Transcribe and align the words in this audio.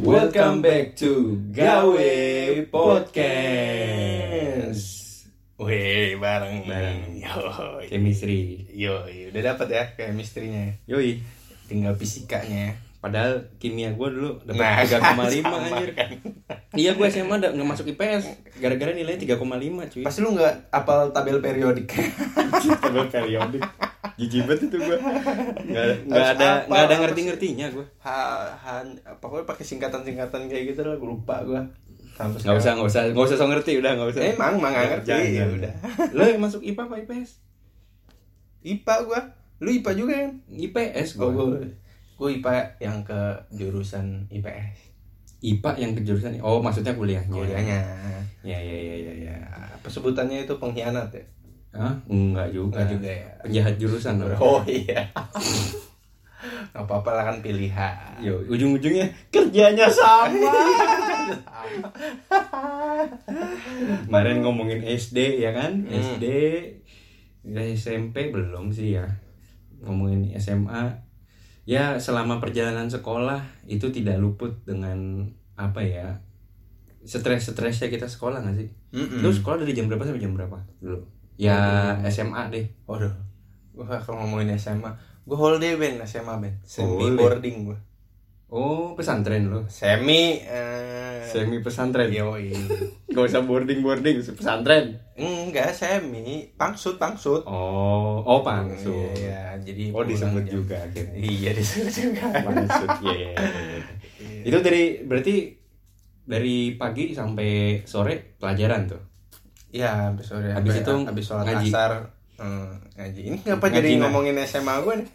Welcome 0.00 0.64
back 0.64 0.96
to 0.98 1.36
Gawe 1.52 2.12
Podcast. 2.72 3.68
Wih, 5.56 6.16
bareng. 6.16 6.64
Bareng. 6.64 7.00
Yo, 7.14 7.36
Chemistry. 7.84 8.64
yo, 8.72 9.04
udah 9.04 9.42
dapat 9.44 9.68
ya 9.68 9.84
chemistry-nya. 9.94 10.80
Yoi. 10.88 11.20
Tinggal 11.68 11.94
fisikanya. 11.94 12.80
Padahal 12.98 13.52
kimia 13.56 13.92
gue 13.92 14.08
dulu 14.08 14.40
Nah, 14.48 14.80
dapat 14.82 14.88
3,5 14.88 15.40
sama 15.44 15.68
anjir. 15.68 15.90
kan. 15.94 16.10
Iya 16.72 16.94
gue 16.94 17.06
SMA 17.06 17.36
da- 17.38 17.50
nggak 17.50 17.68
masuk 17.68 17.86
IPS 17.88 18.24
gara-gara 18.58 18.90
nilainya 18.90 19.36
3,5 19.36 19.40
cuy. 19.90 20.02
Pasti 20.02 20.18
lu 20.20 20.34
nggak 20.34 20.54
apal 20.70 21.10
tabel 21.10 21.38
periodik. 21.38 21.90
tabel 22.82 23.06
periodik. 23.06 23.62
Jijik 24.16 24.44
banget 24.44 24.68
itu 24.68 24.76
gue. 24.76 24.98
Nggak 25.66 25.84
nggak 26.04 26.12
Harus 26.12 26.30
ada 26.36 26.48
apa, 26.60 26.68
nggak 26.68 26.82
ada 26.82 26.94
apa 26.94 27.02
ngerti-ngertinya 27.06 27.66
gue. 27.72 27.86
ha, 28.00 28.16
han, 28.52 28.86
pokoknya 29.18 29.48
pakai 29.48 29.64
singkatan-singkatan 29.64 30.46
kayak 30.46 30.76
gitu 30.76 30.84
lah, 30.84 30.96
gue 30.96 31.08
lupa 31.08 31.40
gua. 31.42 31.62
Sampai 32.12 32.36
Nggak 32.36 32.56
usah 32.60 32.72
nggak 32.76 32.88
usah 32.90 33.02
nggak 33.10 33.26
usah 33.26 33.36
so 33.40 33.46
ngerti 33.48 33.72
udah 33.80 33.92
nggak 33.96 34.10
usah. 34.12 34.22
Emang, 34.28 34.52
emang 34.60 34.72
nggak 34.76 34.88
ngerti, 34.92 35.08
Jangan, 35.08 35.28
ya 35.32 35.44
udah. 35.48 35.72
Lo 36.16 36.22
yang 36.28 36.40
masuk 36.40 36.60
IPA 36.60 36.82
apa 36.84 36.96
IPS? 37.00 37.30
IPA 38.60 38.96
gua. 39.08 39.20
Lu 39.58 39.68
IPA 39.72 39.90
juga 39.96 40.12
kan? 40.20 40.32
IPS 40.48 41.08
gue. 41.16 41.24
Oh, 41.24 41.32
gua, 41.32 41.44
gua 42.18 42.28
IPA 42.28 42.52
yang 42.76 43.00
ke 43.00 43.20
jurusan 43.50 44.28
IPS. 44.28 44.89
IPA 45.40 45.70
yang 45.80 45.92
ke 45.96 46.00
jurusan 46.04 46.36
Oh 46.44 46.60
maksudnya 46.60 46.92
kuliahnya. 46.92 47.32
Kuliahnya. 47.32 47.78
Ya 48.44 48.56
ya 48.56 48.76
ya 48.76 48.94
ya 48.96 49.12
ya. 49.28 49.36
Apa 49.76 49.88
sebutannya 49.88 50.44
itu 50.44 50.54
pengkhianat 50.56 51.12
ya? 51.12 51.24
Hah? 51.76 51.94
Enggak 52.10 52.50
juga. 52.52 52.82
Enggak 52.82 52.88
juga 52.98 53.10
ya. 53.10 53.30
Penjahat 53.44 53.74
jurusan 53.80 54.14
loh. 54.20 54.36
Oh 54.40 54.60
iya. 54.66 55.06
Gak 56.70 56.84
apa-apa 56.86 57.10
lah 57.20 57.24
kan 57.28 57.36
pilihan. 57.44 58.16
Yo, 58.24 58.40
ujung-ujungnya 58.48 59.04
kerjanya 59.28 59.90
sama. 59.92 60.30
Kemarin 64.08 64.40
ngomongin 64.40 64.80
SD 64.80 65.44
ya 65.44 65.52
kan? 65.52 65.84
Hmm. 65.84 65.92
SD 65.92 66.24
SMP 67.76 68.32
belum 68.32 68.72
sih 68.72 68.96
ya. 68.96 69.06
Ngomongin 69.84 70.32
SMA. 70.40 71.08
Ya, 71.68 72.00
selama 72.00 72.40
perjalanan 72.40 72.88
sekolah 72.88 73.44
itu 73.68 73.92
tidak 73.92 74.18
luput 74.18 74.64
dengan 74.64 75.28
apa 75.68 75.80
ya? 75.84 76.08
Stres-stresnya 77.04 77.88
kita 77.88 78.08
sekolah 78.08 78.40
gak 78.44 78.56
sih? 78.56 78.68
Mm-mm. 78.92 79.20
Lu 79.20 79.32
sekolah 79.32 79.64
dari 79.64 79.72
jam 79.76 79.88
berapa 79.88 80.04
sampai 80.04 80.20
jam 80.20 80.32
berapa 80.32 80.56
dulu? 80.80 81.00
Ya 81.40 81.96
SMA 82.08 82.52
deh. 82.52 82.68
Waduh. 82.84 83.12
Gua 83.72 83.96
kalau 84.00 84.24
ngomongin 84.24 84.56
SMA, 84.60 84.92
gua 85.24 85.36
holiday 85.36 85.76
ben 85.80 85.96
SMA 86.04 86.36
ben. 86.36 86.60
Semi 86.64 87.16
boarding 87.16 87.72
gua. 87.72 87.78
Oh, 88.50 88.98
pesantren 88.98 89.46
lu. 89.46 89.62
Semi 89.70 90.42
eh 90.42 91.22
Semi 91.30 91.62
pesantren. 91.62 92.10
Yoi. 92.10 92.50
Gak 93.14 93.24
usah 93.30 93.46
boarding-boarding, 93.46 94.26
pesantren. 94.34 94.98
Enggak, 95.14 95.70
semi. 95.70 96.50
Pangsut, 96.58 96.98
pangsut. 96.98 97.46
Oh, 97.46 98.26
oh 98.26 98.42
pangsut. 98.42 99.14
Iya, 99.14 99.54
jadi 99.62 99.94
Oh 99.94 100.02
disebut 100.02 100.44
juga 100.50 100.82
akhirnya. 100.82 101.14
Iya, 101.14 101.50
disebut 101.54 101.94
juga. 101.94 102.26
Pangsut, 102.42 102.90
iya. 103.06 103.14
iya, 103.14 103.30
iya. 104.18 104.42
Itu 104.50 104.58
dari 104.58 105.06
berarti 105.06 105.34
dari 106.26 106.74
pagi 106.74 107.14
sampai 107.14 107.82
sore 107.86 108.34
pelajaran 108.34 108.82
tuh. 108.90 109.02
Iya, 109.70 110.10
habis 110.10 110.26
sore. 110.26 110.50
Habis 110.50 110.82
itu 110.82 110.94
habis 111.06 111.24
sholat 111.26 111.46
ngaji. 111.46 111.70
asar 111.70 111.92
hmm, 112.42 112.98
ngaji. 112.98 113.20
Ini 113.30 113.36
ngapa 113.46 113.66
Ngaji 113.70 113.78
jadi 113.78 113.90
ngomongin 114.02 114.34
SMA 114.42 114.74
gue 114.82 114.94
nih? 114.98 115.08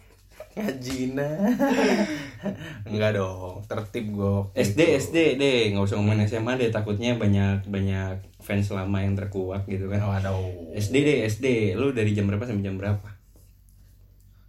Ngaji 0.56 1.12
nah. 1.12 1.36
Enggak 2.88 3.20
dong, 3.20 3.60
tertib 3.68 4.08
gue. 4.16 4.56
SD 4.56 4.96
SD 4.96 5.16
deh, 5.36 5.76
nggak 5.76 5.84
usah 5.84 6.00
ngomongin 6.00 6.24
SMA 6.24 6.56
deh, 6.56 6.72
takutnya 6.72 7.12
banyak 7.20 7.68
banyak 7.68 8.24
fans 8.40 8.72
lama 8.72 9.04
yang 9.04 9.12
terkuak 9.12 9.68
gitu 9.68 9.92
kan. 9.92 10.00
Waduh. 10.00 10.72
SD 10.72 10.94
deh 11.04 11.18
SD, 11.28 11.76
lu 11.76 11.92
dari 11.92 12.16
jam 12.16 12.24
berapa 12.24 12.48
sampai 12.48 12.64
jam 12.64 12.80
berapa? 12.80 13.04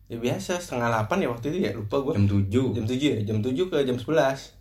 Ya 0.08 0.16
biasa 0.16 0.64
setengah 0.64 0.88
delapan 0.88 1.18
ya 1.20 1.28
waktu 1.28 1.46
itu 1.52 1.60
ya 1.68 1.72
lupa 1.76 2.00
gue. 2.00 2.14
Jam 2.16 2.28
7 2.32 2.76
Jam 2.80 2.86
tujuh 2.88 3.10
ya, 3.12 3.20
jam 3.28 3.38
tujuh 3.44 3.66
ke 3.68 3.78
jam 3.84 4.00
sebelas. 4.00 4.56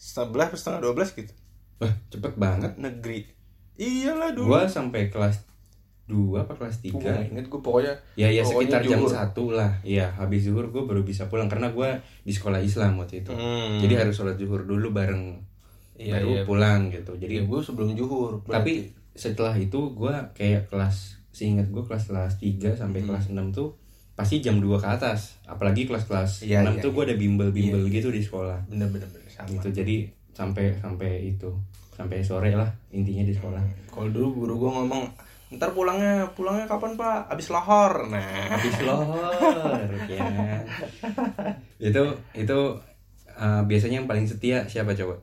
Sebelas 0.00 0.56
setengah 0.56 0.80
dua 0.80 0.92
belas 0.96 1.12
gitu. 1.12 1.36
Wah, 1.84 1.92
cepet 2.08 2.32
banget. 2.40 2.80
Negeri. 2.80 3.28
Iyalah 3.76 4.32
dulu. 4.32 4.56
Gua 4.56 4.64
sampai 4.64 5.12
kelas 5.12 5.47
2 6.08 6.16
apa 6.34 6.52
kelas 6.52 6.80
3 6.80 6.88
Gue 6.90 7.04
nggak 7.04 7.26
inget 7.30 7.46
gue 7.46 7.60
pokoknya. 7.60 7.94
Ya 8.14 8.28
ya 8.28 8.40
pokoknya 8.40 8.64
sekitar 8.64 8.82
jam 8.82 8.98
zuhur. 8.98 9.12
satu 9.12 9.44
lah. 9.52 9.72
Iya 9.82 10.06
habis 10.10 10.40
zuhur 10.42 10.66
gue 10.66 10.82
baru 10.82 11.02
bisa 11.02 11.26
pulang 11.26 11.46
karena 11.46 11.68
gue 11.68 11.88
di 12.22 12.32
sekolah 12.32 12.58
Islam 12.58 12.96
waktu 12.96 13.20
itu. 13.20 13.30
Hmm. 13.30 13.76
Jadi 13.78 13.94
harus 13.94 14.14
sholat 14.14 14.34
zuhur 14.34 14.64
dulu 14.64 14.90
bareng 14.90 15.36
Iya, 15.94 16.16
baru 16.16 16.30
iya. 16.30 16.42
pulang 16.44 16.80
gitu. 16.88 17.12
Jadi 17.12 17.34
Jadi 17.34 17.44
gue 17.44 17.60
sebelum 17.60 17.88
juhur. 17.92 18.40
tapi 18.42 18.86
setelah 19.12 19.52
itu 19.52 19.76
gue 19.92 20.14
kayak 20.32 20.66
kelas 20.66 20.96
seingat 21.28 21.68
gue 21.68 21.82
kelas 21.82 22.06
kelas 22.06 22.32
3 22.36 22.72
sampai 22.72 23.00
Hmm. 23.00 23.08
kelas 23.08 23.26
6 23.28 23.50
tuh 23.50 23.74
pasti 24.14 24.38
jam 24.38 24.56
2 24.56 24.74
ke 24.74 24.88
atas. 24.88 25.36
Apalagi 25.44 25.84
kelas-kelas 25.84 26.42
Iya, 26.42 26.62
6 26.62 26.72
iya, 26.72 26.82
tuh 26.82 26.90
gue 26.92 27.04
ada 27.04 27.14
bimbel-bimbel 27.14 27.84
Iya, 27.84 27.94
gitu 27.94 28.08
di 28.08 28.18
sekolah. 28.20 28.64
bener-bener 28.66 29.06
bener, 29.06 29.28
sama. 29.28 29.50
Gitu. 29.52 29.68
Jadi 29.76 29.96
sampai 30.30 30.72
sampai 30.74 31.10
itu 31.28 31.50
sampai 31.90 32.22
sore 32.22 32.50
lah 32.52 32.66
intinya 32.88 33.22
di 33.22 33.30
sekolah. 33.30 33.58
Kalau 33.88 34.06
dulu 34.08 34.28
guru 34.40 34.54
gue 34.56 34.70
ngomong, 34.72 35.02
ntar 35.50 35.72
pulangnya 35.72 36.28
pulangnya 36.32 36.64
kapan 36.64 36.92
pak? 36.94 37.24
Abis 37.26 37.48
lahor. 37.48 38.04
Nah, 38.06 38.20
habis 38.50 38.76
lohor 38.80 39.88
ya 40.06 40.20
itu 41.80 42.02
itu 42.34 42.58
uh, 43.32 43.62
biasanya 43.62 44.02
yang 44.02 44.08
paling 44.08 44.24
setia 44.24 44.66
siapa 44.66 44.92
coba 44.92 45.16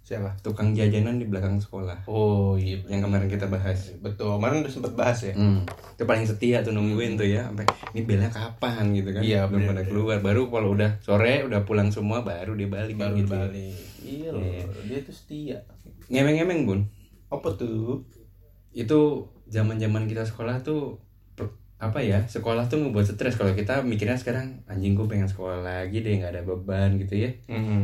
siapa? 0.00 0.36
tukang 0.40 0.72
jajanan 0.72 1.16
di 1.16 1.24
belakang 1.24 1.56
sekolah 1.56 2.04
Oh 2.04 2.56
iya. 2.56 2.76
yang 2.86 3.00
kemarin 3.00 3.24
kita 3.24 3.46
bahas 3.46 3.88
Betul. 3.98 4.36
Kemarin 4.36 4.60
udah 4.60 4.68
sempet 4.70 4.92
bahas 4.92 5.18
ya. 5.22 5.32
hmm. 5.32 5.64
itu 5.94 6.04
paling 6.04 6.24
setia 6.24 6.60
tuh 6.60 6.72
nungguin 6.72 7.14
tuh 7.14 7.24
ya 7.24 7.46
sampai 7.46 7.64
ini 7.92 8.00
belnya 8.02 8.28
kapan 8.28 8.92
gitu 8.92 9.10
kan 9.10 9.22
Iya, 9.22 9.46
belum 9.46 9.64
pada 9.66 9.80
bener. 9.80 9.88
keluar 9.88 10.18
baru 10.20 10.42
kalau 10.48 10.68
udah 10.72 11.00
sore 11.00 11.40
udah 11.42 11.62
pulang 11.62 11.88
semua 11.88 12.20
baru 12.20 12.52
dia 12.52 12.66
balik 12.66 12.96
Baru 12.96 13.16
gitu. 13.16 13.32
balik. 13.32 13.76
Iya 14.00 14.28
loh. 14.28 14.40
Iya. 14.40 14.64
Dia 14.84 14.98
tuh 15.00 15.14
setia. 15.14 15.58
ngemeng-ngemeng 16.06 16.60
bun 16.64 16.80
Apa 17.30 17.48
tuh? 17.54 18.04
itu 18.74 19.00
zaman 19.46 19.76
zaman 19.76 20.04
kita 20.04 20.24
sekolah 20.24 20.64
tuh 20.64 20.98
per- 21.34 21.56
apa 21.78 22.00
ya 22.00 22.24
sekolah 22.24 22.66
tuh 22.68 22.80
ngebuat 22.80 23.04
stres. 23.04 23.36
Kalau 23.36 23.52
kita 23.52 23.84
mikirnya 23.84 24.16
sekarang 24.16 24.64
anjing 24.64 24.96
gue 24.96 25.04
pengen 25.04 25.28
sekolah 25.28 25.60
lagi 25.60 26.00
deh 26.00 26.20
nggak 26.20 26.32
ada 26.32 26.42
beban 26.42 26.96
gitu 26.96 27.18
ya. 27.18 27.30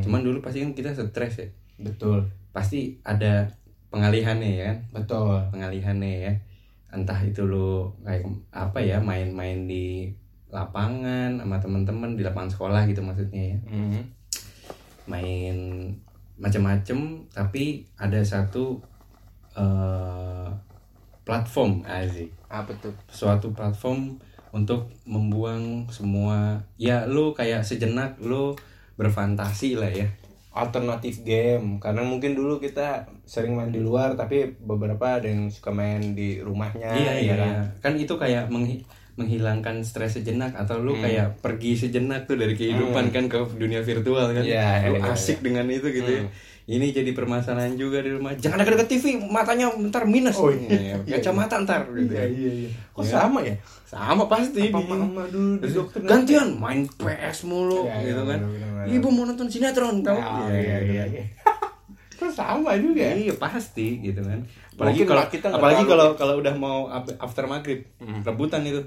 Cuman 0.00 0.20
dulu 0.20 0.40
pasti 0.40 0.64
kan 0.64 0.72
kita 0.72 0.92
stres 0.92 1.34
ya. 1.38 1.48
Betul. 1.80 2.28
pasti 2.50 2.98
ada 3.06 3.46
pengalihannya 3.88 4.50
ya 4.58 4.62
kan? 4.74 4.78
Betul. 4.90 5.38
pengalihannya 5.54 6.12
ya. 6.26 6.32
Entah 6.90 7.22
itu 7.22 7.46
lo 7.46 7.94
kayak 8.02 8.26
apa 8.50 8.82
ya 8.82 8.98
main-main 8.98 9.70
di 9.70 10.10
lapangan 10.50 11.38
sama 11.38 11.62
teman-teman 11.62 12.18
di 12.18 12.26
lapangan 12.26 12.50
sekolah 12.50 12.82
gitu 12.90 13.00
maksudnya 13.06 13.54
ya. 13.54 13.58
Hmm. 13.70 14.02
main 15.06 15.90
macem-macem 16.40 17.26
tapi 17.30 17.84
ada 17.94 18.18
satu 18.24 18.78
eh, 19.54 20.48
platform 21.22 21.82
asik 21.82 22.30
Apa 22.46 22.72
tuh? 22.76 22.94
suatu 23.06 23.50
platform 23.50 24.18
untuk 24.50 24.90
membuang 25.04 25.86
semua 25.88 26.58
ya 26.76 27.06
lu 27.06 27.30
kayak 27.30 27.62
sejenak 27.62 28.18
lu 28.18 28.56
berfantasi 28.94 29.74
lah 29.74 29.88
ya 29.88 30.08
Alternatif 30.50 31.22
game 31.22 31.78
karena 31.78 32.02
mungkin 32.02 32.34
dulu 32.34 32.58
kita 32.58 33.06
sering 33.22 33.54
main 33.54 33.70
di 33.70 33.78
luar 33.78 34.12
tapi 34.12 34.50
beberapa 34.58 35.14
ada 35.14 35.24
yang 35.24 35.46
suka 35.46 35.70
main 35.70 36.12
di 36.12 36.38
rumahnya 36.38 36.90
iya 36.90 37.12
iya 37.14 37.22
ya 37.22 37.34
kan? 37.36 37.48
iya. 37.48 37.62
kan 37.78 37.92
itu 37.94 38.14
kayak 38.14 38.50
menghi- 38.50 38.82
menghilangkan 39.14 39.78
stres 39.80 40.16
sejenak 40.16 40.50
atau 40.52 40.76
lu 40.76 40.92
Hmm. 40.92 41.04
kayak 41.04 41.38
pergi 41.38 41.78
sejenak 41.78 42.26
tuh 42.26 42.34
dari 42.34 42.52
kehidupan 42.52 43.08
kan 43.08 43.24
ke 43.24 43.38
dunia 43.54 43.78
virtual 43.80 44.32
kan 44.32 44.42
Iya, 44.42 44.90
lu 44.90 44.98
iya, 44.98 45.06
asik 45.08 45.38
dengan 45.38 45.68
itu 45.68 45.86
gitu 45.86 46.10
ya 46.10 46.22
Hmm. 46.24 46.32
Ini 46.70 46.86
jadi 46.88 47.10
permasalahan 47.10 47.74
juga 47.74 47.98
di 47.98 48.10
rumah 48.10 48.30
jangan 48.32 48.58
dekat-dekat 48.58 48.88
TV 48.88 49.04
matanya 49.24 49.66
ntar 49.84 50.04
minus 50.04 50.36
Oh, 50.36 50.48
iya, 50.48 50.70
iya, 50.70 50.94
kacamata 51.12 51.58
ntar 51.60 51.82
gitu 51.90 52.08
Iya 52.08 52.24
iya 52.24 52.50
iya. 52.60 52.70
Kok 52.90 53.02
Iya. 53.02 53.10
sama 53.12 53.38
ya? 53.42 53.54
sama 53.84 54.24
pasti 54.24 54.62
Apa 54.64 54.78
di- 54.78 54.86
mama 54.88 55.22
dulu 55.26 55.58
di 55.58 55.66
dokter 55.68 55.98
gantian 56.00 56.54
main 56.54 56.86
PS 56.88 57.42
mulu 57.44 57.84
Iya, 57.84 57.94
iya, 57.96 58.06
gitu 58.08 58.22
kan 58.24 58.38
bener-bener. 58.40 58.86
ibu 58.92 59.08
mau 59.08 59.24
nonton 59.24 59.46
sinetron 59.46 59.98
tau 60.00 60.14
Oh, 60.14 60.46
Iya, 60.46 60.56
iya 60.56 60.78
iya 60.80 61.04
iya. 61.10 61.24
Kok 62.16 62.30
sama 62.30 62.76
juga 62.76 63.00
ya? 63.02 63.14
Iya 63.18 63.34
pasti 63.34 63.96
gitu 63.98 64.20
kan. 64.20 64.44
Apalagi 64.70 64.92
Mungkin 64.94 65.08
kalau 65.08 65.24
kita 65.26 65.46
apalagi 65.50 65.82
kalau 65.84 66.08
kalau 66.14 66.34
udah 66.36 66.54
mau 66.54 66.84
after 67.16 67.44
maghrib 67.44 67.88
Hmm. 67.96 68.20
rebutan 68.20 68.60
itu. 68.62 68.84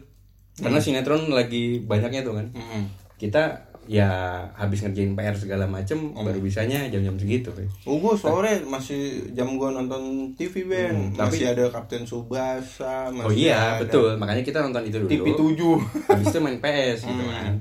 Karena 0.53 0.77
sinetron 0.77 1.25
lagi 1.27 1.81
banyaknya 1.81 2.21
tuh 2.21 2.37
kan. 2.37 2.45
Mm-mm. 2.47 2.83
Kita 3.17 3.72
ya 3.85 4.09
habis 4.53 4.79
ngerjain 4.79 5.11
PR 5.11 5.33
segala 5.33 5.65
macem 5.65 5.99
Hmm. 6.09 6.21
baru 6.21 6.39
bisanya 6.39 6.87
jam-jam 6.87 7.15
segitu. 7.15 7.51
Oh, 7.83 7.97
gua 7.97 8.13
sore 8.13 8.63
masih 8.63 9.01
jam 9.31 9.53
gua 9.53 9.71
nonton 9.71 10.01
TV 10.33 10.63
Ben. 10.63 10.91
Hmm, 10.91 11.11
tapi- 11.13 11.35
masih 11.35 11.47
ada 11.49 11.63
Kapten 11.69 12.03
Subasa, 12.03 13.09
masih 13.09 13.25
Oh 13.25 13.33
iya 13.33 13.59
ada 13.75 13.83
betul. 13.83 14.15
Makanya 14.15 14.41
kita 14.41 14.59
nonton 14.59 14.83
itu 14.83 14.97
dulu. 14.97 15.09
TV 15.09 15.27
7. 15.29 15.79
habis 16.09 16.25
itu 16.25 16.39
main 16.39 16.57
PS 16.57 16.99
gitu 17.03 17.19
Hmm. 17.19 17.29
kan. 17.29 17.53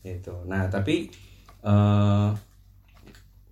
Gitu. 0.00 0.34
Nah, 0.44 0.62
tapi 0.66 1.10
eh 1.60 2.28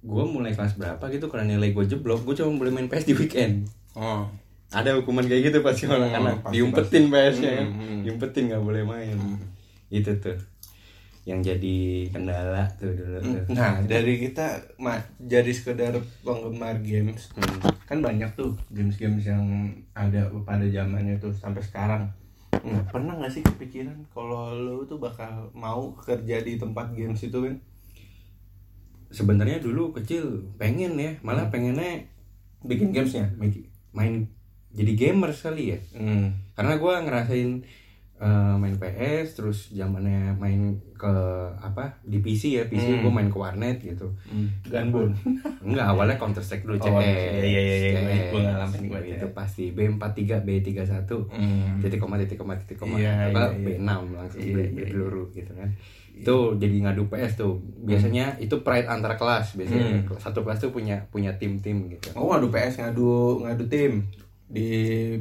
gue 0.00 0.24
mulai 0.24 0.52
kelas 0.52 0.76
berapa 0.76 1.00
gitu 1.08 1.26
karena 1.26 1.50
nilai 1.50 1.72
gue 1.72 1.84
jeblok 1.84 2.22
gue 2.22 2.36
cuma 2.36 2.54
boleh 2.54 2.70
main 2.70 2.86
PS 2.86 3.04
di 3.04 3.14
weekend 3.14 3.64
oh 3.94 4.28
ada 4.68 4.92
hukuman 4.94 5.24
kayak 5.24 5.48
gitu 5.48 5.58
pasti 5.60 5.86
Hmm, 5.86 5.96
anak-anak 5.96 6.36
pasti, 6.42 6.52
diumpetin 6.52 7.04
PS-nya 7.08 7.50
kan 7.54 7.66
Hmm, 7.66 7.80
hmm. 7.80 8.00
diumpetin 8.02 8.42
nggak 8.46 8.62
boleh 8.62 8.82
main 8.84 9.16
itu 9.88 10.12
tuh 10.14 10.36
yang 11.24 11.40
jadi 11.40 11.76
kendala 12.08 12.68
tuh 12.76 12.92
dulu 12.92 13.16
tuh 13.18 13.42
Nah, 13.50 13.80
dari 13.82 14.20
kita 14.20 14.44
ma 14.76 14.96
jadi 15.18 15.48
sekedar 15.48 15.92
penggemar 16.20 16.76
games, 16.78 17.32
Hmm. 17.32 17.64
kan 17.82 17.98
banyak 17.98 18.28
tuh 18.34 18.52
games-games 18.68 19.24
yang 19.24 19.44
ada 19.92 20.26
pada 20.42 20.64
zamannya 20.66 21.16
tuh 21.16 21.32
sampai 21.32 21.60
sekarang. 21.60 22.12
Nah, 22.54 22.84
pernah 22.86 23.16
nggak 23.16 23.28
sih 23.30 23.42
kepikiran 23.42 24.04
kalau 24.08 24.52
lo 24.52 24.84
tuh 24.84 24.96
bakal 24.96 25.48
mau 25.52 25.92
kerja 25.94 26.40
di 26.40 26.54
tempat 26.54 26.92
games 26.92 27.20
itu 27.20 27.40
kan? 27.40 27.56
sebenarnya 29.10 29.62
dulu 29.62 29.94
kecil 29.94 30.42
pengen 30.54 30.98
ya 30.98 31.14
Hmm. 31.14 31.22
malah 31.22 31.46
pengennya 31.46 32.02
Bikin 32.60 32.90
gamesnya? 32.90 33.30
main, 33.36 33.52
main 33.92 34.14
jadi 34.72 34.92
gamer 34.92 35.30
sekali 35.30 35.70
ya 35.70 35.78
Hmm. 35.94 36.34
karena 36.52 36.74
gue 36.74 36.94
ngerasain 36.98 37.50
eh, 38.16 38.26
main 38.54 38.74
PS 38.74 39.34
terus 39.34 39.58
zamannya 39.70 40.32
main 40.34 40.74
ke 40.94 41.14
apa 41.56 41.98
di 42.00 42.18
PC 42.18 42.54
ya 42.54 42.64
PC 42.64 42.94
Hmm. 42.94 43.02
gue 43.02 43.12
main 43.12 43.26
ke 43.26 43.34
warnet 43.34 43.76
gitu. 43.78 44.06
Gunbone. 44.64 45.12
enggak 45.66 45.86
awalnya 45.86 46.14
Counter 46.14 46.38
Strike 46.38 46.62
dulu 46.62 46.78
CS 46.78 46.88
Oh, 46.88 47.00
iya, 47.00 47.42
iya, 47.42 47.60
iya, 47.60 47.76
iya, 47.90 48.22
gua 48.30 48.40
ngalamin 48.40 48.82
gua 48.86 49.00
itu 49.00 49.26
pasti 49.30 49.64
B43 49.70 50.40
B31 50.40 51.10
Hmm. 51.28 51.78
titik 51.78 51.98
koma 51.98 52.14
titik 52.16 52.36
koma 52.36 52.54
titik 52.54 52.78
koma. 52.78 52.96
Iya, 52.96 53.28
apa 53.28 53.50
iya, 53.50 53.74
iya. 53.74 53.76
B6 53.76 53.90
langsung 54.14 54.40
Iya, 54.40 54.52
beli, 54.52 54.62
iya, 54.62 54.70
beli 54.72 54.84
peluru 54.88 55.24
gitu 55.30 55.52
kan. 55.52 55.68
Itu 56.14 56.36
jadi 56.54 56.76
ngadu 56.80 57.10
PS 57.10 57.32
tuh. 57.36 57.58
Biasanya 57.82 58.38
itu 58.38 58.62
pride 58.62 58.86
antar 58.86 59.18
kelas 59.18 59.58
biasanya 59.58 60.06
Hmm. 60.06 60.14
satu 60.16 60.40
kelas 60.40 60.62
tuh 60.62 60.70
punya 60.70 61.02
punya 61.08 61.34
tim-tim 61.34 61.90
gitu. 61.90 62.14
Oh, 62.14 62.30
ngadu 62.30 62.48
PS, 62.48 62.78
ngadu 62.78 63.42
ngadu 63.42 63.66
tim 63.66 64.06
di 64.44 64.68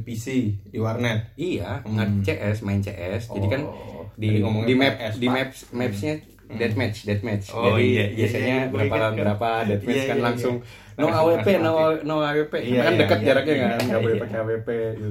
PC, 0.04 0.26
di 0.68 0.78
warnet. 0.78 1.32
iya 1.34 1.80
Hmm. 1.82 1.96
ngadu 1.96 2.20
CS 2.22 2.60
main 2.60 2.78
CS 2.78 3.32
jadi 3.32 3.46
kan 3.48 3.62
Oh, 3.64 4.04
di 4.14 4.38
di 4.40 4.74
map 4.76 4.94
PS, 4.94 5.14
di 5.18 5.26
maps 5.26 5.58
mapsnya 5.72 6.14
deathmatch 6.44 7.02
deathmatch 7.02 7.50
Oh, 7.50 7.72
jadi 7.72 7.82
iya, 7.82 8.04
iya, 8.04 8.16
biasanya 8.20 8.56
iya, 8.60 8.70
gua 8.70 8.78
berapa 8.78 8.94
lawan 9.00 9.14
berapa 9.16 9.48
deathmatch 9.64 9.96
Iya, 9.96 10.04
kan 10.06 10.18
iya, 10.20 10.24
langsung 10.28 10.54
iya. 10.60 11.00
no 11.00 11.06
AWP 11.10 11.46
no 11.58 11.72
no 12.04 12.14
AWP 12.20 12.52
Iya, 12.54 12.80
kan 12.84 12.92
iya, 12.94 13.00
dekat 13.00 13.18
iya, 13.18 13.26
jaraknya 13.26 13.54
iya, 13.54 13.66
kan 13.66 13.80
nggak 13.82 14.00
boleh 14.00 14.14
iya. 14.14 14.22
pakai 14.22 14.36
AWP 14.38 14.68
gitu 14.94 15.10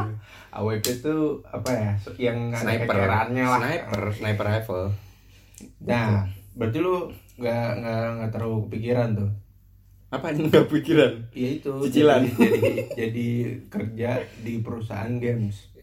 AWP 0.53 0.85
tuh 1.01 1.21
apa 1.49 1.69
ya? 1.73 1.91
Yang 2.21 2.37
sniper 2.61 2.95
lah. 2.95 3.25
sniper 3.25 4.03
sniper 4.13 4.45
rifle 4.45 4.85
Nah, 5.83 6.29
berarti 6.53 6.77
lu 6.77 7.09
nggak 7.33 7.67
nggak 7.81 8.01
nggak 8.19 8.29
terlalu 8.31 8.57
kepikiran 8.69 9.09
tuh. 9.17 9.29
Apa 10.13 10.29
yang 10.29 10.45
nggak 10.45 10.69
pikiran 10.69 11.13
Iya 11.31 11.49
itu. 11.57 11.71
Cicilan. 11.83 12.21
Jadi, 12.23 12.37
jadi, 12.37 12.71
jadi 12.93 13.27
kerja 13.67 14.09
di 14.39 14.53
perusahaan 14.59 15.13
games. 15.15 15.73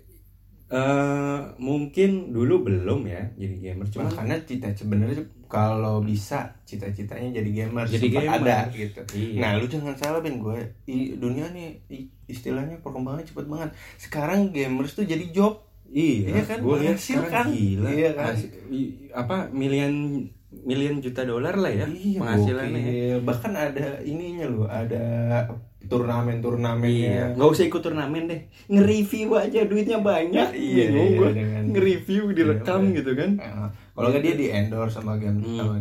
eh 0.70 1.38
mungkin 1.58 2.30
dulu 2.30 2.62
belum 2.62 3.02
ya 3.02 3.26
jadi 3.34 3.58
gamer 3.60 3.90
Cuma 3.90 4.06
karena 4.06 4.38
cita 4.40 4.70
sebenarnya 4.70 5.18
kalau 5.44 5.98
bisa 5.98 6.54
cita-citanya 6.62 7.34
jadi 7.34 7.50
gamer 7.66 7.82
Jadi 7.84 8.06
gamer. 8.08 8.38
ada 8.38 8.70
gitu. 8.70 9.02
Iya. 9.10 9.38
Nah, 9.40 9.50
lu 9.58 9.66
jangan 9.66 9.98
salah 9.98 10.22
Ben 10.22 10.38
gue. 10.38 10.54
I- 10.86 11.18
dunia 11.18 11.50
nih 11.50 11.74
i- 11.90 12.06
istilahnya 12.24 12.78
perkembangannya 12.78 13.26
cepet 13.26 13.50
banget. 13.50 13.70
Sekarang 13.98 14.54
gamers 14.54 14.94
tuh 14.94 15.02
jadi 15.02 15.26
job. 15.28 15.58
iya, 15.90 16.30
Iya 16.30 16.42
kan? 16.46 16.62
gue 16.62 16.76
lihat 16.78 16.98
sekarang 17.02 17.50
gila 17.50 17.88
Iya 17.90 18.10
kan? 18.14 18.34
I- 18.70 19.10
apa 19.10 19.50
milian 19.50 20.22
milian 20.50 20.98
juta 20.98 21.22
dolar 21.22 21.54
lah 21.54 21.70
ya 21.70 21.86
Iya, 21.86 22.18
penghasilannya 22.18 22.82
ya. 22.82 23.16
Bahkan 23.22 23.52
ada 23.52 23.86
ininya 24.02 24.46
loh, 24.46 24.66
ada 24.66 25.46
turnamen-turnamen 25.80 26.86
Iya, 26.86 27.34
nggak 27.34 27.50
usah 27.50 27.64
ikut 27.66 27.80
turnamen 27.80 28.26
deh, 28.26 28.40
nge-review 28.66 29.30
aja 29.32 29.64
duitnya 29.64 29.98
banyak. 29.98 30.48
Iya, 30.52 30.84
iya, 30.86 31.16
gua. 31.16 31.30
dengan- 31.30 31.66
nge-review 31.70 32.22
direkam 32.30 32.90
Iya, 32.90 32.96
gitu 32.98 33.10
kan. 33.14 33.30
Nah, 33.36 33.68
kalau 33.92 34.08
nggak 34.10 34.22
dia 34.22 34.34
di 34.34 34.46
endorse 34.48 34.94
sama 34.96 35.16
game 35.16 35.38
Hmm. 35.40 35.56
sama 35.56 35.74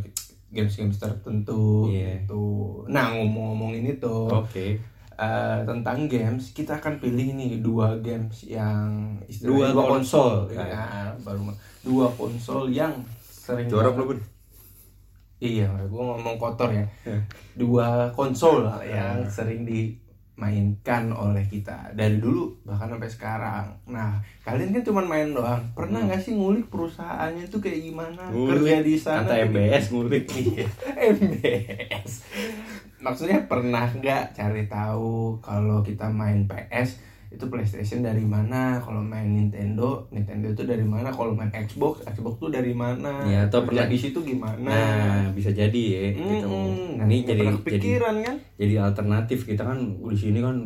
games-games 0.50 0.98
tertentu 0.98 1.90
Iya. 1.90 2.26
gitu. 2.26 2.44
Nah 2.88 3.14
ngomong-ngomongin 3.14 3.86
itu 3.92 4.16
Oke. 4.28 4.82
eh, 5.14 5.60
tentang 5.68 6.08
games, 6.08 6.56
kita 6.56 6.80
akan 6.80 6.98
pilih 6.98 7.36
nih 7.36 7.60
dua 7.60 8.00
games 8.00 8.48
yang 8.48 9.20
istilahnya 9.28 9.76
Dua 9.76 9.84
konsol. 9.86 10.48
Ya, 10.50 11.12
baru 11.20 11.52
dua 11.82 12.08
konsol 12.10 12.72
yang 12.72 12.96
sering 13.20 13.68
Jorok 13.68 14.00
lu 14.00 14.06
bun. 14.08 14.20
Iya, 15.40 15.72
gue 15.88 16.04
ngomong 16.04 16.36
kotor 16.36 16.68
ya. 16.76 16.84
Ya. 17.08 17.20
Dua 17.56 18.12
konsol 18.12 18.68
yang 18.84 19.24
sering 19.32 19.64
dimainkan 19.64 21.16
oleh 21.16 21.48
kita 21.48 21.96
dari 21.96 22.20
dulu 22.20 22.60
bahkan 22.68 22.92
sampai 22.92 23.08
sekarang. 23.08 23.66
Nah, 23.88 24.20
kalian 24.44 24.76
kan 24.76 24.84
cuma 24.84 25.00
main 25.08 25.32
doang. 25.32 25.64
Pernah 25.72 26.04
nggak 26.12 26.20
sih 26.20 26.36
ngulik 26.36 26.68
perusahaannya 26.68 27.48
tuh 27.48 27.64
kayak 27.64 27.88
gimana? 27.88 28.28
Kerja 28.28 28.84
di 28.84 28.96
sana. 29.00 29.24
Kata 29.24 29.32
tuh 29.32 29.48
MBS 29.48 29.86
ngulik. 29.96 30.24
Iya, 30.44 30.68
MBS. 31.16 32.12
Maksudnya 33.00 33.48
pernah 33.48 33.88
nggak 33.88 34.36
cari 34.36 34.68
tahu 34.68 35.40
kalau 35.40 35.80
kita 35.80 36.12
main 36.12 36.44
PS 36.52 37.09
itu 37.30 37.46
PlayStation 37.46 38.02
dari 38.02 38.22
mana? 38.22 38.78
Kalau 38.80 39.00
main 39.00 39.26
Nintendo, 39.26 40.10
Nintendo 40.10 40.50
itu 40.50 40.64
dari 40.64 40.82
mana? 40.82 41.10
Kalau 41.10 41.32
main 41.32 41.50
Xbox, 41.52 42.02
Xbox 42.04 42.38
tuh 42.38 42.50
dari 42.50 42.74
mana? 42.74 43.22
Ya, 43.24 43.46
atau 43.46 43.64
pernah- 43.64 43.86
di 43.86 43.96
situ 43.96 44.18
gimana? 44.20 44.66
Nah, 44.66 45.30
bisa 45.32 45.50
jadi 45.52 45.84
ya 45.86 46.02
gitu. 46.12 46.50
Mm-mm. 46.50 46.98
Nah, 46.98 47.06
Ini 47.06 47.18
jadi 47.24 47.44
pernah 47.46 47.62
jadi 47.64 47.90
kan? 48.20 48.36
jadi 48.56 48.74
alternatif 48.84 49.40
kita 49.46 49.62
kan 49.64 49.78
di 50.04 50.18
sini 50.18 50.40
kan 50.40 50.58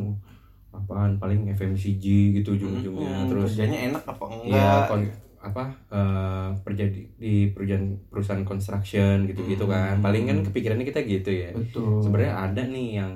apaan 0.70 1.16
paling 1.16 1.46
FMCG 1.48 2.04
gitu 2.34 2.58
ujung-ujungnya 2.58 3.06
Hmm, 3.14 3.28
terus 3.28 3.54
kerjanya 3.54 3.78
enak 3.86 4.02
apa 4.04 4.24
ya 4.26 4.34
enggak? 4.42 4.84
kon- 4.88 5.14
apa 5.38 5.62
eh, 5.86 6.48
kerja 6.58 6.84
di, 6.88 7.00
di 7.14 7.34
perusahaan 7.46 7.84
perusahaan 8.08 8.42
construction 8.42 9.22
gitu-gitu 9.24 9.68
kan 9.68 10.00
paling 10.00 10.24
kan 10.24 10.40
kepikirannya 10.42 10.82
kita 10.82 11.04
gitu 11.04 11.30
ya 11.30 11.52
Betul. 11.52 12.00
sebenarnya 12.00 12.34
ada 12.42 12.62
nih 12.64 12.88
yang 12.96 13.12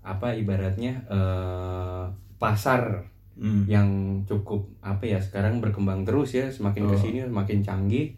apa 0.00 0.32
ibaratnya 0.32 1.04
eh, 1.04 2.04
pasar 2.36 3.10
Hmm. 3.34 3.66
yang 3.66 3.88
cukup 4.22 4.62
apa 4.78 5.02
ya 5.04 5.18
sekarang 5.18 5.58
berkembang 5.58 6.06
terus 6.06 6.30
ya 6.30 6.46
semakin 6.46 6.86
Oh. 6.86 6.90
ke 6.90 6.96
sini 6.96 7.18
semakin 7.20 7.58
canggih 7.60 8.14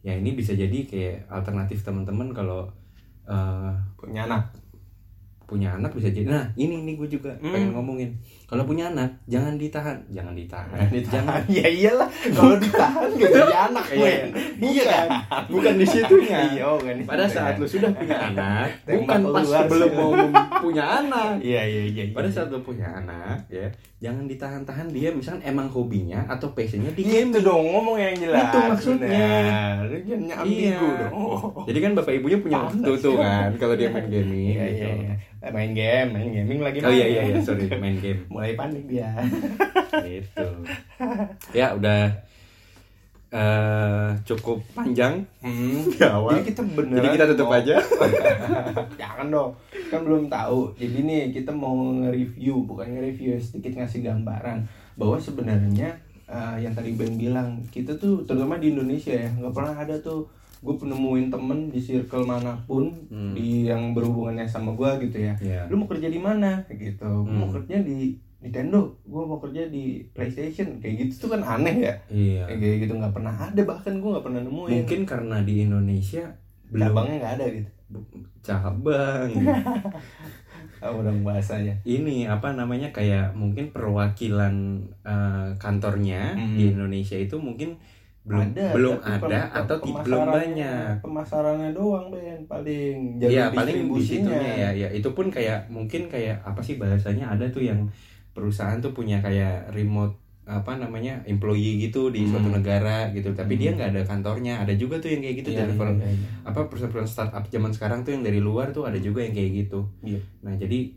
ya 0.00 0.12
ini 0.12 0.36
bisa 0.36 0.52
jadi 0.52 0.76
kayak 0.84 1.24
alternatif 1.26 1.80
teman-teman 1.80 2.30
kalau 2.30 2.68
eh, 3.24 3.72
punya 3.96 4.26
anak. 4.26 4.52
punya 5.42 5.68
anak 5.70 5.92
bisa 5.92 6.08
jadi 6.08 6.24
nah 6.26 6.44
ini 6.54 6.80
nih 6.82 6.96
gue 6.96 7.08
juga 7.10 7.32
Hmm. 7.34 7.48
pengen 7.48 7.72
ngomongin 7.72 8.10
kalau 8.52 8.68
punya 8.68 8.92
anak 8.92 9.08
jangan 9.24 9.56
ditahan 9.56 9.96
jangan 10.12 10.36
ditahan 10.36 10.84
jangan 11.08 11.40
ya 11.56 11.64
iyalah 11.64 12.04
kalau 12.36 12.60
ditahan 12.60 13.08
gak 13.16 13.30
jadi 13.32 13.56
anak 13.72 13.84
Iya, 13.88 14.04
men. 14.04 14.28
iya 14.60 14.84
kan 14.84 15.08
bukan 15.48 15.72
di 15.80 15.86
situnya 15.88 16.38
Iya, 16.52 16.62
oh, 16.68 16.76
bukan 16.76 16.94
di 17.00 17.04
pada 17.08 17.24
saat 17.24 17.56
lu 17.56 17.64
sudah 17.64 17.88
punya 17.96 18.12
anak 18.12 18.68
bukan 18.84 19.20
pas 19.32 19.46
sebelum 19.48 19.90
mau 19.96 20.12
punya 20.60 20.84
anak 21.00 21.40
Iya 21.40 21.62
iya 21.64 21.82
iya. 21.88 22.04
pada 22.12 22.28
iya. 22.28 22.36
saat 22.36 22.52
lu 22.52 22.60
punya 22.60 22.92
anak 22.92 23.40
ya 23.48 23.72
jangan 24.02 24.26
ditahan-tahan 24.26 24.90
dia 24.90 25.08
misalkan 25.14 25.46
emang 25.46 25.70
hobinya 25.70 26.26
atau 26.26 26.50
passionnya 26.52 26.90
di 26.90 27.06
Gitu 27.06 27.22
gaming 27.30 27.38
dong 27.38 27.62
ngomong 27.70 27.94
yang 27.94 28.18
jelas. 28.18 28.50
Itu 28.50 28.58
maksudnya. 28.58 29.30
Jangan 30.02 30.42
ambigu 30.42 30.66
Iya. 30.66 31.06
dong. 31.06 31.12
Oh. 31.14 31.62
jadi 31.70 31.78
kan 31.78 31.90
bapak 31.94 32.12
ibunya 32.18 32.38
punya 32.42 32.66
waktu 32.66 32.90
tuh 32.98 33.14
kan? 33.14 33.54
kalau 33.62 33.78
dia 33.78 33.94
main 33.94 34.10
gaming 34.10 34.58
Iya 34.58 34.64
gitu. 34.74 34.82
iya 34.82 34.90
iya. 34.98 35.14
Eh, 35.42 35.50
Main 35.50 35.70
game, 35.74 36.08
main 36.14 36.30
gaming 36.30 36.60
lagi. 36.62 36.78
oh 36.82 36.90
iya 36.90 37.06
iya 37.06 37.38
sorry 37.42 37.66
main 37.78 37.98
game 37.98 38.26
Mulai 38.42 38.58
panik 38.58 38.84
dia. 38.86 39.10
gitu 40.02 40.48
ya 41.52 41.72
udah 41.72 42.10
eh 43.30 44.08
cukup 44.24 44.60
panjang 44.72 45.24
Hmm. 45.40 45.88
di 45.88 46.02
awal 46.02 46.36
Jadi 46.36 46.52
kita 46.52 46.62
beneran 46.68 46.96
Jadi 46.98 47.08
kita 47.12 47.24
tutup 47.30 47.48
mau- 47.48 47.56
aja. 47.56 47.74
Jangan 49.00 49.26
dong. 49.28 49.50
Kan 49.88 50.00
belum 50.02 50.28
tahu. 50.28 50.68
Jadi 50.74 50.98
nih 51.00 51.22
kita 51.32 51.48
mau 51.50 51.72
nge-review, 51.94 52.60
bukan 52.62 52.86
nge-review, 52.90 53.38
sedikit 53.38 53.72
ngasih 53.74 54.02
gambaran 54.02 54.68
bahwa 54.94 55.16
sebenarnya 55.16 55.96
eh, 56.24 56.56
yang 56.60 56.72
tadi 56.72 56.92
Ben 56.92 57.14
bilang, 57.14 57.64
kita 57.66 57.92
tuh 57.94 58.20
terutama 58.22 58.56
di 58.56 58.68
Indonesia 58.70 59.12
ya, 59.12 59.28
nggak 59.30 59.50
pernah 59.50 59.74
ada 59.76 59.96
tuh 59.98 60.28
gue 60.58 60.74
penemuin 60.74 61.26
temen 61.26 61.68
di 61.68 61.76
circle 61.76 62.22
mana 62.22 62.54
pun 62.62 62.92
Hmm. 63.08 63.32
di 63.32 63.64
yang 63.64 63.90
berhubungannya 63.90 64.44
sama 64.44 64.72
gue 64.72 65.08
gitu 65.08 65.18
ya. 65.22 65.34
Iya. 65.36 65.66
Lu 65.66 65.76
mau 65.76 65.88
kerja 65.88 66.06
di 66.06 66.16
mana? 66.16 66.62
Gitu. 66.66 67.00
Gua 67.00 67.24
mau 67.24 67.48
Hmm. 67.48 67.56
kerja 67.56 67.80
di 67.80 68.12
Nintendo, 68.42 68.78
gue 69.00 69.22
mau 69.22 69.38
kerja 69.38 69.62
di 69.66 69.84
PlayStation, 70.08 70.76
kayak 70.76 70.94
gitu 71.00 71.12
tuh 71.22 71.28
kan 71.32 71.42
aneh 71.54 71.76
ya. 71.80 71.94
iya 72.08 72.42
Kayak 72.44 72.82
gitu 72.82 72.92
nggak 72.94 73.10
pernah 73.12 73.30
ada 73.32 73.62
bahkan 73.62 73.94
gue 73.94 74.10
nggak 74.10 74.24
pernah 74.24 74.40
nemuin. 74.40 74.70
mungkin 74.76 75.00
karena 75.04 75.36
di 75.40 75.54
Indonesia 75.62 76.26
belum 76.68 76.82
cabangnya 76.84 77.16
nggak 77.18 77.34
ada 77.34 77.46
gitu. 77.52 77.70
cabang 78.42 79.30
Oh, 80.82 80.98
udah 80.98 81.14
bahasanya. 81.22 81.78
ini 81.84 82.26
apa 82.26 82.50
namanya 82.50 82.90
kayak 82.90 83.30
mungkin 83.32 83.70
perwakilan 83.70 84.54
eh, 85.00 85.48
kantornya 85.56 86.34
Hmm. 86.34 86.58
di 86.58 86.64
Indonesia 86.68 87.14
itu 87.14 87.38
mungkin 87.38 87.78
belum 88.22 88.50
belum 88.54 88.96
ada 88.98 89.46
pem- 89.46 89.54
atau 89.62 89.76
belum 89.78 90.22
banyak 90.28 90.94
pemasarannya 90.98 91.70
doang 91.70 92.06
Ben 92.08 92.42
paling 92.44 93.18
jalur 93.18 93.30
Iya 93.30 93.44
paling 93.52 93.78
di 93.88 93.98
situnya 94.00 94.54
ya, 94.56 94.70
ya 94.72 94.88
itu 94.90 95.06
pun 95.08 95.26
kayak 95.26 95.66
mungkin 95.68 96.06
kayak 96.06 96.38
apa 96.40 96.58
sih 96.58 96.78
bahasanya 96.78 97.30
ada 97.30 97.46
tuh 97.46 97.62
yang 97.62 97.82
perusahaan 98.32 98.78
tuh 98.78 98.90
punya 98.90 99.18
kayak 99.18 99.70
remote 99.70 100.16
apa 100.42 100.74
namanya 100.74 101.22
employee 101.24 101.78
gitu 101.80 102.08
di 102.08 102.24
suatu 102.24 102.50
Hmm. 102.50 102.58
negara 102.58 103.06
gitu 103.10 103.30
tapi 103.30 103.54
dia 103.54 103.70
nggak 103.70 103.90
ada 103.90 104.02
kantornya 104.02 104.58
ada 104.58 104.74
juga 104.74 104.98
tuh 104.98 105.08
yang 105.08 105.22
kayak 105.22 105.36
gitu 105.38 105.50
Iya, 105.50 105.58
dari 105.62 105.72
per- 105.72 105.94
iya, 105.94 106.08
iya. 106.08 106.28
apa 106.42 106.60
perusahaan-perusahaan 106.66 107.06
startup 107.30 107.44
zaman 107.46 107.70
sekarang 107.70 108.02
tuh 108.02 108.10
yang 108.10 108.22
dari 108.22 108.38
luar 108.38 108.70
tuh 108.70 108.82
ada 108.82 108.98
juga 108.98 109.22
yang 109.22 109.30
kayak 109.30 109.50
gitu 109.62 109.86
Iya. 110.02 110.18
nah 110.40 110.50
jadi 110.52 110.90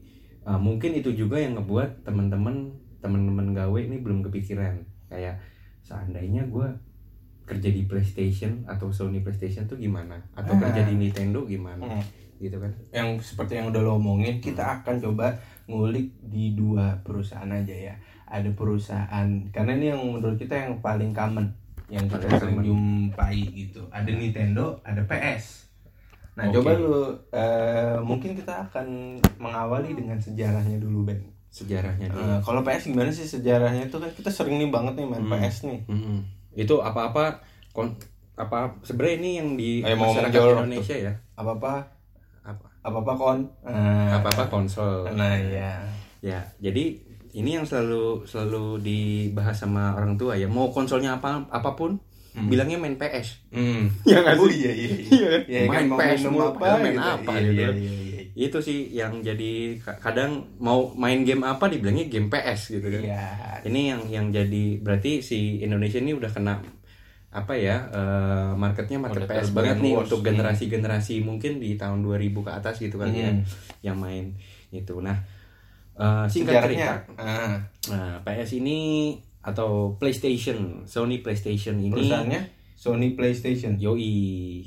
uh, 0.43 0.57
mungkin 0.57 0.91
itu 0.93 1.13
juga 1.13 1.37
yang 1.37 1.53
ngebuat 1.55 2.01
teman-teman 2.01 2.73
teman-teman 2.99 3.53
gawe 3.53 3.77
ini 3.77 3.99
belum 3.99 4.23
kepikiran 4.23 4.81
kayak 5.07 5.37
seandainya 5.81 6.41
gue 6.43 6.65
kerja 7.45 7.69
di 7.69 7.85
PlayStation 7.85 8.65
atau 8.65 8.89
Sony 8.89 9.21
PlayStation 9.21 9.61
tuh 9.63 9.77
gimana 9.77 10.17
atau 10.33 10.57
Ah. 10.57 10.59
kerja 10.59 10.81
di 10.83 10.97
Nintendo 10.97 11.45
gimana 11.45 11.85
Hmm. 11.85 12.01
gitu 12.35 12.57
kan 12.57 12.73
yang 12.89 13.13
seperti 13.19 13.55
yang 13.55 13.69
udah 13.69 13.79
lo 13.79 13.95
omongin 13.95 14.41
kita 14.41 14.81
akan 14.81 14.97
coba 14.99 15.37
ngulik 15.65 16.13
di 16.21 16.53
dua 16.53 16.99
perusahaan 16.99 17.47
aja 17.47 17.73
ya. 17.73 17.95
Ada 18.25 18.49
perusahaan 18.51 19.27
karena 19.49 19.71
ini 19.73 19.85
yang 19.87 20.01
menurut 20.03 20.35
kita 20.35 20.55
yang 20.55 20.77
paling 20.79 21.11
common 21.11 21.49
yang 21.85 22.05
kita 22.05 22.25
sering 22.35 22.57
jumpai 22.59 23.37
gitu. 23.51 23.85
Ada 23.89 24.09
Nintendo 24.09 24.81
ada 24.81 25.01
PS 25.03 25.63
nah 26.35 26.43
Oke. 26.45 26.59
coba 26.59 26.75
lu 26.75 26.99
eh, 27.31 27.95
mungkin 28.01 28.35
kita 28.35 28.67
akan 28.67 28.87
mengawali 29.37 29.93
dengan 29.93 30.17
sejarahnya 30.17 30.75
dulu 30.77 31.05
Ben. 31.05 31.23
Sejarahnya 31.47 32.11
dia. 32.11 32.19
Eh, 32.19 32.39
kalau 32.41 32.59
PS 32.59 32.91
gimana 32.91 33.07
sih 33.07 33.23
sejarahnya? 33.23 33.87
Itu 33.87 33.97
kan 33.97 34.11
kita 34.11 34.27
sering 34.27 34.59
nih 34.59 34.67
banget 34.67 34.93
nih 34.95 35.07
main 35.07 35.23
Hmm. 35.23 35.31
PS 35.33 35.63
nih. 35.63 35.79
Mm-mm. 35.87 36.19
itu 36.53 36.75
apa-apa 36.77 37.39
kon- 37.69 37.95
apa 38.33 38.79
sebenarnya 38.81 39.15
ini 39.17 39.31
yang 39.33 39.49
di 39.53 39.69
Ayo, 39.81 39.95
mau 39.95 40.11
masyarakat 40.11 40.31
jorok 40.33 40.55
Indonesia 40.61 40.95
ya 40.97 41.13
apa 42.85 42.93
apa 42.95 43.11
apa 43.11 43.11
apa 43.11 43.11
apa 43.11 43.13
kon 43.15 43.39
Eh, 43.65 44.09
apa-apa 44.11 44.43
konsol 44.47 45.09
nah 45.11 45.33
ya 45.35 45.81
ya 46.21 46.39
jadi 46.59 47.01
ini 47.33 47.49
yang 47.51 47.65
selalu 47.65 48.23
selalu 48.23 48.79
dibahas 48.79 49.57
sama 49.57 49.91
orang 49.91 50.15
tua 50.15 50.33
ya 50.33 50.45
mau 50.47 50.69
konsolnya 50.69 51.17
apa 51.17 51.43
apa 51.45 51.73
pun 51.73 51.97
bilangnya 52.37 52.75
main 52.75 52.93
PS 52.93 53.47
Hmm. 53.49 53.87
ya 54.05 54.19
nggak 54.19 54.35
Oh 54.35 54.45
sih 54.45 54.59
iya 54.61 54.71
iya. 54.75 54.89
Iya? 54.91 55.29
Iya, 55.45 55.59
Main 55.65 55.87
mau 55.87 55.95
PS 55.97 56.27
mulu, 56.27 56.51
apa 56.51 56.75
main 56.77 56.91
gitu. 56.91 57.07
apa 57.09 57.31
Iya, 57.33 57.41
gitu. 57.41 57.55
Iya 57.55 57.69
iya 57.71 57.91
iya. 57.95 58.21
itu 58.35 58.57
sih 58.59 58.79
yang 58.91 59.13
jadi 59.19 59.51
ka- 59.79 59.95
kadang 59.97 60.31
mau 60.57 60.91
main 60.93 61.23
game 61.23 61.41
apa 61.41 61.65
dibilangnya 61.65 62.05
game 62.05 62.27
PS 62.27 62.75
gitu 62.75 62.87
kan 62.89 63.01
Iya. 63.01 63.23
ini 63.63 63.81
yang 63.87 64.01
yang 64.05 64.25
jadi 64.29 64.65
berarti 64.77 65.19
si 65.19 65.39
Indonesia 65.57 65.97
ini 65.97 66.11
udah 66.11 66.27
kena 66.29 66.59
apa 67.35 67.51
ya 67.51 67.91
eh, 67.91 68.51
marketnya 68.55 68.95
market 68.95 69.27
PS 69.27 69.51
banget 69.51 69.77
nih 69.77 69.93
untuk 69.93 70.23
Hmm. 70.23 70.27
generasi-generasi 70.31 71.19
mungkin 71.19 71.59
di 71.59 71.75
tahun 71.75 71.99
2000 71.99 72.31
ke 72.39 72.51
atas 72.53 72.79
gitu 72.79 72.95
kali 72.95 73.19
ya 73.19 73.29
Hmm. 73.29 73.43
yang 73.83 73.97
main 73.97 74.31
itu 74.71 74.95
nah 74.97 75.19
eh, 75.93 76.25
singkat 76.25 76.55
Sejarahnya. 76.55 76.87
cerita 76.95 76.95
Ah, 77.17 77.55
nah 77.87 78.11
PS 78.21 78.55
ini 78.55 78.79
atau 79.41 79.93
PlayStation 79.95 80.83
Sony 80.85 81.19
PlayStation 81.19 81.75
ini 81.75 81.91
perusahaannya 81.91 82.41
Sony 82.75 83.13
PlayStation. 83.13 83.75
Yoi 83.75 84.15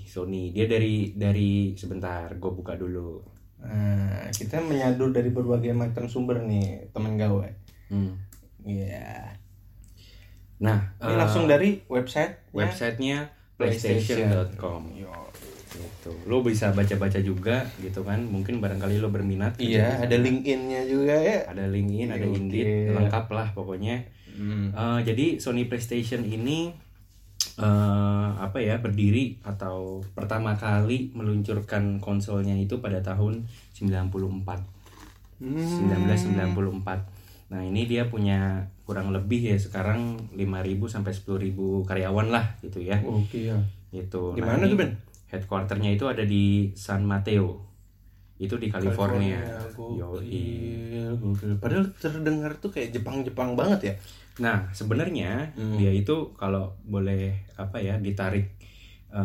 Sony 0.02 0.50
dia 0.50 0.64
dari 0.64 1.12
dari 1.12 1.72
sebentar 1.72 2.28
gue 2.30 2.52
buka 2.52 2.74
dulu 2.74 3.24
Nah, 3.58 4.30
kita 4.30 4.62
menyadur 4.62 5.10
dari 5.10 5.28
berbagai 5.28 5.74
macam 5.74 6.06
sumber 6.06 6.38
nih, 6.40 6.88
teman 6.88 7.18
gawe. 7.18 7.42
Hmm. 7.90 8.14
Iya. 8.62 9.34
Nah 10.58 10.90
Ini 10.98 11.14
eh, 11.14 11.16
langsung 11.18 11.44
dari 11.46 11.82
website 11.86 12.50
websitenya 12.50 13.30
PlayStation. 13.58 14.26
PlayStation.com 14.26 14.82
gitu. 14.94 16.10
Lo 16.26 16.40
bisa 16.42 16.72
baca-baca 16.72 17.20
juga 17.20 17.66
gitu 17.78 18.02
kan. 18.02 18.24
Mungkin 18.24 18.58
barangkali 18.58 18.98
lo 18.98 19.10
berminat 19.12 19.58
Iya, 19.60 20.02
ada 20.02 20.16
LinkedIn-nya 20.18 20.86
juga 20.88 21.14
ya. 21.14 21.44
ada 21.46 21.66
LinkedIn 21.68 22.08
ada 22.10 22.26
Oke. 22.26 22.36
Indeed 22.38 22.94
lengkap 22.94 23.26
lah 23.30 23.48
pokoknya. 23.54 24.02
Hmm. 24.38 24.70
Eh, 24.72 25.00
jadi 25.06 25.38
Sony 25.42 25.66
PlayStation 25.66 26.22
ini 26.26 26.70
eh 27.58 28.28
apa 28.38 28.62
ya 28.62 28.78
berdiri 28.78 29.42
atau 29.42 30.02
pertama 30.14 30.54
kali 30.54 31.10
meluncurkan 31.14 31.98
konsolnya 31.98 32.54
itu 32.54 32.78
pada 32.78 33.02
tahun 33.02 33.46
94 33.74 34.62
1994 35.42 37.17
nah 37.48 37.60
ini 37.60 37.84
dia 37.84 38.04
punya 38.04 38.60
kurang 38.82 39.08
lebih 39.08 39.40
ya 39.42 39.56
sekarang 39.56 40.28
5.000 40.32 40.44
sampai 40.84 41.12
10.000 41.12 41.56
karyawan 41.82 42.28
lah 42.28 42.44
gitu 42.60 42.78
ya 42.78 43.00
Oke 43.00 43.46
ya. 43.46 43.56
itu 43.90 44.22
Di 44.32 44.40
Nah, 44.40 44.52
mana 44.52 44.62
ini 44.62 44.70
tuh, 44.70 44.78
Ben? 44.78 44.90
headquarternya 45.26 45.90
itu 45.90 46.04
ada 46.04 46.22
di 46.22 46.44
San 46.74 47.02
Mateo 47.02 47.64
itu 48.38 48.54
di 48.54 48.70
California, 48.70 49.42
Gokil, 49.74 49.98
Yoi. 49.98 50.46
gokil. 51.18 51.58
Padahal 51.58 51.90
terdengar 51.92 52.54
tuh 52.54 52.70
kayak 52.70 52.94
Jepang-Jepang 52.94 53.52
banget 53.52 53.80
ya. 53.82 53.94
Nah, 54.38 54.70
sebenarnya 54.70 55.50
Hmm. 55.52 55.74
dia 55.74 55.90
itu 55.90 56.30
kalau 56.32 56.78
boleh 56.82 57.34
apa 57.54 57.76
ya 57.78 57.98
ditarik 57.98 58.46
eh, 59.10 59.22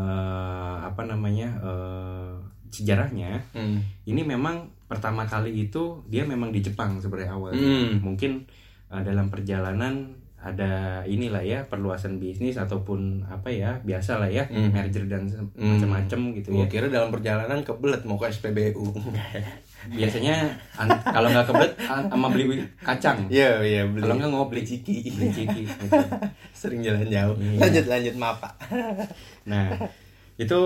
apa 0.81 1.03
namanya 1.03 1.59
eh, 1.59 2.33
sejarahnya, 2.69 3.37
Hmm. 3.51 3.83
ini 4.03 4.23
memang 4.23 4.71
pertama 4.93 5.25
kali 5.25 5.49
itu 5.63 5.83
dia 6.05 6.21
memang 6.23 6.49
di 6.49 6.61
Jepang 6.61 6.97
sebenarnya 6.97 7.31
awal. 7.31 7.51
Hmm. 7.51 7.97
Mungkin 7.99 8.45
eh, 8.87 9.01
dalam 9.01 9.27
perjalanan 9.27 10.13
ada 10.37 10.71
inilah 11.05 11.39
ya 11.39 11.63
perluasan 11.63 12.19
bisnis 12.19 12.59
ataupun 12.59 12.99
apa 13.25 13.47
ya 13.47 13.79
biasa 13.79 14.19
lah 14.19 14.27
ya 14.27 14.43
Hmm. 14.45 14.69
merger 14.69 15.07
dan 15.07 15.23
Hmm. 15.23 15.79
macam-macam 15.79 16.19
gitu 16.35 16.47
Gua 16.51 16.67
ya. 16.67 16.67
kira 16.69 16.87
dalam 16.87 17.09
perjalanan 17.09 17.63
kebelet 17.63 18.03
mau 18.03 18.19
ke 18.19 18.27
SPBU. 18.27 18.91
Biasanya 19.95 20.35
an- 20.73 20.99
kalau 21.01 21.27
nggak 21.27 21.47
kebelet 21.47 21.71
sama 21.79 22.27
beli 22.27 22.59
kacang. 22.77 23.23
Iya, 23.27 23.59
iya 23.61 23.81
beli. 23.83 23.99
Kalau 23.99 24.15
nggak 24.15 24.31
ngopi 24.31 24.51
beli 24.51 24.63
ciki. 24.65 24.95
beli 25.09 25.27
ciki. 25.31 25.61
gitu. 25.63 25.85
Sering 26.59 26.79
jalan 26.81 27.07
jauh. 27.07 27.35
Iya. 27.35 27.59
Lanjut 27.61 27.85
lanjut 27.87 28.15
maaf, 28.17 28.37
Pak. 28.39 28.53
Nah, 29.43 29.75
itu 30.35 30.59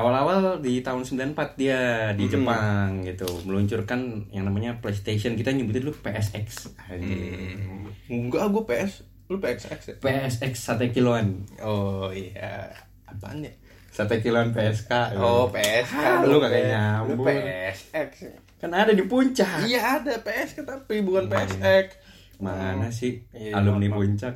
awal-awal 0.00 0.38
di 0.58 0.80
tahun 0.80 1.04
94 1.04 1.36
dia 1.54 1.80
di 2.12 2.24
Hmm. 2.24 2.32
Jepang 2.32 2.88
gitu, 3.02 3.28
meluncurkan 3.44 4.00
yang 4.28 4.44
namanya 4.44 4.76
PlayStation. 4.76 5.32
Kita 5.32 5.50
nyebutnya 5.50 5.82
dulu 5.82 5.94
PSX. 5.96 6.72
Anjing. 6.86 7.86
Enggak, 8.06 8.48
gue 8.48 8.64
PS. 8.64 8.92
Lu 9.26 9.38
PSX 9.38 9.80
ya? 9.86 9.94
PSX 9.96 10.52
sate 10.58 10.90
kiloan. 10.90 11.46
Oh 11.60 12.08
iya. 12.08 12.66
Apaan 13.04 13.40
ya? 13.40 13.52
Sate 13.88 14.18
kiloan 14.18 14.50
PSK. 14.50 14.90
Oh, 15.16 15.46
PSK. 15.46 16.24
Lu 16.24 16.38
kagak 16.38 16.58
Ben. 16.58 16.70
nyambung. 16.70 17.20
Lu 17.20 17.24
PSX. 17.24 18.10
Kan 18.56 18.70
ada 18.70 18.90
di 18.90 19.02
puncak. 19.02 19.64
Iya 19.64 19.98
ada 19.98 20.18
PSK 20.18 20.62
tapi 20.62 21.00
bukan 21.00 21.26
Mana? 21.26 21.46
PSX. 21.46 21.86
Mana 22.38 22.88
sih 22.88 23.22
Iya, 23.30 23.54
alumni 23.54 23.86
maaf. 23.86 23.98
puncak? 23.98 24.34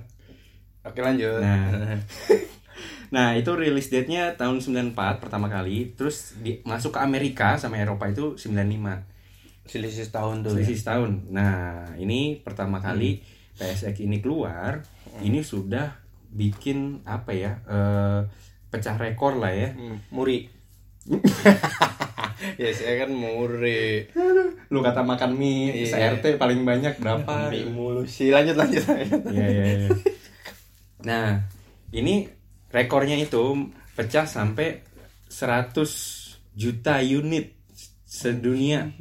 Oke 0.84 1.00
lanjut. 1.00 1.40
Nah. 1.40 1.96
Nah, 3.10 3.36
itu 3.36 3.50
rilis 3.52 3.90
date-nya 3.90 4.38
tahun 4.38 4.62
94 4.62 5.20
pertama 5.20 5.50
kali, 5.50 5.92
terus 5.98 6.36
di, 6.40 6.62
masuk 6.64 6.96
ke 6.96 7.00
Amerika 7.02 7.58
sama 7.58 7.76
Eropa 7.80 8.08
itu 8.08 8.38
95. 8.38 9.04
Selisih 9.64 10.08
tahun 10.12 10.44
tuh. 10.44 10.52
selisih 10.54 10.76
setahun. 10.76 11.12
Nah, 11.32 11.88
ini 11.96 12.40
pertama 12.44 12.84
kali 12.84 13.24
PSX 13.56 14.04
ini 14.04 14.20
keluar, 14.20 14.84
ini 15.24 15.40
sudah 15.40 15.96
bikin 16.34 17.00
apa 17.06 17.32
ya? 17.32 17.52
eh, 17.64 18.20
pecah 18.74 18.98
rekor 18.98 19.38
lah 19.38 19.54
ya. 19.54 19.70
Ya. 19.70 19.70
Hmm, 19.72 19.96
muri. 20.10 20.50
ya 22.60 22.68
saya 22.74 23.06
kan 23.06 23.10
muri. 23.14 24.10
Lu 24.68 24.82
kata 24.82 25.06
makan 25.06 25.38
mie 25.38 25.86
Iya. 25.86 26.18
se-RT 26.18 26.36
paling 26.36 26.66
banyak 26.66 26.98
berapa? 26.98 27.54
Mie 27.54 27.70
mulu 27.70 28.02
sih. 28.04 28.34
Lanjut 28.34 28.58
lanjut. 28.58 28.82
lanjut. 28.82 29.22
Iya, 29.30 29.46
iya, 29.46 29.64
iya. 29.86 29.90
Nah, 31.08 31.36
ini 31.92 32.24
rekornya 32.74 33.14
itu 33.14 33.70
pecah 33.94 34.26
sampai 34.26 34.82
100 35.30 35.78
juta 36.58 36.98
unit 36.98 37.54
sedunia 38.14 38.94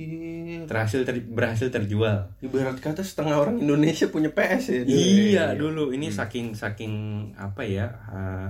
terhasil 0.65 1.05
ter- 1.05 1.21
berhasil 1.21 1.69
terjual. 1.69 2.33
Ibarat 2.41 2.81
kata 2.81 3.05
setengah 3.05 3.37
orang 3.37 3.61
Indonesia 3.61 4.09
punya 4.09 4.33
PS 4.33 4.73
ya. 4.73 4.81
dulu. 4.81 4.97
Iya 4.97 5.45
dulu 5.53 5.83
ini 5.93 6.09
saking 6.09 6.57
saking 6.57 6.93
apa 7.37 7.61
ya 7.61 7.93
eh, 8.09 8.47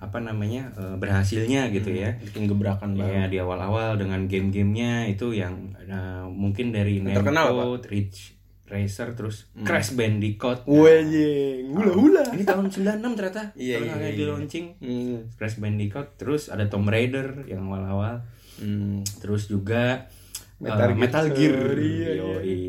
apa 0.00 0.18
namanya 0.24 0.72
eh, 0.80 0.96
berhasilnya 0.96 1.68
gitu 1.76 1.92
ya. 1.92 2.16
Bikin 2.24 2.48
gebrakan 2.48 2.96
banget. 2.96 3.20
Ya 3.20 3.24
di 3.28 3.36
awal-awal 3.36 4.00
dengan 4.00 4.24
game-gamenya 4.24 5.12
itu 5.12 5.36
yang 5.36 5.76
eh, 5.76 6.24
mungkin 6.24 6.72
dari 6.72 7.04
Namco, 7.04 7.76
Ridge 7.84 8.37
Racer 8.68 9.16
terus 9.16 9.48
Crash 9.64 9.96
Bandicoot. 9.96 10.68
Wajeng, 10.68 11.72
hula 11.72 11.92
hula. 11.96 12.24
Ini 12.36 12.44
tahun 12.44 12.68
96 12.68 13.16
ternyata. 13.16 13.42
Iya, 13.56 13.76
iya, 13.80 13.94
iya. 13.96 14.12
di 14.12 14.24
launching 14.28 14.66
Hmm. 14.78 15.16
Crash 15.34 15.56
Bandicoot 15.56 16.20
terus 16.20 16.52
ada 16.52 16.68
Tomb 16.68 16.86
Raider 16.86 17.48
yang 17.48 17.64
awal-awal. 17.66 18.22
Hmm. 18.60 19.00
Terus 19.18 19.48
juga 19.48 20.06
Metal 20.60 20.90
eh, 20.90 20.94
Gear 20.94 21.00
Metal 21.00 21.26
Gear. 21.32 21.54
Solid, 21.56 21.80
iya, 21.80 22.10
iya. 22.12 22.22
Yoi. 22.22 22.60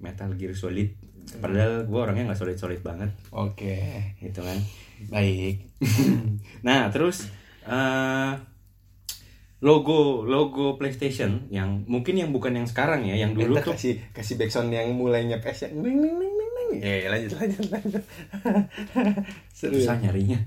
Metal 0.00 0.30
Gear 0.34 0.54
Solid 0.56 0.90
padahal 1.32 1.88
gue 1.88 1.96
orangnya 1.96 2.28
nggak 2.28 2.36
solid 2.36 2.58
solid 2.60 2.82
banget 2.84 3.08
Oke. 3.32 3.78
gitu 4.20 4.42
kan 4.44 4.58
Baik. 5.08 5.64
nah 6.66 6.92
terus 6.92 7.26
eh, 7.64 8.32
logo 9.62 10.26
logo 10.26 10.74
PlayStation 10.74 11.46
yang 11.48 11.86
mungkin 11.86 12.18
yang 12.18 12.34
bukan 12.34 12.50
yang 12.52 12.66
sekarang 12.66 13.06
ya 13.06 13.14
yang 13.14 13.30
dulu 13.30 13.54
Dulu 13.54 13.62
tuh 13.62 13.72
kasih 13.72 13.94
kasih 14.10 14.34
backsound 14.34 14.68
yang 14.68 14.90
mulainya 14.90 15.38
PS 15.38 15.70
yang 15.70 15.78
ning 15.78 15.96
ning 15.96 16.14
ning 16.18 16.34
ning 16.34 16.50
ning. 16.52 16.70
Ya, 16.82 17.06
lanjut 17.14 17.30
lanjut 17.38 17.66
lanjut. 17.70 18.02
Seru. 19.54 19.78
susah 19.78 19.96
ya? 19.96 20.10
nyarinya 20.10 20.38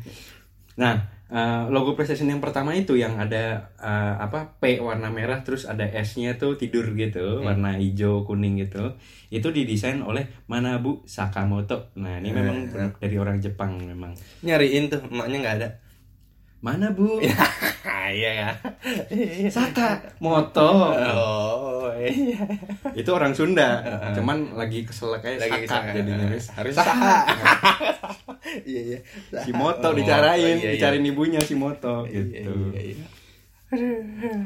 nah 0.75 0.99
eh, 1.25 1.63
logo 1.71 1.95
PlayStation 1.95 2.27
yang 2.27 2.43
pertama 2.43 2.75
itu 2.75 2.99
yang 2.99 3.15
ada 3.15 3.71
eh, 3.79 4.13
apa 4.19 4.59
P 4.59 4.83
warna 4.83 5.07
merah 5.07 5.39
terus 5.39 5.63
ada 5.63 5.87
S-nya 6.03 6.35
tuh 6.35 6.59
tidur 6.59 6.83
gitu 6.91 7.39
Hmm. 7.39 7.47
warna 7.47 7.79
hijau 7.79 8.27
kuning 8.27 8.59
gitu 8.59 8.99
itu 9.31 9.47
didesain 9.47 10.03
oleh 10.03 10.27
Manabu 10.45 11.07
Sakamoto 11.07 11.95
nah 11.95 12.19
ini 12.19 12.29
memang 12.29 12.67
Eh. 12.67 12.91
dari 12.99 13.15
orang 13.15 13.39
Jepang 13.39 13.79
memang 13.79 14.11
Nyariin 14.43 14.91
tuh 14.91 14.99
emaknya 15.07 15.37
nggak 15.39 15.55
ada. 15.63 15.69
Manabu 16.59 17.19
Iya 18.15 18.31
ya. 18.37 18.49
Sakamoto 19.49 20.71
Oh 21.17 21.89
iya. 21.95 22.37
itu 22.93 23.09
orang 23.09 23.33
Sunda 23.33 23.81
cuman 24.13 24.53
lagi 24.53 24.83
kesel 24.83 25.15
kayak 25.17 25.41
Lagi 25.41 25.65
Saka 25.65 25.89
kesel. 25.89 25.95
jadi 25.99 26.11
nulis 26.15 26.45
Harus 26.51 26.73
Saka. 26.73 26.91
Saka. 26.93 27.15
Iya 28.61 28.81
iya. 28.87 28.99
si 29.41 29.51
Moto 29.51 29.89
Oh, 29.89 29.93
dicarain 29.93 30.55
iya, 30.55 30.63
iya. 30.63 30.71
dicariin 30.77 31.03
ibunya 31.03 31.41
si 31.41 31.53
Moto 31.53 32.05
Iya, 32.05 32.21
gitu 32.23 32.53
iya, 32.71 32.81
iya. 32.93 33.05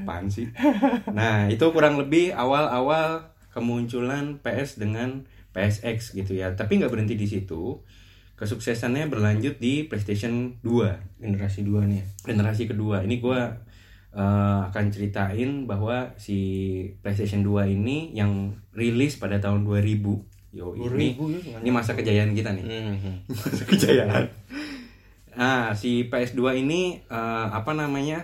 apaan 0.01 0.25
sih 0.27 0.47
nah 1.09 1.45
itu 1.45 1.61
kurang 1.69 1.99
lebih 1.99 2.31
awal-awal 2.31 3.27
kemunculan 3.49 4.39
PS 4.39 4.79
dengan 4.79 5.27
PSX 5.51 6.15
gitu 6.15 6.33
ya 6.33 6.55
tapi 6.55 6.79
nggak 6.79 6.89
berhenti 6.89 7.13
di 7.13 7.27
situ 7.27 7.83
kesuksesannya 8.39 9.11
berlanjut 9.11 9.59
di 9.59 9.83
PlayStation 9.83 10.55
2 10.63 11.19
Generasi 11.19 11.67
dua 11.67 11.83
nih. 11.83 11.99
ya. 11.99 12.05
generasi 12.23 12.71
kedua. 12.71 13.03
Ini 13.03 13.19
gua 13.19 13.51
eh, 14.15 14.59
akan 14.71 14.85
ceritain 14.95 15.67
bahwa 15.67 16.15
si 16.15 16.39
PlayStation 17.03 17.43
2 17.43 17.75
ini 17.75 18.15
yang 18.15 18.55
rilis 18.71 19.19
pada 19.19 19.43
tahun 19.43 19.67
2000 19.67 19.99
yo 20.49 20.73
ini 20.73 21.13
2000 21.13 21.45
ya, 21.45 21.57
ini 21.61 21.69
masa 21.69 21.93
kejayaan 21.93 22.31
kita 22.33 22.55
nih. 22.55 22.65
Hmm. 22.65 23.15
masa 23.37 23.63
kejayaan. 23.67 24.23
Ah 25.35 25.75
si 25.75 26.07
PS2 26.07 26.63
ini 26.63 27.03
eh, 27.05 27.47
apa 27.51 27.75
namanya 27.75 28.23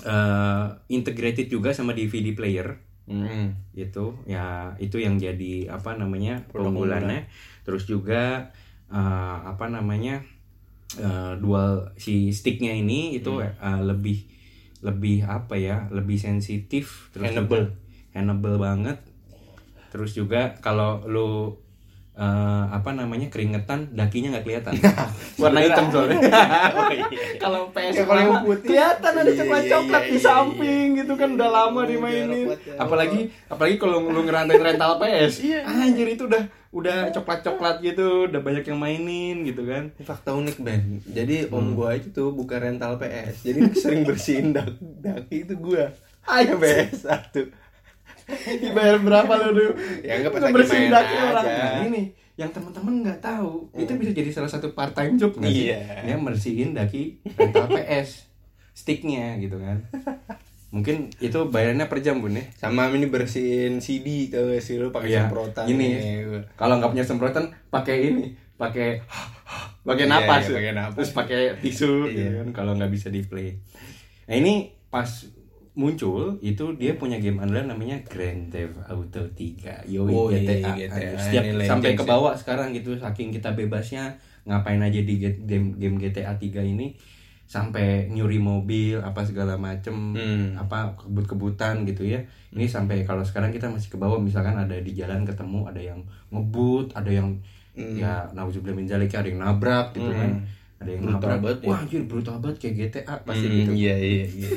eh, 0.00 0.66
integrated 0.88 1.52
juga 1.52 1.76
sama 1.76 1.92
DVD 1.92 2.32
player. 2.32 2.80
Hmm. 3.06 3.54
itu 3.70 4.18
ya 4.26 4.74
itu 4.82 4.98
yang 4.98 5.14
jadi 5.14 5.70
apa 5.70 5.94
namanya 5.94 6.42
Produk 6.50 6.74
keunggulannya. 6.74 7.30
terus 7.62 7.86
juga 7.86 8.50
eh, 8.88 8.98
apa 9.42 9.66
namanya 9.66 10.22
eh, 10.94 11.32
dual 11.36 11.92
si 11.94 12.30
sticknya 12.30 12.72
ini 12.72 13.14
itu 13.14 13.36
Hmm. 13.36 13.50
eh, 13.50 13.80
lebih 13.82 14.18
lebih 14.78 15.24
apa 15.24 15.54
ya 15.54 15.88
lebih 15.90 16.16
sensitif 16.16 17.10
terus 17.10 17.32
handleable 18.12 18.56
banget 18.56 18.98
terus 19.88 20.12
juga 20.12 20.54
kalau 20.58 21.02
lu 21.02 21.56
eh, 22.14 22.24
apa 22.70 22.92
namanya 22.92 23.26
keringetan 23.26 23.92
dakinya 23.92 24.32
nggak 24.32 24.44
kelihatan 24.44 24.72
warna 25.42 25.60
hitam 25.60 25.90
soalnya 25.90 26.16
Oh, 26.76 26.88
iya. 26.88 27.04
kalau 27.42 27.68
PS 27.70 27.92
Ya, 27.94 28.04
kalau 28.04 28.20
yang 28.22 28.34
putih. 28.42 28.68
kelihatan 28.70 29.12
ada 29.12 29.24
Iya, 29.26 29.38
coklat 29.38 29.62
iya, 29.62 29.70
coklat 29.70 30.02
iya, 30.02 30.08
di 30.08 30.14
iya, 30.14 30.24
samping 30.24 30.86
gitu 30.94 31.12
kan 31.14 31.28
udah 31.34 31.48
lama 31.50 31.80
Iya, 31.82 31.88
dimainin 31.90 32.46
ya. 32.46 32.56
apalagi 32.78 33.20
apalagi 33.48 33.76
kalau 33.76 33.96
lu 34.02 34.20
ngerantain 34.22 34.62
rental 34.62 34.92
PS 34.96 35.32
Iya. 35.42 35.60
anjir 35.64 36.06
itu 36.06 36.24
udah 36.24 36.44
udah 36.76 37.08
coklat 37.10 37.40
coklat 37.40 37.76
gitu 37.80 38.28
udah 38.28 38.38
banyak 38.38 38.64
yang 38.64 38.76
mainin 38.76 39.42
gitu 39.42 39.64
kan 39.64 39.96
fakta 39.98 40.30
unik 40.30 40.56
Ben. 40.58 41.00
Jadi 41.02 41.46
Hmm. 41.46 41.56
om 41.56 41.66
gua 41.72 41.96
itu 41.96 42.10
tuh 42.10 42.30
bukan 42.30 42.60
rental 42.62 42.96
PS. 42.96 43.42
Jadi 43.42 43.60
sering 43.82 44.02
bersihin 44.02 44.52
dak 44.52 44.68
daki 44.78 45.42
itu 45.42 45.56
gua. 45.56 45.88
Ayo 46.26 46.58
PS 46.62 47.02
satu. 47.02 47.48
dibayar 48.52 48.98
berapa 48.98 49.32
lu 49.38 49.48
dulu 49.52 49.72
Ya, 50.02 50.18
nggak 50.18 50.30
pas 50.30 50.40
Lu 50.40 50.44
lagi 50.44 50.54
bersihin 50.56 50.90
daki 50.90 51.14
orang 51.16 51.46
nah 51.46 51.78
ini 51.84 52.02
yang 52.34 52.50
teman-teman 52.50 52.94
nggak 53.00 53.20
tahu 53.20 53.70
itu 53.72 53.92
bisa 53.94 54.10
jadi 54.10 54.30
salah 54.30 54.50
satu 54.50 54.74
part 54.74 54.92
time 54.92 55.14
job 55.14 55.32
nggak 55.32 55.46
sih 55.48 55.70
Iya. 55.70 55.80
yang 56.04 56.20
bersihin 56.20 56.74
daki 56.74 57.16
rental 57.32 57.70
PS 57.78 58.26
sticknya 58.72 59.38
gitu 59.38 59.56
kan 59.56 59.78
mungkin 60.76 61.08
itu 61.16 61.38
bayarnya 61.46 61.86
per 61.86 61.98
jam 61.98 62.20
bun 62.20 62.32
ya 62.32 62.44
Sama 62.52 62.88
ini 62.88 63.06
bersihin 63.06 63.78
CD 63.78 64.28
tuh 64.28 64.52
sih 64.56 64.76
lu 64.76 64.90
pakai 64.90 65.08
Iya, 65.08 65.20
semprotan. 65.24 65.64
ini. 65.66 65.88
Nih. 65.96 66.44
kalau 66.52 66.76
nggak 66.76 66.92
punya 66.92 67.02
semprotan 67.02 67.44
pakai 67.66 67.96
ini 68.06 68.24
pakai 68.54 69.00
pakai 69.88 70.04
Iya, 70.04 70.12
napas 70.12 70.42
iya, 70.44 70.54
pakai 70.54 70.72
napas. 70.74 70.94
terus 70.94 71.10
pakai 71.12 71.40
tisu 71.58 71.90
gitu 72.06 72.20
Iya. 72.20 72.30
kan 72.40 72.48
kalau 72.52 72.72
nggak 72.74 72.90
bisa 72.90 73.08
di 73.08 73.20
play 73.20 73.56
nah 74.24 74.34
ini 74.34 74.54
pas 74.86 75.08
muncul 75.72 76.40
itu 76.40 76.72
dia 76.74 76.94
punya 76.94 77.16
game 77.16 77.36
andalan 77.36 77.68
namanya 77.68 78.00
Grand 78.02 78.48
Theft 78.48 78.80
Auto 78.86 79.28
3 79.28 79.84
Yoi 79.84 80.08
Oh, 80.08 80.28
iya, 80.28 80.40
GTA, 80.40 80.72
GTA. 80.72 80.88
Aduh, 80.90 81.20
setiap 81.20 81.44
Ini 81.46 81.64
sampai 81.64 81.90
ke 81.92 82.02
bawah 82.02 82.32
sekarang 82.32 82.72
gitu 82.72 82.96
saking 82.96 83.28
kita 83.30 83.52
bebasnya 83.52 84.16
ngapain 84.42 84.80
aja 84.80 84.96
di 84.98 85.14
game 85.20 85.76
game 85.76 85.96
GTA 85.96 86.32
3 86.34 86.64
ini 86.64 86.96
sampai 87.46 87.86
nyuri 88.08 88.36
mobil 88.36 88.98
apa 88.98 89.22
segala 89.22 89.54
macem 89.56 89.94
Hmm. 90.12 90.54
apa 90.56 90.94
kebut-kebutan 90.96 91.82
gitu 91.82 92.02
ya 92.02 92.18
ini 92.50 92.66
sampai 92.66 93.02
kalau 93.02 93.22
sekarang 93.22 93.48
kita 93.48 93.66
masih 93.66 93.86
ke 93.86 93.96
bawah 93.96 94.18
misalkan 94.18 94.54
ada 94.54 94.74
di 94.76 94.90
jalan 94.90 95.22
ketemu 95.22 95.62
ada 95.64 95.78
yang 95.80 96.00
ngebut 96.28 96.90
ada 96.92 97.08
yang 97.08 97.38
Hmm. 97.72 97.92
ya 97.94 98.24
nauzubillah 98.32 98.72
min 98.72 98.84
zalik, 98.84 99.12
ada 99.12 99.28
yang 99.28 99.36
nabrak 99.38 99.92
gitu 99.92 100.08
Hmm. 100.08 100.16
kan 100.16 100.30
ada 100.76 100.90
yang 100.90 101.02
Brutal 101.02 101.20
nabrak 101.20 101.38
banget 101.40 101.58
ya. 101.58 101.68
wah 101.68 101.78
anjir 101.78 102.02
brutal 102.04 102.36
banget 102.38 102.56
kayak 102.58 102.74
GTA 102.88 103.14
pasti 103.22 103.46
Hmm, 103.46 103.56
gitu 103.58 103.70
Iya 103.76 103.94
iya 103.96 104.24
iya. 104.26 104.48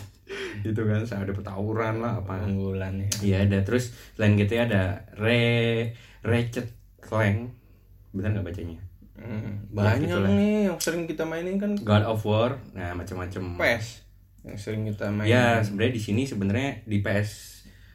gitu 0.64 0.80
kan 0.82 1.00
saya 1.02 1.22
ada 1.22 1.32
petawuran 1.32 1.94
lah 1.98 2.18
apa 2.18 2.44
Unggulan 2.44 2.98
ya. 2.98 3.08
Iya 3.20 3.36
ada 3.44 3.58
terus 3.62 3.84
selain 4.12 4.34
GTA 4.34 4.64
ada 4.64 4.82
Re 5.14 5.92
Ratchet 6.20 6.68
Clank 7.00 7.56
bener 8.10 8.32
nggak 8.32 8.46
bacanya 8.46 8.78
Hmm, 9.18 9.66
Ya, 9.68 9.94
Banyak 9.94 10.06
gitulah. 10.06 10.30
nih 10.30 10.54
yang 10.64 10.78
sering 10.78 11.04
kita 11.04 11.22
mainin 11.22 11.56
kan 11.56 11.74
God 11.76 12.04
of 12.06 12.22
War 12.22 12.56
nah 12.70 12.94
macam-macam 12.94 13.56
PES 13.56 13.86
yang 14.40 14.56
sering 14.56 14.82
kita 14.84 15.10
mainin. 15.10 15.28
ya 15.28 15.58
sebenarnya 15.60 15.92
di 15.92 16.02
sini 16.02 16.22
sebenarnya 16.22 16.70
di 16.82 16.98
PS 16.98 17.30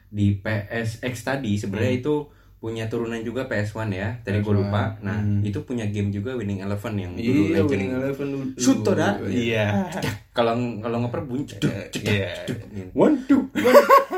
di 0.10 0.36
PSX 0.36 1.16
tadi 1.24 1.56
sebenarnya 1.56 1.94
itu 1.98 2.16
punya 2.64 2.88
turunan 2.88 3.20
juga 3.20 3.44
PS1 3.52 3.92
ya 3.92 4.24
tadi 4.24 4.40
gue 4.40 4.54
lupa 4.56 4.96
nah 5.04 5.20
hmm. 5.20 5.44
itu 5.44 5.60
punya 5.68 5.84
game 5.92 6.16
juga 6.16 6.32
Winning 6.32 6.64
Eleven 6.64 6.96
yang 6.96 7.12
dulu 7.20 7.52
iya, 7.52 7.60
Winning 7.60 7.92
Eleven 7.92 8.28
dulu 8.32 8.46
shoot 8.56 8.88
dah 8.88 9.20
iya 9.28 9.92
kalau 10.32 10.56
kalau 10.80 11.04
ngoper 11.04 11.28
bunyi 11.28 11.44
one 12.96 13.20
two 13.28 13.52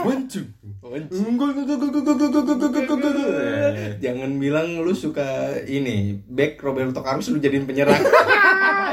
one 0.05 0.29
two 0.29 0.45
jangan 3.97 4.31
bilang 4.38 4.67
lu 4.86 4.93
suka 4.93 5.58
ini 5.65 6.21
back 6.29 6.62
Roberto 6.62 7.01
Carlos 7.01 7.25
lu 7.34 7.41
jadiin 7.41 7.65
penyerang 7.65 7.97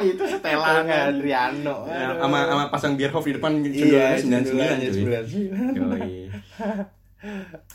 itu 0.00 0.24
setelan 0.32 0.88
Adriano 0.88 1.84
sama 1.92 2.48
sama 2.48 2.64
pasang 2.72 2.96
Bierhoff 2.96 3.28
di 3.28 3.36
depan 3.36 3.60
iya 3.68 4.16
99 4.16 5.12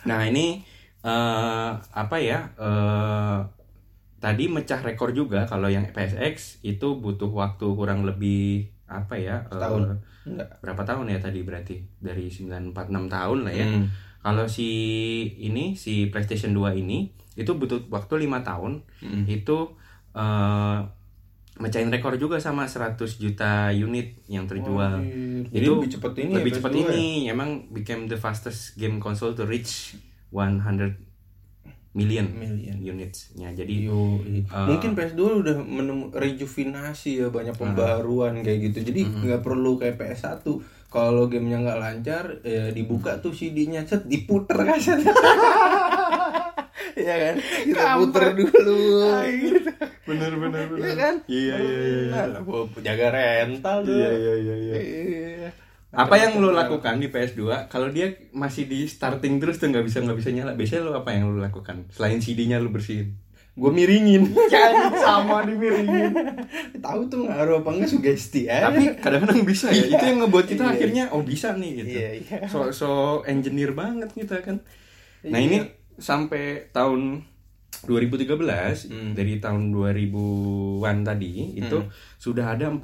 nah 0.09 0.25
ini 0.25 0.76
eh 1.01 1.71
apa 1.77 2.15
ya? 2.17 2.51
eh 2.55 3.39
tadi 4.17 4.49
mecah 4.49 4.81
rekor 4.81 5.13
juga 5.13 5.45
kalau 5.45 5.69
yang 5.69 5.85
PSX 5.87 6.63
itu 6.63 6.97
butuh 6.97 7.29
waktu 7.29 7.65
kurang 7.71 8.01
lebih 8.03 8.65
apa 8.87 9.15
ya? 9.15 9.45
eh. 9.47 9.97
Enggak. 10.27 10.59
berapa 10.59 10.83
tahun 10.83 11.07
ya 11.07 11.19
tadi 11.21 11.39
berarti 11.41 11.75
dari 11.97 12.27
946 12.27 12.75
tahun 13.07 13.37
lah 13.47 13.53
ya. 13.53 13.65
Hmm. 13.65 13.87
Kalau 14.19 14.43
si 14.45 14.69
ini 15.39 15.71
si 15.73 16.11
PlayStation 16.11 16.51
2 16.51 16.75
ini 16.75 17.07
itu 17.37 17.53
butuh 17.53 17.85
waktu 17.87 18.27
lima 18.27 18.41
tahun 18.41 18.83
Hmm. 18.99 19.23
itu 19.23 19.71
eh 20.11 20.79
mecahin 21.57 21.89
rekor 21.89 22.13
juga 22.17 22.37
sama 22.37 22.69
100 22.69 23.17
juta 23.17 23.71
unit 23.71 24.13
yang 24.27 24.45
terjual. 24.45 25.01
Anjir. 25.01 25.49
Jadi 25.49 25.63
itu 25.63 25.73
lebih 25.73 25.89
cepat 25.89 26.13
ini 26.17 26.31
lebih 26.35 26.51
ya, 26.51 26.57
cepat 26.59 26.71
PS2 26.71 26.77
ya? 26.77 26.89
ini 26.91 27.05
emang 27.27 27.49
became 27.71 28.05
the 28.05 28.13
fastest 28.15 28.75
game 28.75 28.99
console 28.99 29.33
to 29.33 29.41
reach 29.41 29.97
100 30.29 31.07
million, 31.93 32.29
Million. 32.29 32.77
units 32.77 33.33
ya 33.33 33.49
jadi 33.49 33.89
Yo, 33.89 34.21
Uh, 34.47 34.69
mungkin 34.69 34.93
PS2 34.93 35.17
udah 35.41 35.57
menemu 35.57 36.13
rejuvenasi 36.13 37.25
ya 37.25 37.27
banyak 37.27 37.57
pembaruan 37.57 38.37
kayak 38.39 38.69
gitu. 38.69 38.85
Jadi 38.85 39.01
nggak 39.25 39.41
perlu 39.41 39.75
kayak 39.75 39.97
PS1. 39.97 40.45
Kalau 40.87 41.25
gamenya 41.25 41.57
nggak 41.59 41.79
lancar, 41.79 42.23
ya 42.41 42.69
dibuka 42.69 43.17
tuh 43.17 43.33
CD-nya, 43.33 43.83
set 43.83 44.05
diputer 44.05 44.55
kaset. 44.57 45.01
Iya 46.97 47.13
kan? 47.13 47.35
Kita 47.37 47.93
puter 47.99 48.23
dulu. 48.33 49.05
bener 50.07 50.31
bener 50.33 50.65
Iya 50.73 50.93
kan? 50.95 51.15
iya 51.29 51.55
iya 51.57 51.79
iya 52.09 52.25
Nah, 52.31 52.41
gua 52.41 52.65
jaga 52.79 53.07
rental 53.11 53.85
tuh. 53.85 53.93
iya 53.93 54.09
iya 54.09 54.33
iya 54.35 54.55
iya. 54.55 54.75
Iya. 54.77 55.49
Apa 55.87 56.19
yang 56.19 56.43
lo 56.43 56.51
lakukan 56.51 56.99
di 56.99 57.07
PS2 57.07 57.71
kalau 57.71 57.87
dia 57.87 58.11
masih 58.35 58.67
di 58.67 58.83
starting 58.85 59.39
terus 59.39 59.55
tuh 59.55 59.71
nggak 59.71 59.87
bisa 59.87 60.03
nggak 60.03 60.17
bisa 60.19 60.29
nyala 60.35 60.51
biasanya 60.53 60.83
lo 60.83 60.93
apa 60.99 61.15
yang 61.15 61.31
lo 61.31 61.39
lakukan? 61.39 61.87
Selain 61.89 62.19
CD-nya 62.19 62.59
lo 62.59 62.69
bersihin. 62.69 63.15
Gue 63.57 63.73
miringin. 63.73 64.29
Kan 64.53 64.93
sama 64.93 65.41
dimiringin. 65.41 66.13
Tahu 66.85 66.99
tuh 67.07 67.25
ngaruh 67.25 67.65
apa 67.65 67.69
enggak 67.73 67.89
sugesti 67.89 68.45
ya 68.45 68.67
tapi 68.67 68.99
kadang-kadang 68.99 69.41
bisa 69.47 69.71
ya. 69.71 69.87
Itu 69.95 70.03
yang 70.03 70.19
ngebuat 70.27 70.45
kita 70.45 70.63
Iya. 70.67 70.71
akhirnya 70.75 71.03
oh 71.15 71.23
bisa 71.23 71.55
nih 71.57 71.71
gitu. 71.81 71.89
Iya, 71.97 72.09
iya. 72.21 72.37
so 72.51 72.69
so 72.69 72.89
engineer 73.25 73.71
banget 73.73 74.11
kita 74.13 74.43
kan. 74.45 74.61
Nah 75.25 75.39
Iya. 75.39 75.47
ini 75.49 75.57
sampai 75.97 76.69
tahun 76.69 77.25
2013 77.77 78.89
Hmm. 78.89 79.13
dari 79.13 79.37
tahun 79.37 79.69
2000-an 79.69 80.97
tadi 81.03 81.53
itu 81.53 81.77
sudah 82.17 82.51
ada 82.51 82.65
4000 82.67 82.81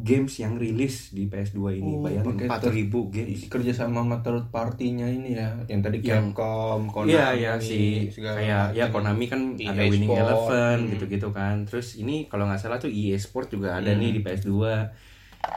games 0.00 0.38
yang 0.38 0.54
rilis 0.54 1.10
di 1.10 1.26
PS2 1.26 1.58
ini 1.74 1.92
Oh, 1.92 2.00
bayangin 2.00 2.46
pakai 2.46 2.46
4000 2.86 3.10
games 3.10 3.40
kerja 3.46 3.72
sama 3.74 4.00
sama 4.00 4.22
third 4.22 4.46
partinya 4.48 5.02
ini 5.04 5.34
ya 5.34 5.50
yang 5.66 5.82
tadi 5.82 5.98
Yang- 5.98 6.30
Capcom 6.30 6.86
Konami 6.86 7.10
Iya 7.10 7.26
ya 7.34 7.52
si 7.58 8.06
kayak 8.08 8.70
ya. 8.70 8.86
Konami 8.88 9.26
kan 9.26 9.58
EA 9.58 9.66
ada 9.68 9.82
Winning 9.82 10.06
Sport. 10.06 10.22
Eleven 10.22 10.76
Hmm. 10.78 10.90
gitu-gitu 10.94 11.28
kan. 11.30 11.56
Terus 11.64 11.86
ini 11.96 12.16
kalau 12.24 12.46
nggak 12.46 12.60
salah 12.60 12.78
tuh 12.78 12.88
EA 12.88 13.18
Sport 13.18 13.50
juga 13.50 13.74
ada 13.74 13.90
Hmm. 13.90 13.98
nih 13.98 14.10
di 14.12 14.20
PS2. 14.20 14.54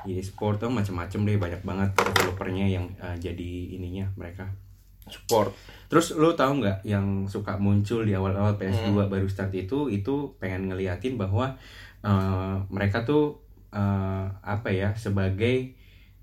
EA 0.04 0.22
Sport 0.22 0.56
tuh 0.60 0.70
macam-macam 0.70 1.20
deh 1.24 1.38
banyak 1.38 1.62
banget 1.62 1.90
developernya 1.96 2.66
yang 2.68 2.90
uh, 2.98 3.14
jadi 3.16 3.52
ininya 3.72 4.10
mereka. 4.16 4.50
sport 5.08 5.50
Terus 5.90 6.14
lu 6.14 6.32
tahu 6.32 6.62
nggak 6.62 6.86
yang 6.86 7.26
suka 7.26 7.58
muncul 7.58 8.06
di 8.06 8.14
awal-awal 8.14 8.56
PS2 8.56 8.94
Hmm. 8.94 9.10
baru 9.10 9.26
start 9.26 9.50
itu 9.52 9.90
itu 9.90 10.38
pengen 10.38 10.70
ngeliatin 10.70 11.18
bahwa 11.18 11.58
uh, 12.00 12.62
mereka 12.70 13.02
tuh 13.02 13.42
uh, 13.70 14.30
apa 14.40 14.70
ya 14.70 14.94
sebagai 14.94 15.74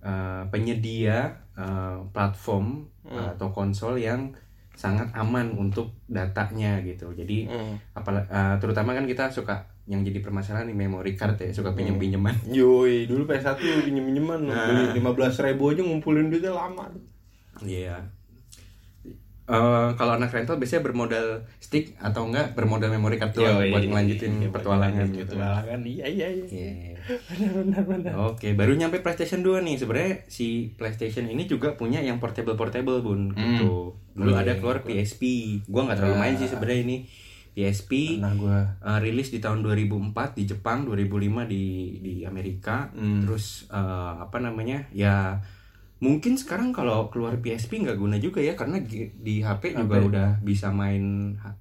uh, 0.00 0.46
penyedia 0.48 1.35
uh, 1.52 1.98
platform 2.11 2.87
Hmm. 3.02 3.35
atau 3.35 3.50
konsol 3.50 3.94
yang 3.96 4.35
sangat 4.72 5.09
aman 5.14 5.50
untuk 5.52 5.94
datanya 6.07 6.79
gitu. 6.83 7.11
Jadi 7.11 7.46
Hmm. 7.46 7.74
apalagi 7.92 8.26
terutama 8.59 8.92
kan 8.92 9.02
kita 9.05 9.31
suka 9.31 9.62
yang 9.87 10.02
jadi 10.02 10.18
permasalahan 10.18 10.66
di 10.66 10.74
memory 10.74 11.14
card 11.14 11.38
ya 11.38 11.50
suka 11.50 11.70
pinjem 11.72 11.94
pinjeman. 11.96 12.35
Yoi, 12.50 13.07
dulu 13.07 13.22
PS1 13.24 13.55
pinjem-pinjeman 13.83 14.42
Nah. 14.42 14.66
beli 14.66 14.98
15 14.98 15.38
ribu 15.40 15.70
aja 15.70 15.81
ngumpulin 15.81 16.26
duitnya 16.26 16.50
lama. 16.50 16.90
Iya. 17.62 17.94
Eh, 19.46 19.88
kalau 19.94 20.18
anak 20.18 20.35
rental 20.35 20.59
biasanya 20.59 20.82
bermodal 20.82 21.46
stick 21.62 21.94
atau 22.02 22.26
enggak 22.26 22.59
bermodal 22.59 22.90
memory 22.90 23.14
card 23.14 23.30
doang 23.30 23.62
Yoi. 23.62 23.70
buat 23.70 23.87
ngelanjutin 23.87 24.42
Iya, 24.42 24.50
petualangan 24.50 25.06
gitu. 25.14 25.38
Petualangan, 25.38 25.80
iya 25.87 26.06
iya 26.11 26.28
iya. 26.35 26.46
Iya. 26.50 26.98
Benar 27.30 27.50
benar 27.62 27.82
benar. 27.87 28.12
Oke, 28.26 28.59
baru 28.59 28.74
nyampe 28.74 29.06
PlayStation 29.06 29.46
2 29.46 29.62
nih. 29.62 29.78
Sebenarnya 29.78 30.26
si 30.26 30.74
PlayStation 30.74 31.30
ini 31.30 31.46
juga 31.46 31.78
punya 31.78 32.02
yang 32.02 32.18
portable-portable, 32.18 33.06
Bun. 33.06 33.30
Gitu. 33.38 33.94
Dulu 34.18 34.30
Iya, 34.35 34.42
ada 34.42 34.52
iya, 34.52 34.59
keluar 34.59 34.82
PSP. 34.82 35.22
Gua 35.70 35.87
nggak 35.87 36.02
terlalu 36.02 36.16
main 36.18 36.35
sih 36.35 36.50
sebenarnya 36.50 36.80
ini. 36.82 36.98
PSP 37.56 38.20
Nah 38.20 38.37
gua 38.37 38.76
uh, 38.85 39.00
rilis 39.00 39.32
di 39.32 39.40
tahun 39.40 39.64
2004 39.64 40.37
di 40.37 40.44
Jepang, 40.44 40.85
2005 40.85 41.46
di 41.48 41.64
di 42.02 42.14
Amerika. 42.26 42.90
Hmm. 42.92 43.22
Terus 43.24 43.70
uh, 43.70 44.20
apa 44.26 44.42
namanya? 44.42 44.90
Ya 44.92 45.40
mungkin 45.98 46.35
sekarang 46.35 46.70
kalau 46.70 47.09
keluar 47.09 47.37
PSP 47.37 47.80
nggak 47.80 47.96
guna 47.96 48.16
juga 48.16 48.38
ya 48.38 48.52
karena 48.52 48.76
di 49.16 49.40
HP 49.40 49.72
juga 49.74 49.96
HP. 49.96 50.06
udah 50.06 50.28
bisa 50.40 50.68
main 50.68 51.32
uh, 51.38 51.56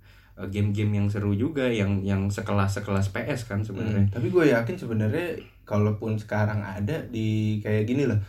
game-game 0.46 0.92
yang 0.94 1.08
seru 1.08 1.32
juga 1.32 1.66
yang 1.66 2.02
yang 2.02 2.28
sekelas 2.28 2.76
sekelas 2.76 3.10
PS 3.10 3.46
kan 3.46 3.60
sebenarnya. 3.62 4.06
Hmm, 4.06 4.12
tapi 4.12 4.28
gue 4.28 4.46
yakin 4.50 4.76
sebenarnya 4.76 5.28
kalaupun 5.64 6.16
sekarang 6.16 6.60
ada 6.60 7.00
di 7.06 7.58
kayak 7.60 7.86
gini 7.86 8.04
loh 8.04 8.20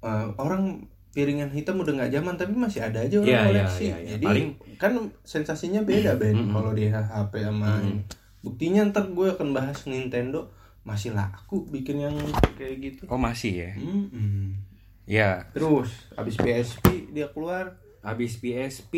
eh, 0.00 0.26
orang 0.34 0.80
piringan 1.10 1.50
hitam 1.50 1.76
udah 1.76 1.92
nggak 1.92 2.12
zaman 2.12 2.34
tapi 2.34 2.54
masih 2.54 2.80
ada 2.80 2.98
aja 3.00 3.18
orang 3.18 3.28
Iya, 3.28 3.36
iya, 3.36 3.46
koleksi 3.46 3.84
iya, 3.84 3.96
iya. 3.96 4.08
jadi 4.12 4.26
Paling- 4.26 4.54
kan 4.76 4.92
sensasinya 5.20 5.82
beda 5.82 6.16
Ben 6.16 6.32
Mm-mm. 6.32 6.50
kalau 6.50 6.70
di 6.70 6.86
HP 6.86 7.32
sama 7.36 7.78
ini. 7.80 8.00
buktinya 8.40 8.80
ntar 8.86 9.04
gue 9.06 9.28
akan 9.28 9.50
bahas 9.50 9.84
Nintendo 9.84 10.48
masih 10.80 11.12
laku 11.12 11.68
bikin 11.68 12.00
yang 12.00 12.16
kayak 12.56 12.80
gitu 12.80 13.02
Oh 13.06 13.18
masih 13.18 13.52
ya? 13.60 13.70
Mm-mm. 13.76 14.69
Ya, 15.10 15.50
terus 15.50 15.90
abis 16.14 16.38
PSP 16.38 17.10
dia 17.10 17.26
keluar. 17.28 17.74
Habis 18.00 18.38
PSP 18.38 18.94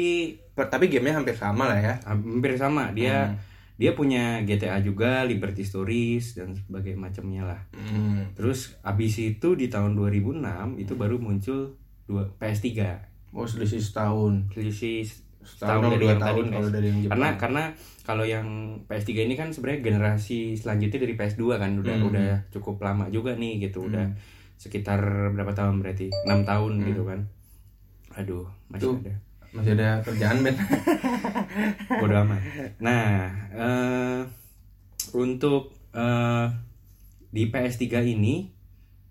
Per- 0.53 0.69
tapi 0.69 0.87
gamenya 0.87 1.17
hampir 1.17 1.35
sama 1.35 1.67
lah 1.67 1.81
ya. 1.81 1.95
hampir 2.05 2.53
sama. 2.55 2.93
Dia 2.93 3.27
Hmm. 3.27 3.41
dia 3.75 3.93
punya 3.93 4.39
GTA 4.41 4.79
juga 4.79 5.25
Liberty 5.25 5.65
Stories 5.65 6.37
dan 6.37 6.53
sebagainya 6.53 7.01
macamnya 7.01 7.43
lah. 7.43 7.61
Hmm. 7.73 8.31
terus 8.33 8.77
abis 8.83 9.17
itu 9.19 9.49
di 9.53 9.67
tahun 9.67 9.97
2006 9.97 10.39
itu 10.77 10.93
baru 10.95 11.17
muncul 11.17 11.75
dua 12.05 12.29
PS3 12.37 12.69
oh 13.33 13.43
selisih 13.43 13.81
setahun. 13.81 14.53
Selisih 14.53 15.03
setahun 15.03 15.19
setahun 15.43 15.83
dari 15.89 15.99
dua 15.99 16.07
yang 16.07 16.21
tadi 16.21 16.29
tahun 16.31 16.45
PS. 16.45 16.53
kalau 16.53 16.71
dari 16.71 16.87
yang 16.87 16.99
Jepang. 16.99 17.11
karena 17.11 17.29
karena 17.37 17.63
kalau 18.03 18.25
yang 18.25 18.47
PS3 18.85 19.11
ini 19.25 19.35
kan 19.35 19.49
sebenarnya 19.49 19.81
generasi 19.83 20.39
selanjutnya 20.55 20.99
dari 21.01 21.15
PS2 21.17 21.43
kan. 21.57 21.71
Udah 21.75 21.97
Hmm. 21.97 22.07
udah 22.07 22.29
cukup 22.51 22.77
lama 22.79 23.09
juga 23.09 23.35
nih 23.35 23.65
gitu. 23.65 23.89
Udah 23.89 24.07
sekitar 24.63 25.03
berapa 25.31 25.51
tahun 25.51 25.83
berarti 25.83 26.15
enam 26.23 26.47
tahun 26.47 26.73
Hmm. 26.79 26.87
gitu 26.87 27.03
kan 27.03 27.21
aduh 28.15 28.47
masih 28.69 28.87
Tuh. 28.87 28.97
ada 29.03 29.15
masih 29.51 29.73
ada 29.75 29.89
kerjaan 30.01 30.39
Ben 30.41 30.57
Bodo 32.01 32.17
amat. 32.19 32.41
Nah, 32.79 33.29
eh, 33.53 34.21
untuk 35.13 35.77
eh, 35.93 36.47
di 37.29 37.49
PS3 37.49 37.85
ini, 38.07 38.49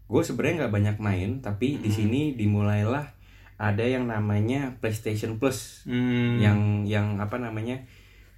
gue 0.03 0.21
sebenarnya 0.21 0.65
nggak 0.65 0.73
banyak 0.73 0.97
main, 0.97 1.29
tapi 1.41 1.77
di 1.77 1.89
sini 1.89 2.33
dimulailah 2.33 3.05
ada 3.57 3.85
yang 3.85 4.05
namanya 4.05 4.81
PlayStation 4.81 5.37
Plus, 5.37 5.85
Hmm. 5.85 6.41
yang 6.41 6.59
yang 6.83 7.17
apa 7.17 7.37
namanya 7.37 7.85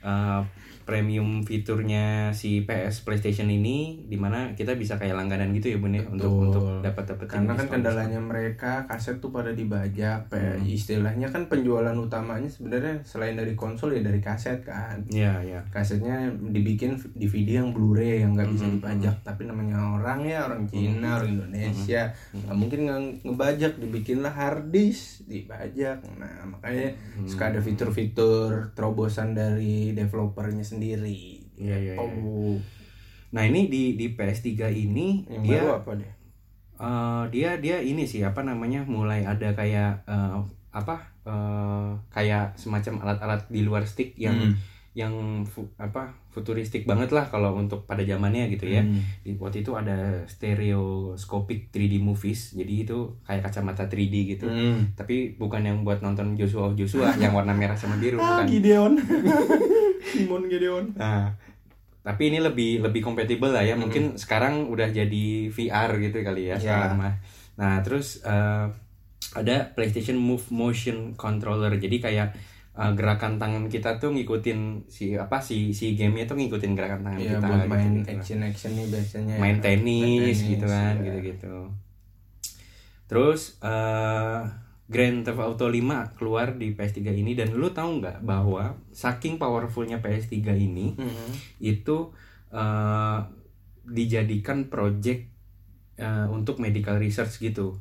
eh, 0.02 0.42
premium 0.84 1.42
fiturnya 1.42 2.04
si 2.32 2.62
PS 2.62 3.02
PlayStation 3.02 3.48
ini, 3.48 4.04
di 4.04 4.16
mana 4.16 4.52
kita 4.52 4.74
bisa 4.74 4.96
kayak 4.96 5.16
langganan 5.16 5.52
gitu 5.52 5.72
ya 5.72 5.78
bun 5.78 5.92
ya 5.92 6.04
untuk 6.04 6.30
Betul. 6.30 6.44
untuk 6.48 6.64
dapat 6.80 7.04
dapat 7.06 7.26
karena 7.26 7.54
kan 7.54 7.68
kendalanya 7.68 8.20
mereka 8.20 8.86
kaset 8.86 9.18
tuh 9.18 9.30
pada 9.30 9.52
dibajak 9.52 10.28
Hmm. 10.30 10.62
istilahnya 10.64 11.28
kan 11.28 11.46
penjualan 11.46 11.94
utamanya 11.94 12.46
sebenarnya 12.46 13.00
selain 13.02 13.34
dari 13.34 13.54
konsol 13.54 13.92
ya 13.92 14.02
dari 14.02 14.20
kaset 14.20 14.60
kan 14.62 15.00
Ya 15.08 15.40
ya. 15.40 15.64
kasetnya 15.70 16.28
dibikin 16.44 16.94
DVD 17.14 17.60
yang 17.60 17.72
Blu-ray 17.72 18.22
yang 18.22 18.34
nggak 18.34 18.50
bisa 18.50 18.66
Mhm. 18.66 18.74
dipajak 18.78 19.16
tapi 19.24 19.46
namanya 19.46 19.78
orang 19.94 20.22
ya 20.22 20.44
orang 20.44 20.66
Cina 20.66 21.18
orang 21.18 21.32
Indonesia 21.34 22.12
nggak 22.34 22.56
mungkin 22.56 22.80
nge- 22.84 23.16
ngebajak 23.24 23.74
dibikinlah 23.78 24.32
hard 24.32 24.70
disk 24.70 25.24
dibajak 25.24 26.02
nah 26.16 26.44
makanya 26.46 26.94
suka 27.24 27.50
ada 27.50 27.60
fitur-fitur 27.60 28.74
terobosan 28.74 29.32
dari 29.32 29.94
developernya 29.94 30.66
sendiri 30.74 31.22
Iya 31.54 31.78
iya. 31.78 31.94
iya. 31.94 32.02
oh 32.02 32.58
Nah 33.34 33.44
ini 33.50 33.66
di 33.66 33.98
di 33.98 34.14
PS3 34.14 34.70
ini 34.70 35.26
yang 35.26 35.42
dia 35.42 35.62
baru 35.62 35.82
apa 35.82 35.92
deh 35.98 36.12
Eh, 36.74 37.24
dia 37.32 37.56
dia 37.62 37.78
ini 37.80 38.04
sih 38.04 38.26
apa 38.26 38.42
namanya 38.44 38.84
mulai 38.84 39.24
ada 39.24 39.54
kayak 39.54 40.04
eh, 40.04 40.38
apa 40.74 40.96
eh, 41.24 41.90
kayak 42.10 42.58
semacam 42.58 43.06
alat-alat 43.06 43.46
di 43.48 43.62
luar 43.64 43.86
stick 43.86 44.18
yang 44.18 44.36
Hmm. 44.36 44.58
Yang 44.94 45.14
fu- 45.44 45.74
apa 45.76 46.14
futuristik 46.30 46.86
banget 46.86 47.10
lah 47.10 47.26
kalau 47.26 47.54
untuk 47.54 47.84
pada 47.84 48.02
zamannya 48.02 48.46
gitu 48.48 48.66
ya. 48.68 48.80
Hmm. 48.80 49.02
Di 49.20 49.34
waktu 49.36 49.62
itu 49.62 49.74
ada 49.74 50.22
stereoscopic 50.24 51.70
3D 51.70 51.98
movies. 51.98 52.54
Jadi 52.54 52.84
itu 52.84 52.98
kayak 53.22 53.42
kacamata 53.44 53.86
3D 53.86 54.16
gitu. 54.30 54.46
Hmm. 54.46 54.94
Tapi 54.94 55.34
bukan 55.34 55.62
yang 55.62 55.78
buat 55.82 56.00
nonton 56.00 56.34
Joshua 56.34 56.68
of 56.68 56.76
Joshua 56.76 57.10
yang 57.18 57.32
warna 57.32 57.52
merah 57.52 57.74
sama 57.74 57.98
biru 57.98 58.18
Ah, 58.18 58.42
bukan. 58.42 58.46
Gideon 58.48 58.94
Simon 60.14 60.46
Gideon 60.46 60.94
Nah, 60.94 61.34
tapi 62.02 62.28
ini 62.28 62.38
lebih 62.38 62.82
lebih 62.82 63.02
kompatibel 63.02 63.50
lah 63.50 63.64
ya. 63.64 63.74
Mungkin 63.74 64.14
sekarang 64.16 64.68
udah 64.68 64.90
jadi 64.90 65.26
VR 65.48 65.90
gitu 65.98 66.22
kali 66.22 66.48
ya 66.48 66.56
Ya. 66.56 66.58
sekarang 66.60 67.00
mah. 67.00 67.14
Nah, 67.56 67.82
terus 67.82 68.22
eh, 68.22 68.66
ada 69.34 69.56
PlayStation 69.72 70.14
Move 70.16 70.46
Motion 70.50 71.14
Controller. 71.14 71.74
Jadi 71.76 71.98
kayak 71.98 72.38
eh, 72.74 72.92
gerakan 72.94 73.38
tangan 73.38 73.66
kita 73.68 73.98
tuh 73.98 74.10
ngikutin 74.12 74.60
si 74.88 75.14
apa 75.14 75.38
si 75.38 75.72
si 75.72 75.94
gamenya 75.94 76.26
tuh 76.26 76.36
ngikutin 76.36 76.74
gerakan 76.74 77.02
tangan 77.04 77.20
Iya 77.20 77.32
kita. 77.36 77.46
buat 77.46 77.60
gitu, 77.60 77.70
main 77.70 77.92
gitu. 77.96 78.10
action 78.12 78.40
action 78.42 78.72
nih 78.74 78.88
biasanya 78.88 79.36
Main 79.38 79.58
ya. 79.58 79.64
tenis, 79.64 80.04
tenis, 80.34 80.38
gitu 80.50 80.66
kan, 80.66 80.94
ya. 80.96 81.04
gitu-gitu. 81.08 81.56
Terus 83.06 83.42
eh, 83.60 84.40
Grand 84.84 85.20
Theft 85.22 85.40
Auto 85.40 85.66
5 85.66 85.80
keluar 86.14 86.54
di 86.54 86.72
PS3 86.72 87.14
ini 87.14 87.34
dan 87.34 87.52
lu 87.52 87.70
tahu 87.70 88.00
nggak 88.00 88.22
bahwa 88.22 88.74
saking 88.92 89.38
powerfulnya 89.38 90.00
PS3 90.00 90.34
ini 90.54 90.94
Mhm. 90.94 91.30
itu 91.60 92.10
eh, 92.50 93.20
dijadikan 93.84 94.68
project 94.68 95.30
eh, 95.96 96.28
untuk 96.28 96.58
medical 96.58 96.98
research 96.98 97.38
gitu 97.40 97.78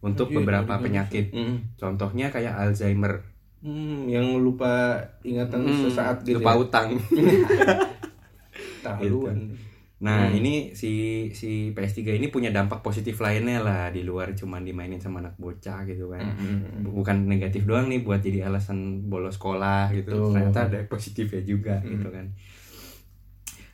untuk 0.00 0.28
beberapa 0.30 0.76
penyakit 0.78 1.28
Mhm. 1.30 1.76
contohnya 1.76 2.28
kayak 2.28 2.52
Alzheimer 2.54 3.24
Hmm, 3.64 4.04
yang 4.06 4.36
lupa 4.36 4.92
ingatan 5.24 5.64
Hmm, 5.64 5.80
sesaat 5.80 6.20
gitu 6.20 6.36
lupa 6.36 6.52
ya. 6.52 6.60
utang 6.60 6.88
Terlaluan. 8.84 9.56
nah 9.96 10.28
Hmm. 10.28 10.36
ini 10.36 10.54
si 10.76 10.90
si 11.32 11.72
PS3 11.72 12.12
ini 12.12 12.28
punya 12.28 12.52
dampak 12.52 12.84
positif 12.84 13.16
lainnya 13.18 13.56
lah 13.58 13.88
di 13.88 14.04
luar 14.04 14.36
cuman 14.36 14.60
dimainin 14.60 15.00
sama 15.00 15.24
anak 15.24 15.40
bocah 15.40 15.80
gitu 15.82 16.12
kan 16.12 16.28
Mhm. 16.28 16.84
bukan 16.84 17.24
negatif 17.24 17.64
doang 17.64 17.88
nih 17.88 18.04
buat 18.04 18.20
jadi 18.20 18.44
alasan 18.44 19.08
bolos 19.08 19.40
sekolah 19.40 19.88
gitu 19.90 20.12
Betul. 20.12 20.28
ternyata 20.28 20.60
ada 20.68 20.78
positifnya 20.84 21.40
juga 21.42 21.80
gitu 21.82 22.08
kan 22.10 22.28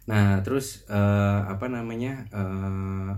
Nah, 0.03 0.42
terus 0.42 0.87
eh, 0.87 1.40
apa 1.44 1.66
namanya? 1.66 2.26
eh, 2.29 3.11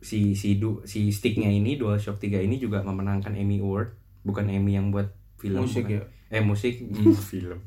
si 0.00 0.34
si 0.34 0.56
du, 0.56 0.84
si 0.84 1.08
sticknya 1.08 1.48
ini 1.48 1.76
DualShock 1.76 2.18
3 2.18 2.36
ini 2.38 2.56
juga 2.56 2.82
memenangkan 2.82 3.32
Emmy 3.32 3.60
Award, 3.60 3.96
bukan 4.20 4.44
Emmy 4.46 4.74
yang 4.74 4.90
buat 4.90 5.08
film 5.42 5.58
Musik 5.60 5.82
bukan. 5.84 5.98
ya? 5.98 6.02
Eh 6.30 6.40
musik 6.40 6.74
hmm, 6.78 7.18
film. 7.30 7.58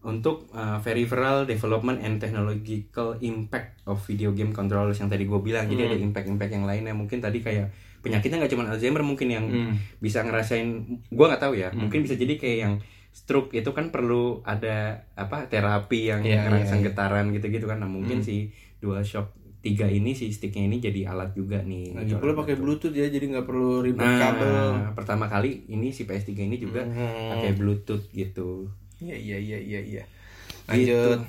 Untuk 0.00 0.46
uh, 0.50 0.78
peripheral 0.80 1.44
development 1.44 1.98
and 1.98 2.16
technological 2.16 3.18
impact 3.20 3.82
of 3.84 3.98
video 4.00 4.30
game 4.30 4.50
controllers 4.50 4.96
yang 4.96 5.06
tadi 5.06 5.22
gue 5.22 5.40
bilang. 5.40 5.66
Jadi 5.66 5.76
Hmm. 5.78 5.88
ada 5.88 5.98
impact-impact 6.00 6.52
yang 6.52 6.64
lainnya 6.64 6.92
mungkin 6.92 7.18
tadi 7.18 7.38
kayak 7.38 7.74
penyakitnya 7.98 8.38
nggak 8.38 8.52
cuma 8.52 8.64
Alzheimer 8.66 9.02
mungkin 9.02 9.28
yang 9.28 9.44
Hmm. 9.44 9.74
bisa 9.98 10.22
ngerasain 10.22 10.66
gua 11.10 11.26
nggak 11.28 11.42
tahu 11.42 11.54
ya 11.54 11.74
mungkin 11.74 12.00
bisa 12.00 12.14
jadi 12.14 12.34
kayak 12.34 12.58
yang 12.60 12.74
stroke 13.10 13.50
itu 13.50 13.66
kan 13.68 13.90
perlu 13.90 14.44
ada 14.44 14.76
apa 15.12 15.48
terapi 15.48 16.06
yang 16.06 16.22
Iya, 16.22 16.46
ngerasain 16.46 16.80
iya. 16.80 16.86
getaran 16.86 17.26
gitu-gitu 17.30 17.66
kan 17.66 17.76
nah 17.76 17.88
mungkin 17.88 18.22
si 18.22 18.54
DualShock 18.78 19.34
3 19.66 19.90
ini 19.90 20.14
si 20.14 20.30
sticknya 20.30 20.62
ini 20.64 20.78
jadi 20.78 21.10
alat 21.10 21.34
juga 21.34 21.58
nih. 21.58 21.98
Lagi 21.98 22.14
pula 22.14 22.38
pakai 22.38 22.54
bluetooth 22.54 22.94
ya 22.94 23.10
jadi 23.10 23.26
nggak 23.26 23.42
perlu 23.42 23.82
ribet 23.82 24.06
nah 24.06 24.18
kabel. 24.30 24.94
pertama 24.94 25.26
kali 25.26 25.66
ini 25.66 25.90
si 25.90 26.06
PS3 26.06 26.38
ini 26.38 26.56
juga 26.56 26.86
Hmm. 26.86 27.34
pakai 27.34 27.58
bluetooth 27.58 28.06
gitu. 28.10 28.70
Iya 29.02 29.18
iya 29.18 29.36
iya 29.36 29.58
iya 29.58 29.80
iya. 29.82 30.02
Lanjut. 30.70 31.26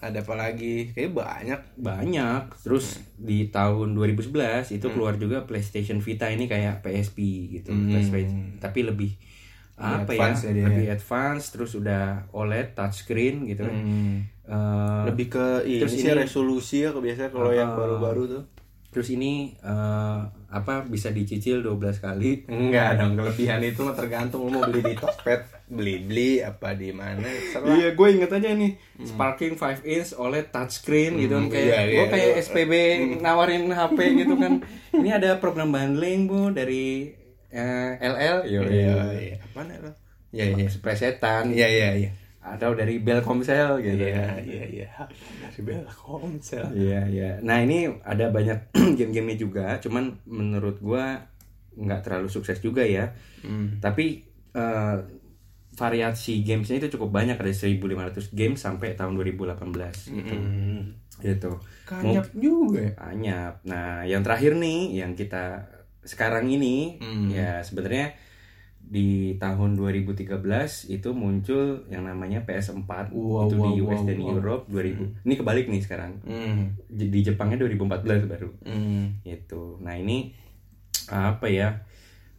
Ada 0.00 0.20
apa 0.20 0.34
lagi? 0.36 0.92
Kayak 0.92 1.16
banyak. 1.16 1.60
Banyak. 1.80 2.42
Terus 2.60 3.00
di 3.16 3.48
tahun 3.48 3.92
2011 3.92 4.72
itu 4.72 4.86
keluar 4.88 5.16
juga 5.16 5.44
PlayStation 5.44 6.00
Vita 6.00 6.28
ini 6.28 6.44
kayak 6.44 6.84
PSP 6.84 7.18
gitu. 7.52 7.72
Hmm. 7.72 8.60
Tapi 8.60 8.80
lebih 8.80 9.12
apa 9.74 10.06
advance 10.06 10.46
ya, 10.46 10.54
ya 10.54 10.70
lebih 10.70 10.86
advance 10.86 11.50
terus 11.50 11.74
udah 11.74 12.30
OLED 12.30 12.78
touchscreen 12.78 13.48
gitu 13.48 13.66
kan. 13.66 13.74
Hmm. 13.74 14.16
Eh, 14.46 15.02
lebih 15.06 15.26
ke 15.30 15.46
ini 15.64 15.80
terus 15.80 15.92
sih 15.94 16.04
ini- 16.04 16.20
resolusi 16.20 16.76
ya 16.80 16.92
biasanya 16.92 17.30
kalau 17.30 17.48
yang 17.50 17.70
Ah. 17.70 17.76
baru-baru 17.76 18.24
tuh. 18.30 18.44
terus 18.86 19.10
ini 19.10 19.50
eh, 19.58 20.20
apa 20.48 20.84
bisa 20.84 21.10
dicicil 21.10 21.58
12 21.60 21.98
kali? 21.98 22.46
Enggak 22.46 22.94
dong 22.96 23.16
kelebihan 23.16 23.58
itu 23.60 23.82
mah 23.82 23.90
tergantung 23.92 24.46
lu 24.46 24.52
mau 24.52 24.62
beli 24.62 24.84
di 24.84 24.94
Tokped 24.94 25.42
beli 25.66 25.98
beli 26.00 26.30
apa 26.38 26.72
di 26.72 26.92
mana 26.92 27.18
serah 27.48 27.74
Iya, 27.74 27.88
gue 27.90 28.08
inget 28.12 28.30
aja 28.30 28.52
nih 28.52 28.78
Sparking 29.00 29.56
5 29.56 29.82
inch 29.82 30.14
OLED 30.14 30.46
touchscreen 30.48 31.18
gitu 31.18 31.34
kan 31.34 31.40
Hmm, 31.40 31.50
kayak 31.50 31.66
iya, 31.66 31.80
iya, 31.82 31.96
gue 31.96 32.06
kayak 32.06 32.28
iya. 32.28 32.38
SPB 32.38 32.72
nawarin 33.18 33.66
HP 33.66 33.98
gitu 34.16 34.34
kan. 34.36 34.52
Ini 34.92 35.10
ada 35.12 35.30
program 35.36 35.68
bundling 35.68 36.20
bu 36.24 36.52
dari 36.52 37.10
eh, 37.50 37.90
LL, 37.96 38.38
yo, 38.46 38.60
iya 38.62 38.94
iya 39.10 39.36
apa 39.40 39.60
nih 39.64 39.76
lo 39.80 39.90
iya 40.30 40.44
iya. 40.52 40.66
Presetan, 40.76 41.50
iya 41.50 41.66
iya 41.66 41.90
iya 41.96 42.10
atau 42.44 42.76
dari 42.76 43.00
Belkomsel 43.00 43.80
gitu. 43.80 44.04
iya 44.04 44.36
iya 44.38 44.64
iya 44.68 44.88
dari 45.40 45.60
Belkomsel 45.64 46.68
Iya 46.76 47.00
iya. 47.08 47.30
Nah 47.40 47.56
ini 47.58 47.88
ada 48.04 48.28
banyak 48.28 48.68
game-gamenya 49.00 49.38
juga, 49.40 49.66
cuman 49.80 50.20
menurut 50.28 50.76
gua 50.78 51.24
nggak 51.74 52.00
terlalu 52.04 52.28
sukses 52.28 52.60
juga 52.60 52.84
ya. 52.84 53.16
Hmm. 53.40 53.80
Tapi 53.80 54.20
eh, 54.52 54.96
variasi 55.74 56.46
gamesnya 56.46 56.78
itu 56.78 56.94
cukup 56.94 57.10
banyak 57.10 57.34
ada 57.34 57.50
1.500 57.50 58.30
game 58.30 58.54
sampai 58.54 58.94
tahun 58.94 59.18
2018 59.18 60.14
gitu. 60.14 60.34
Hmm. 60.36 61.00
Gitu. 61.14 61.50
kanyap 61.86 62.26
juga 62.34 62.78
ya 62.78 62.92
Anyap. 63.00 63.54
Nah, 63.66 64.02
yang 64.04 64.22
terakhir 64.22 64.54
nih 64.54 65.00
yang 65.00 65.14
kita 65.14 65.66
sekarang 66.04 66.46
ini 66.46 67.00
Hmm. 67.00 67.32
ya 67.32 67.64
sebenarnya 67.64 68.12
di 68.84 69.34
tahun 69.40 69.74
2013 69.80 70.28
itu 70.92 71.08
muncul 71.16 71.88
yang 71.88 72.04
namanya 72.04 72.44
PS4 72.44 73.10
Wow, 73.10 73.48
itu 73.48 73.56
wow, 73.56 73.64
di 73.64 73.70
US 73.80 74.00
wow, 74.00 74.06
dan 74.06 74.18
wow. 74.20 74.30
Europe 74.36 74.64
2000. 74.70 75.24
Ini 75.24 75.34
kebalik 75.40 75.66
nih 75.72 75.82
sekarang. 75.82 76.12
Hmm. 76.22 76.76
Di 76.88 77.20
Jepangnya 77.24 77.58
2014 77.64 78.30
baru. 78.30 78.50
Hmm. 78.62 79.18
Gitu. 79.24 79.80
Nah, 79.80 79.94
ini 79.98 80.32
apa 81.10 81.48
ya? 81.48 81.84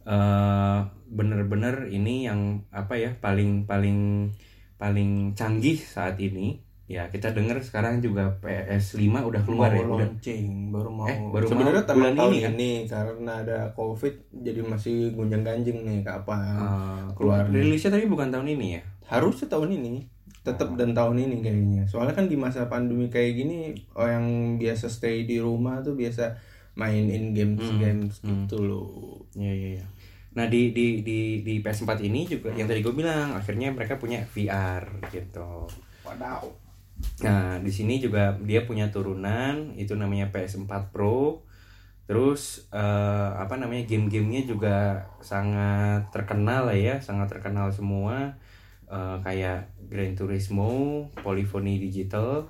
eh 0.06 0.80
bener-bener 1.10 1.90
ini 1.90 2.30
yang 2.30 2.62
apa 2.70 2.94
ya 2.94 3.18
paling 3.18 3.66
paling 3.66 4.30
paling 4.78 5.34
canggih 5.34 5.82
saat 5.82 6.14
ini 6.22 6.65
ya 6.86 7.10
kita 7.10 7.34
dengar 7.34 7.58
sekarang 7.58 7.98
juga 7.98 8.30
PS5 8.38 9.02
udah 9.10 9.42
keluar 9.42 9.74
ya 9.74 9.82
mau 9.82 9.98
udah. 9.98 10.06
launching 10.06 10.70
baru 10.70 10.86
mau 10.88 11.06
Eh, 11.06 11.18
baru 11.18 11.44
sebenarnya 11.44 11.82
mau 11.82 11.88
tahun 11.90 11.98
bulan 11.98 12.14
tahun 12.14 12.30
ini 12.30 12.38
ini, 12.38 12.72
kan? 12.78 12.86
karena 12.86 13.32
ada 13.42 13.58
covid 13.74 14.14
jadi 14.32 14.60
masih 14.62 14.96
gunjang 15.12 15.42
ganjing 15.42 15.82
nih 15.82 16.00
kapan 16.00 16.54
Eh, 16.56 17.04
keluar 17.14 17.42
rilisnya 17.46 17.90
tapi 17.90 18.06
bukan 18.06 18.30
tahun 18.30 18.48
ini 18.48 18.66
ya? 18.78 18.82
Harusnya 19.04 19.46
tahun 19.48 19.74
ini 19.74 20.06
tetap 20.40 20.78
dan 20.78 20.94
tahun 20.94 21.18
ini 21.20 21.36
kayaknya. 21.40 21.82
Soalnya 21.84 22.14
kan 22.14 22.26
di 22.26 22.38
masa 22.38 22.66
pandemi 22.66 23.10
kayak 23.10 23.34
gini 23.34 23.74
oh 23.92 24.06
yang 24.06 24.26
biasa 24.54 24.86
stay 24.86 25.22
di 25.22 25.42
rumah 25.42 25.82
tuh 25.82 25.94
biasa 25.94 26.38
main 26.74 27.10
in 27.10 27.34
games 27.34 27.66
games 27.76 28.22
gitu 28.22 28.62
loh. 28.62 29.26
Iya 29.34 29.50
iya 29.50 29.68
iya. 29.74 29.84
Nah 30.32 30.46
di 30.46 30.70
di 30.70 31.02
di 31.02 31.18
di 31.40 31.58
PS4 31.58 31.98
ini 32.00 32.28
juga 32.28 32.52
yang 32.52 32.68
tadi 32.68 32.78
gue 32.78 32.92
bilang 32.92 33.34
akhirnya 33.34 33.72
mereka 33.72 33.96
punya 33.96 34.22
VR 34.22 34.86
gitu. 35.08 35.66
wadaw 36.04 36.46
Nah 37.24 37.60
di 37.60 37.72
sini 37.72 38.00
juga 38.00 38.36
dia 38.40 38.64
punya 38.64 38.88
turunan 38.92 39.72
itu 39.76 39.92
namanya 39.96 40.32
PS4 40.32 40.92
Pro. 40.92 41.44
Terus 42.06 42.70
eh, 42.70 43.30
apa 43.34 43.58
namanya 43.58 43.82
game-gamenya 43.88 44.46
juga 44.46 44.76
sangat 45.18 46.08
terkenal 46.14 46.70
lah 46.70 46.78
ya, 46.78 47.02
sangat 47.02 47.34
terkenal 47.34 47.74
semua. 47.74 48.38
Eh, 48.86 49.16
kayak 49.26 49.74
Gran 49.90 50.14
Turismo, 50.14 51.10
Polyphony 51.18 51.82
Digital, 51.82 52.46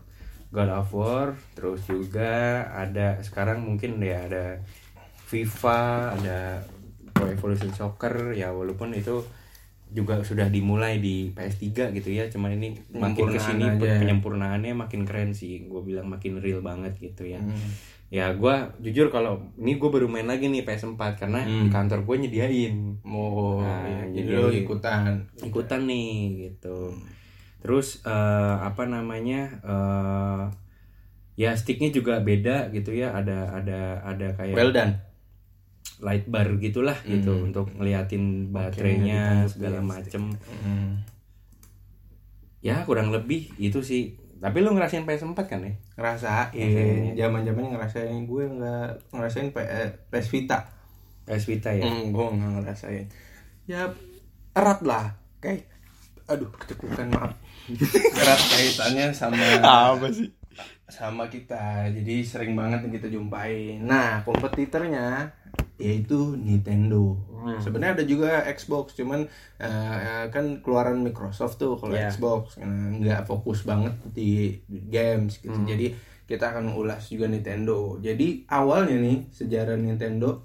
God 0.52 0.70
of 0.70 0.92
War, 0.92 1.32
terus 1.56 1.80
juga 1.88 2.64
ada 2.76 3.16
sekarang 3.24 3.64
mungkin 3.64 3.96
ya 4.04 4.28
ada 4.28 4.60
FIFA, 5.26 6.12
ada 6.20 6.60
Pro 7.16 7.32
Evolution 7.32 7.72
Soccer 7.72 8.36
ya 8.36 8.52
walaupun 8.52 8.92
itu 8.92 9.24
juga 9.86 10.18
sudah 10.26 10.50
dimulai 10.50 10.98
di 10.98 11.30
PS3 11.30 11.94
gitu 11.94 12.10
ya. 12.10 12.26
Cuman 12.26 12.58
ini 12.58 12.74
makin 12.90 13.30
ke 13.30 13.38
sini 13.38 13.64
aja. 13.64 14.02
penyempurnaannya 14.02 14.74
makin 14.74 15.06
keren 15.06 15.30
sih. 15.32 15.66
Gue 15.66 15.82
bilang 15.82 16.10
makin 16.10 16.42
real 16.42 16.60
banget 16.60 16.98
gitu 16.98 17.26
ya. 17.26 17.38
Hmm. 17.40 17.70
ya 18.06 18.30
gue 18.38 18.54
jujur 18.86 19.10
kalau 19.10 19.42
ini 19.58 19.82
gue 19.82 19.90
baru 19.90 20.06
main 20.06 20.30
lagi 20.30 20.46
nih 20.46 20.62
PS4 20.62 21.18
karena 21.18 21.42
di 21.42 21.66
kantor 21.66 22.06
gue 22.06 22.16
nyediain. 22.22 23.02
Mau 23.02 23.58
Nah, 23.66 23.82
iya, 23.82 24.22
jadi 24.22 24.30
lo 24.38 24.50
ikutan. 24.54 25.26
ikutan 25.42 25.90
nih 25.90 26.10
gitu. 26.46 26.94
Terus 27.58 27.98
eh, 28.06 28.56
apa 28.62 28.86
namanya 28.86 29.58
eh 29.66 30.42
ya 31.34 31.50
sticknya 31.58 31.90
juga 31.90 32.22
beda 32.22 32.70
gitu 32.70 32.94
ya. 32.94 33.10
Ada 33.10 33.58
ada 33.58 33.80
ada 34.06 34.26
kayak 34.38 34.54
well 34.54 34.70
done 34.70 34.94
light 36.00 36.28
bar 36.28 36.48
gitulah 36.60 36.96
gitu 37.08 37.32
untuk 37.40 37.72
ngeliatin 37.72 38.52
baterainya 38.52 39.48
segala 39.48 39.80
macem. 39.80 40.36
Hmm. 40.64 41.00
ya 42.64 42.82
kurang 42.82 43.14
lebih 43.14 43.54
itu 43.56 43.80
sih. 43.80 44.18
Tapi 44.36 44.60
lu 44.60 44.76
ngerasain 44.76 45.08
PS4 45.08 45.38
kan 45.48 45.64
ya? 45.64 45.72
Ngerasain. 45.96 47.16
Zaman 47.16 47.46
zamannya 47.46 47.70
ngerasain. 47.72 48.20
Gue 48.28 48.44
nggak 48.44 49.14
ngerasain 49.16 49.48
PS, 49.54 49.90
PS 50.12 50.26
Vita. 50.28 50.58
PS 51.24 51.44
Vita 51.48 51.70
ya? 51.72 51.86
Hmm, 51.86 52.12
gue 52.12 52.26
nggak 52.26 52.52
ngerasain. 52.60 53.06
Ya 53.64 53.94
erat 54.52 54.80
lah. 54.84 55.16
Kayak 55.40 55.64
aduh 56.26 56.50
kecekukan 56.52 57.06
maaf. 57.14 57.32
Erat 58.20 58.42
kaitannya 58.50 59.10
sama 59.14 59.42
apa 59.62 60.06
sih 60.10 60.30
sama 60.86 61.26
kita 61.26 61.90
jadi 61.90 62.22
sering 62.22 62.54
banget 62.54 62.82
yang 62.82 62.94
kita 62.94 63.08
jumpain 63.08 63.78
nah 63.80 64.22
kompetitornya 64.22 65.30
yaitu 65.76 66.34
Nintendo 66.34 67.14
Hmm. 67.36 67.62
sebenarnya 67.62 67.94
ada 67.94 68.04
juga 68.04 68.42
Xbox 68.48 68.98
cuman 68.98 69.22
eh, 69.56 70.24
kan 70.28 70.58
keluaran 70.58 70.98
Microsoft 70.98 71.56
tuh 71.56 71.78
kalau 71.78 71.94
Iya. 71.94 72.10
Xbox 72.10 72.58
eh, 72.58 72.66
nggak 72.66 73.22
fokus 73.22 73.62
banget 73.62 73.94
di 74.10 74.58
games 74.66 75.38
gitu 75.38 75.54
Hmm. 75.54 75.62
jadi 75.64 75.94
kita 76.26 76.50
akan 76.50 76.74
ulas 76.74 77.06
juga 77.06 77.26
Nintendo 77.26 77.94
jadi 77.96 78.42
awalnya 78.48 78.98
nih 78.98 79.30
sejarah 79.30 79.78
Nintendo 79.78 80.42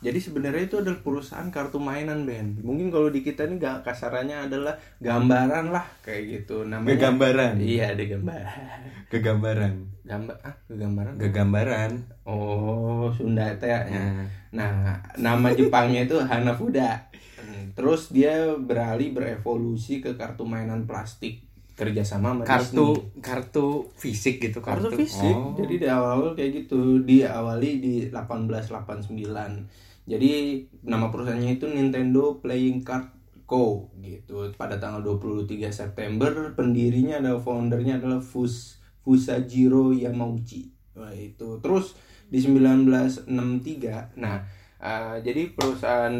jadi 0.00 0.16
sebenarnya 0.16 0.64
itu 0.64 0.80
adalah 0.80 1.04
perusahaan 1.04 1.48
kartu 1.52 1.76
mainan 1.76 2.24
Ben. 2.24 2.56
Mungkin 2.64 2.88
kalau 2.88 3.12
di 3.12 3.20
kita 3.20 3.44
nih 3.44 3.60
gak 3.60 3.84
kasarannya 3.84 4.48
adalah 4.48 4.80
gambaran 4.96 5.68
lah 5.68 5.84
kayak 6.00 6.48
gitu. 6.48 6.64
Namanya 6.64 6.96
Kegambaran. 6.96 7.54
iya 7.60 7.92
ada 7.92 8.04
gambaran 8.08 9.00
kegambaran. 9.10 9.74
Gambar 10.06 10.36
ah 10.46 10.54
kegambaran? 10.70 11.14
Kegambaran. 11.18 11.92
Oh 12.24 13.10
Sunda 13.12 13.50
teh 13.58 13.68
ya. 13.68 13.84
Nah. 13.90 14.24
nah 14.54 15.02
nama 15.18 15.50
Jepangnya 15.52 16.06
itu 16.06 16.16
Hanafuda. 16.16 17.10
Terus 17.74 18.14
dia 18.14 18.54
beralih 18.56 19.12
berevolusi 19.12 20.00
ke 20.00 20.14
kartu 20.14 20.46
mainan 20.46 20.86
plastik. 20.86 21.44
Kerjasama 21.74 22.36
sama 22.36 22.44
kartu 22.44 22.92
Disney. 22.92 23.24
kartu 23.24 23.68
fisik 23.96 24.36
gitu 24.36 24.60
kartu 24.60 24.92
fisik. 24.92 25.32
Oh. 25.32 25.56
jadi 25.56 25.74
di 25.80 25.86
awal 25.88 26.36
kayak 26.36 26.68
gitu 26.68 27.00
diawali 27.00 27.80
di 27.80 27.94
1889 28.12 29.89
jadi 30.10 30.66
nama 30.82 31.14
perusahaannya 31.14 31.62
itu 31.62 31.70
Nintendo 31.70 32.42
Playing 32.42 32.82
Card 32.82 33.14
Co 33.46 33.94
gitu 34.02 34.50
pada 34.58 34.78
tanggal 34.82 35.02
23 35.02 35.70
September 35.70 36.50
pendirinya 36.54 37.22
adalah 37.22 37.38
foundernya 37.38 38.02
adalah 38.02 38.18
Fus 38.18 38.82
Fusajiro 39.06 39.94
Yamauchi. 39.94 40.70
Wah, 40.98 41.14
itu. 41.14 41.62
Terus 41.62 41.94
di 42.30 42.38
1963. 42.38 44.14
Nah, 44.22 44.44
uh, 44.78 45.16
jadi 45.18 45.50
perusahaan 45.50 46.14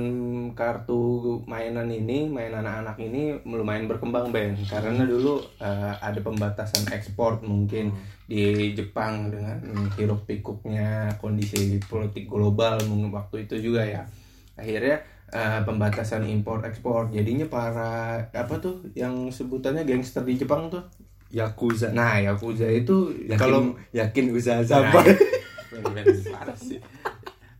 kartu 0.58 1.38
mainan 1.46 1.86
ini, 1.86 2.26
mainan 2.26 2.66
anak-anak 2.66 2.98
ini 2.98 3.38
lumayan 3.46 3.86
berkembang 3.86 4.34
Ben 4.34 4.58
karena 4.66 5.06
dulu 5.06 5.38
uh, 5.62 5.94
ada 6.02 6.18
pembatasan 6.18 6.88
ekspor 6.90 7.38
mungkin 7.46 7.94
di 8.30 8.78
Jepang 8.78 9.26
dengan 9.34 9.58
hiruk 9.98 10.22
pikuknya 10.22 11.18
kondisi 11.18 11.82
politik 11.82 12.30
global 12.30 12.78
mungkin 12.86 13.10
waktu 13.10 13.50
itu 13.50 13.58
juga 13.58 13.82
ya. 13.82 14.06
Akhirnya 14.54 15.02
uh, 15.34 15.66
pembatasan 15.66 16.22
impor 16.30 16.62
ekspor. 16.62 17.10
Jadinya 17.10 17.50
para 17.50 18.22
apa 18.30 18.54
tuh 18.62 18.86
yang 18.94 19.34
sebutannya 19.34 19.82
gangster 19.82 20.22
di 20.22 20.38
Jepang 20.38 20.70
tuh? 20.70 20.86
Yakuza. 21.30 21.94
nah 21.94 22.18
Yakuza 22.18 22.66
itu 22.66 23.14
Yakin, 23.30 23.38
kalau 23.38 23.78
yakin 23.94 24.34
usaha 24.34 24.66
ben, 24.66 26.06
parah 26.34 26.58
sih. 26.58 26.82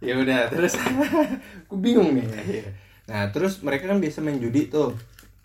ya 0.02 0.18
udah 0.18 0.50
terus 0.50 0.74
aku 1.62 1.76
bingung 1.78 2.18
nih 2.18 2.26
nah 3.06 3.30
terus 3.30 3.62
mereka 3.62 3.86
kan 3.86 4.02
biasa 4.02 4.24
main 4.26 4.42
judi 4.42 4.66
tuh 4.66 4.90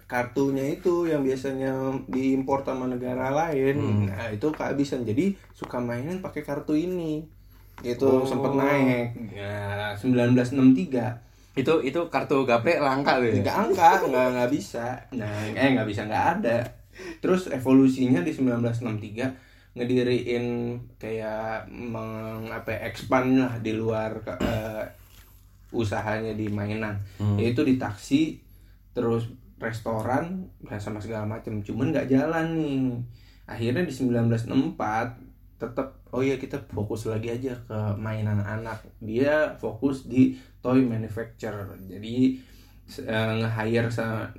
kartunya 0.06 0.66
itu 0.72 1.06
yang 1.06 1.22
biasanya 1.22 1.74
diimpor 2.06 2.62
sama 2.62 2.86
negara 2.86 3.30
lain 3.30 3.76
Hmm. 3.76 4.06
nah 4.08 4.30
itu 4.30 4.48
kehabisan 4.48 5.02
jadi 5.02 5.34
suka 5.52 5.78
mainin 5.78 6.20
pakai 6.20 6.42
kartu 6.42 6.74
ini 6.74 7.26
itu 7.82 8.06
Oh. 8.06 8.22
sempet 8.24 8.54
naik 8.54 9.08
nah 9.34 9.92
1963 9.94 11.26
Itu 11.56 11.80
itu 11.82 12.00
kartu 12.06 12.44
gaple 12.44 12.78
langka 12.78 13.16
tuh 13.18 13.32
ya. 13.32 13.40
nggak 13.42 13.58
angka 13.62 13.90
nggak 14.06 14.28
nggak 14.34 14.50
bisa 14.50 14.86
nah 15.12 15.26
eh 15.48 15.72
nggak 15.72 15.88
bisa 15.88 16.04
nggak 16.04 16.26
ada 16.36 16.58
terus 17.18 17.48
evolusinya 17.50 18.20
di 18.20 18.32
1963 18.32 19.76
ngediriin 19.76 20.46
kayak 20.96 21.68
meng 21.68 22.48
apa 22.48 22.70
ya, 22.70 22.80
expand 22.86 23.36
lah 23.36 23.60
di 23.60 23.72
luar 23.72 24.20
ke- 24.22 24.40
eh, 24.40 24.84
usahanya 25.70 26.32
di 26.32 26.48
mainan 26.48 26.96
Hmm. 27.16 27.36
yaitu 27.36 27.62
di 27.62 27.76
taksi 27.76 28.40
terus 28.92 29.28
restoran 29.56 30.52
ya 30.68 30.76
sama 30.76 31.00
segala 31.00 31.24
macam 31.24 31.64
cuman 31.64 31.92
nggak 31.92 32.10
jalan 32.12 32.48
nih. 32.60 32.84
Akhirnya 33.46 33.86
di 33.86 33.94
1964 33.94 34.80
tetap 35.56 36.04
oh 36.12 36.20
iya 36.20 36.36
kita 36.36 36.60
fokus 36.68 37.08
lagi 37.08 37.32
aja 37.32 37.56
ke 37.68 37.78
mainan 38.00 38.42
anak. 38.44 38.84
Dia 39.00 39.56
fokus 39.56 40.08
di 40.08 40.36
toy 40.60 40.84
manufacturer. 40.84 41.76
Jadi 41.88 42.40
eh, 43.02 43.32
nge-hire 43.40 43.90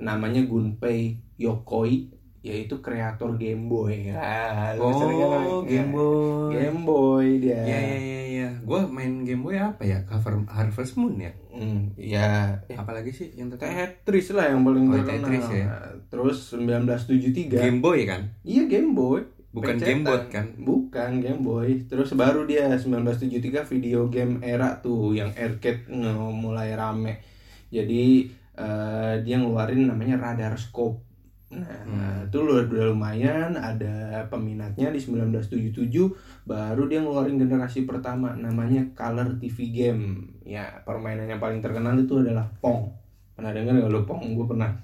namanya 0.01 0.41
Gunpei 0.45 1.17
Yokoi 1.37 2.16
yaitu 2.47 2.79
kreator 2.79 3.35
Game 3.35 3.67
Boy 3.67 4.07
ya 4.07 4.15
kan 4.15 4.79
Oh, 4.79 5.61
Game 5.61 5.91
Boy. 5.91 6.55
Game 6.55 6.81
Boy 6.81 7.25
dia 7.37 7.59
Iya 7.59 7.79
iya 7.79 7.97
iya 7.99 8.21
iya. 8.25 8.49
Gua 8.63 8.87
main 8.87 9.21
Game 9.21 9.43
Boy 9.43 9.55
apa 9.55 9.83
ya? 9.83 9.99
Cover 10.03 10.47
Harvest 10.47 10.95
Moon 10.95 11.19
ya. 11.19 11.31
Hmm, 11.51 11.91
ya 11.95 12.55
Apalagi 12.71 13.11
sih 13.11 13.33
yang 13.33 13.49
terkenal? 13.49 13.91
Tetris 14.03 14.31
lah 14.31 14.47
yang 14.47 14.63
paling 14.63 14.87
Oh, 14.87 14.95
terkenal. 14.95 15.27
Tetris 15.27 15.47
ya. 15.51 15.67
Terus 16.07 16.37
1973. 16.55 17.59
Game 17.59 17.79
Boy 17.79 18.07
kan? 18.07 18.31
Iya 18.41 18.63
Game 18.65 18.91
Boy. 18.91 19.23
Bukan 19.47 19.75
Pencetan. 19.75 19.87
Game 19.89 20.03
Boy 20.03 20.19
kan? 20.29 20.45
Bukan 20.55 21.11
Game 21.19 21.41
Boy. 21.41 21.69
Terus 21.83 22.13
baru 22.13 22.45
dia 22.45 22.69
1973 22.71 23.65
video 23.65 24.05
game 24.07 24.39
era 24.39 24.77
tuh 24.77 25.11
yang 25.11 25.33
arcade 25.33 25.89
mulai 26.31 26.71
rame. 26.71 27.19
Jadi 27.67 28.29
eh, 28.53 29.13
dia 29.21 29.35
ngeluarin 29.35 29.87
namanya 29.87 30.15
Radar 30.15 30.55
Scope. 30.55 31.06
Nah, 31.47 31.79
Hmm. 31.87 32.27
itu 32.27 32.43
udah, 32.43 32.67
udah 32.67 32.85
lumayan 32.91 33.55
ada 33.55 34.27
peminatnya 34.27 34.91
di 34.91 34.99
1977 34.99 36.11
baru 36.43 36.91
dia 36.91 36.99
ngeluarin 36.99 37.39
generasi 37.39 37.87
pertama 37.87 38.35
namanya 38.35 38.83
Color 38.91 39.39
TV 39.39 39.71
Game. 39.71 40.27
Ya, 40.43 40.83
permainan 40.83 41.31
yang 41.31 41.39
paling 41.39 41.63
terkenal 41.63 41.95
itu 41.95 42.19
adalah 42.19 42.51
Pong. 42.59 42.91
Pernah 43.31 43.55
dengar 43.55 43.79
nggak 43.79 43.91
lo 43.91 44.03
Pong? 44.03 44.35
Gue 44.35 44.43
pernah. 44.43 44.75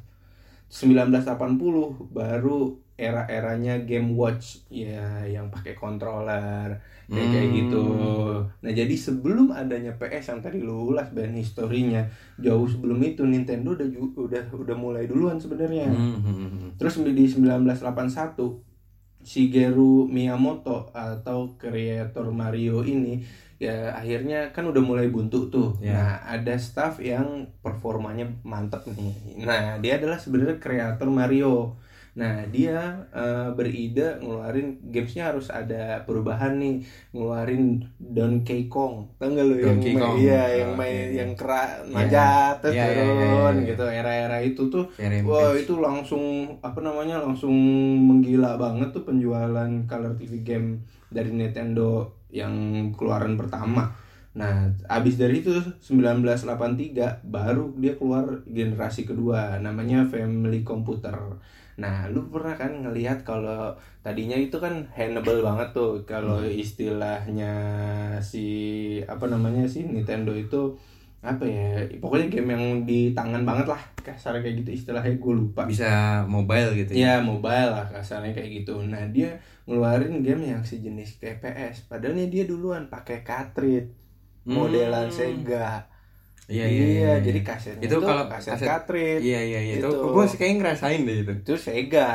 1980 0.73 2.09
baru 2.09 2.81
era-eranya 2.97 3.85
Game 3.85 4.17
Watch 4.17 4.65
ya 4.69 5.21
yang 5.25 5.49
pakai 5.53 5.73
controller 5.77 6.77
kayak 7.09 7.29
kayak 7.29 7.47
Hmm. 7.49 7.57
gitu. 7.57 7.85
Nah, 8.63 8.71
jadi 8.73 8.95
sebelum 8.95 9.53
adanya 9.53 9.93
PS 9.99 10.33
yang 10.33 10.41
tadi 10.41 10.63
lu 10.63 10.93
ulas 10.93 11.11
band 11.13 11.35
historinya, 11.37 12.01
jauh 12.41 12.65
sebelum 12.65 12.97
itu 13.05 13.21
Nintendo 13.27 13.75
udah 13.77 13.85
udah 14.17 14.43
udah 14.55 14.75
mulai 14.77 15.05
duluan 15.05 15.37
sebenarnya. 15.37 15.89
Hmm, 15.93 16.17
hmm, 16.21 16.35
hmm. 16.49 16.69
Terus 16.79 16.93
di 17.05 17.25
1981 17.29 18.63
Shigeru 19.23 20.09
Miyamoto 20.11 20.91
atau 20.91 21.55
kreator 21.55 22.27
Mario 22.35 22.83
ini 22.83 23.23
ya 23.57 23.93
akhirnya 23.93 24.49
kan 24.51 24.65
udah 24.65 24.81
mulai 24.81 25.07
buntu 25.07 25.47
tuh. 25.47 25.69
Ya. 25.79 25.93
Nah, 25.93 26.13
ada 26.29 26.53
staff 26.55 26.99
yang 26.99 27.49
performanya 27.59 28.27
mantep 28.43 28.83
nih. 28.87 29.13
Nah, 29.41 29.77
dia 29.77 29.97
adalah 29.97 30.17
sebenarnya 30.17 30.57
kreator 30.57 31.07
Mario. 31.07 31.77
Nah, 32.13 32.45
dia 32.45 32.77
eh, 33.09 33.49
beride 33.51 34.21
ngeluarin 34.21 34.77
gamesnya 34.85 35.33
harus 35.33 35.49
ada 35.49 36.05
perubahan 36.05 36.61
nih, 36.61 36.85
ngeluarin 37.09 37.81
Donkey 37.97 38.69
Kong. 38.69 39.17
Tahu 39.17 39.33
nggak 39.33 39.45
lu 39.49 39.55
yang 39.57 39.65
Donkey 39.81 39.91
main- 39.91 40.01
Kong. 40.05 40.15
Iya, 40.21 40.43
yang 40.61 40.71
Oh, 40.71 40.77
main 40.77 40.93
iya, 40.93 41.05
iya. 41.09 41.17
yang 41.19 41.31
kera 41.33 41.61
manjat 41.89 42.55
terus 42.61 42.75
Iya, 42.77 42.85
iya, 42.85 42.93
iya, 42.93 43.01
turun 43.17 43.55
iya. 43.57 43.65
gitu. 43.65 43.85
Era-era 43.89 44.37
itu 44.39 44.61
tuh 44.69 44.85
Kayak 44.93 45.25
Wah 45.25 45.57
itu 45.57 45.73
langsung 45.79 46.23
apa 46.61 46.79
namanya 46.79 47.17
langsung 47.17 47.55
menggila 47.97 48.61
banget 48.61 48.93
tuh 48.93 49.03
penjualan 49.03 49.71
color 49.89 50.13
TV 50.13 50.33
game 50.43 50.85
dari 51.09 51.29
Nintendo 51.29 52.13
yang 52.33 52.89
keluaran 52.97 53.37
pertama. 53.37 53.93
Nah 54.33 54.65
abis 54.89 55.21
dari 55.21 55.45
itu 55.45 55.53
1983 55.53 57.21
baru 57.21 57.77
dia 57.77 57.93
keluar 57.93 58.41
generasi 58.49 59.05
kedua 59.05 59.61
namanya 59.61 60.09
Family 60.09 60.65
Computer. 60.65 61.37
Nah 61.77 62.09
lu 62.09 62.25
pernah 62.33 62.57
kan 62.57 62.81
ngelihat 62.81 63.21
kalau 63.21 63.77
tadinya 64.01 64.33
itu 64.33 64.57
kan 64.57 64.89
handable 64.97 65.45
banget 65.45 65.69
tuh 65.77 66.01
kalau 66.09 66.41
istilahnya 66.41 67.53
si 68.25 68.45
apa 69.05 69.29
namanya 69.29 69.69
si 69.69 69.85
Nintendo 69.85 70.33
itu 70.33 70.73
apa 71.23 71.47
ya 71.47 71.87
pokoknya 72.03 72.27
game 72.27 72.49
yang 72.51 72.63
di 72.83 73.15
tangan 73.15 73.47
banget 73.47 73.71
lah 73.71 73.79
kasarnya 73.95 74.43
kayak 74.43 74.55
gitu 74.59 74.69
istilahnya 74.75 75.15
gue 75.15 75.33
lupa 75.39 75.63
Bisa 75.63 76.19
mobile 76.27 76.75
gitu 76.75 76.91
ya. 76.91 77.15
ya 77.15 77.23
mobile 77.23 77.71
lah 77.71 77.87
kasarnya 77.87 78.35
kayak 78.35 78.67
gitu 78.67 78.83
nah 78.83 78.99
dia 79.07 79.39
ngeluarin 79.63 80.19
game 80.19 80.43
yang 80.43 80.59
sejenis 80.59 81.23
kayak 81.23 81.39
PS 81.39 81.87
padahal 81.87 82.19
nih 82.19 82.27
dia 82.27 82.43
duluan 82.43 82.91
pakai 82.91 83.23
cartridge 83.23 83.87
modelan 84.43 85.07
Hmm. 85.07 85.15
Sega 85.15 85.87
Iya 86.53 86.65
iya. 86.67 86.85
iya, 86.85 87.11
jadi 87.19 87.39
iya. 87.39 87.47
kasetnya 87.47 87.81
itu 87.83 87.97
kalau 87.97 88.23
kaset, 88.27 88.51
kaset- 88.53 88.69
cartridge 88.69 89.23
Iya 89.23 89.41
iya 89.41 89.59
iya. 89.63 89.73
Itu 89.75 89.89
Itu. 89.89 90.05
gue 90.07 90.23
sih 90.27 90.37
kayak 90.37 90.53
ngerasain 90.55 91.01
deh 91.01 91.17
itu. 91.19 91.31
itu 91.35 91.53
Sega 91.57 92.09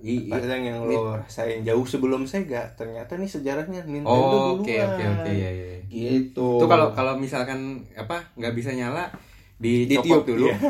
I- 0.00 0.16
i- 0.18 0.32
Padahal 0.32 0.58
yang 0.58 0.80
lo 0.82 1.14
rasain 1.14 1.60
jauh 1.60 1.84
sebelum 1.84 2.24
Sega 2.24 2.72
ternyata 2.72 3.14
nih 3.14 3.28
sejarahnya 3.28 3.84
Nintendo 3.84 4.08
Oh, 4.08 4.24
duluan 4.24 4.52
oke 4.58 4.74
oke 4.74 5.02
oke 5.14 5.30
iya 5.30 5.50
iya. 5.52 5.66
gitu 5.84 6.48
Itu 6.56 6.66
kalau 6.66 6.90
kalau 6.90 7.14
misalkan 7.14 7.60
apa 7.92 8.32
nggak 8.34 8.52
bisa 8.52 8.72
nyala 8.72 9.12
dicopot 9.58 10.24
dulu. 10.24 10.48
iya. 10.48 10.56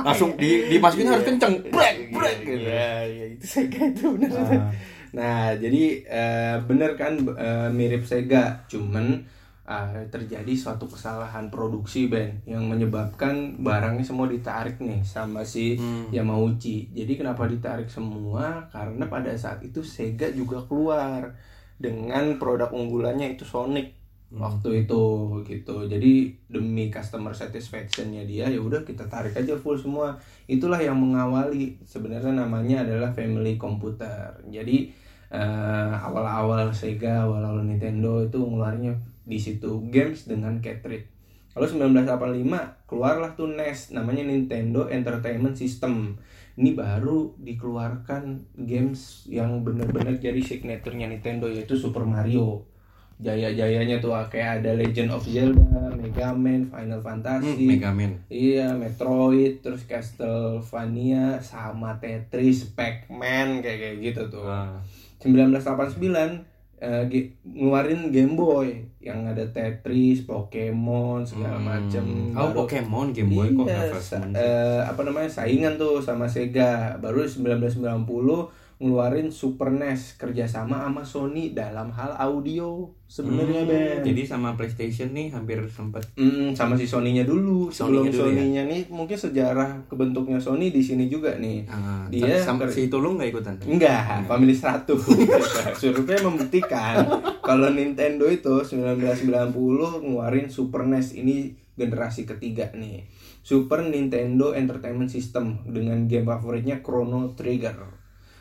Langsung 0.00 0.32
di 0.34 0.70
dimasukin 0.70 1.06
harus 1.06 1.24
kenceng. 1.24 1.54
Brek 1.66 1.96
Iya, 2.00 2.08
brek 2.10 2.36
gitu. 2.40 2.62
Iya, 2.62 2.92
iya, 3.04 3.24
itu 3.30 3.44
Sega 3.44 3.82
itu 3.86 4.04
benar. 4.14 4.32
Ah. 4.32 4.70
Nah, 5.10 5.42
jadi 5.54 5.82
eh, 6.02 6.56
bener 6.62 6.94
kan 6.94 7.12
eh, 7.18 7.68
mirip 7.70 8.06
Sega, 8.06 8.64
cuman 8.66 9.26
eh, 9.70 10.02
terjadi 10.10 10.50
suatu 10.50 10.90
kesalahan 10.90 11.46
produksi 11.46 12.10
Ben 12.10 12.42
yang 12.42 12.66
menyebabkan 12.66 13.54
barangnya 13.56 14.02
semua 14.02 14.26
ditarik 14.26 14.82
nih 14.82 14.98
sama 15.00 15.46
si 15.46 15.78
Hmm. 15.78 16.10
Yamauchi. 16.10 16.90
Jadi 16.90 17.14
kenapa 17.14 17.46
ditarik 17.46 17.86
semua? 17.86 18.66
Karena 18.68 19.06
pada 19.06 19.30
saat 19.32 19.62
itu 19.62 19.78
Sega 19.80 20.26
juga 20.34 20.58
keluar 20.66 21.30
dengan 21.78 22.34
produk 22.36 22.68
unggulannya 22.68 23.38
itu 23.38 23.46
Sonic 23.46 23.94
Hmm. 24.30 24.46
waktu 24.46 24.86
itu 24.86 25.02
gitu 25.42 25.86
jadi 25.86 26.30
demi 26.46 26.86
customer 26.86 27.34
satisfactionnya 27.34 28.22
dia 28.22 28.46
ya 28.46 28.62
udah 28.62 28.86
kita 28.86 29.02
tarik 29.06 29.34
aja 29.34 29.58
full 29.58 29.74
semua 29.74 30.14
itulah 30.46 30.78
yang 30.78 30.94
mengawali 30.94 31.74
sebenarnya 31.82 32.38
namanya 32.38 32.86
adalah 32.86 33.10
family 33.10 33.58
computer 33.58 34.30
jadi 34.46 34.86
eh, 35.30 35.92
awal-awal 35.98 36.70
Sega 36.70 37.26
awal-awal 37.26 37.62
Nintendo 37.62 38.22
itu 38.22 38.38
ngeluarnya 38.38 38.94
di 39.30 39.38
situ 39.38 39.86
games 39.88 40.26
dengan 40.26 40.58
cartridge 40.58 41.06
lalu 41.54 41.66
1985 41.86 42.90
keluarlah 42.90 43.30
tuh 43.32 43.46
NES 43.48 43.94
namanya 43.94 44.26
Nintendo 44.26 44.90
Entertainment 44.90 45.54
System 45.54 46.18
ini 46.54 46.74
baru 46.74 47.38
dikeluarkan 47.38 48.22
games 48.60 49.24
yang 49.26 49.62
benar-benar 49.62 50.18
jadi 50.18 50.38
signaturenya 50.38 51.06
Nintendo 51.06 51.46
yaitu 51.46 51.74
Super 51.74 52.02
Mario 52.02 52.66
jaya-jayanya 53.20 54.00
tuh 54.00 54.16
kayak 54.26 54.64
ada 54.64 54.72
Legend 54.72 55.12
of 55.12 55.20
Zelda, 55.28 55.92
Mega 55.92 56.32
Man, 56.32 56.72
Final 56.72 57.00
Hmm, 57.00 57.04
Fantasy, 57.04 57.68
Mega 57.68 57.92
Man. 57.92 58.16
iya 58.32 58.72
Metroid, 58.72 59.60
terus 59.60 59.84
Castlevania, 59.84 61.36
sama 61.40 62.00
Tetris, 62.00 62.72
Pac-Man 62.72 63.60
kayak 63.60 63.78
kayak 63.78 63.96
gitu 64.00 64.22
tuh. 64.32 64.48
Ah. 64.48 64.80
1989 65.20 66.00
eh, 66.80 67.04
ge- 67.12 67.36
ngeluarin 67.44 68.08
Game 68.08 68.32
Boy 68.32 68.88
yang 69.00 69.24
ada 69.24 69.40
Tetris, 69.46 70.22
Pokemon 70.22 71.24
segala 71.24 71.56
macem. 71.56 72.04
Oh, 72.30 72.52
Baru- 72.52 72.64
Pokemon 72.64 73.10
Game 73.10 73.32
Boy 73.32 73.48
kok 73.50 73.64
Iya, 73.64 73.96
sa- 73.96 74.20
one? 74.20 74.36
eh, 74.36 74.80
apa 74.82 75.00
namanya 75.00 75.26
saingan 75.26 75.74
tuh 75.74 75.98
sama 75.98 76.28
Sega. 76.28 76.94
Baru 76.96 77.24
1990 77.24 78.52
ngeluarin 78.80 79.28
Super 79.28 79.68
NES 79.70 80.16
kerjasama 80.16 80.82
sama 80.82 81.02
Sony 81.02 81.52
dalam 81.52 81.88
hal 81.90 82.16
audio 82.18 82.88
sebenarnya 83.04 83.60
Hmm, 83.60 83.68
Ben. 83.68 84.00
Jadi 84.02 84.22
sama 84.24 84.56
PlayStation 84.56 85.10
nih 85.10 85.28
hampir 85.28 85.60
sempat 85.66 86.00
Mm, 86.14 86.52
sama 86.52 86.74
si 86.74 86.84
Sony-nya 86.84 87.22
dulu. 87.22 87.68
Sebelum 87.68 88.08
Sony-nya 88.08 88.10
dulu 88.10 88.24
ya? 88.24 88.32
Sony-nya 88.32 88.62
nih 88.66 88.82
mungkin 88.88 89.14
sejarah 89.14 89.70
kebentuknya 89.84 90.40
Sony 90.40 90.68
di 90.68 90.80
sini 90.80 91.06
juga 91.06 91.36
nih. 91.36 91.68
ah, 91.68 92.08
Dia 92.08 92.40
ker- 92.40 92.72
si 92.72 92.88
Tulung 92.88 93.14
nggak 93.14 93.30
ikutan? 93.30 93.54
Enggak, 93.60 94.24
Family 94.24 94.56
100. 94.56 94.96
Survei 95.76 96.16
membuktikan 96.18 97.04
kalau 97.40 97.68
Nintendo 97.68 98.24
itu 98.26 98.64
1990 98.64 99.52
ngeluarin 100.00 100.48
Super 100.48 100.84
NES 100.84 101.14
ini 101.14 101.52
generasi 101.74 102.24
ketiga 102.24 102.72
nih. 102.72 103.04
Super 103.40 103.80
Nintendo 103.82 104.52
Entertainment 104.52 105.08
System 105.08 105.64
dengan 105.66 106.04
game 106.06 106.24
favoritnya 106.24 106.80
Chrono 106.80 107.32
Trigger. 107.34 107.99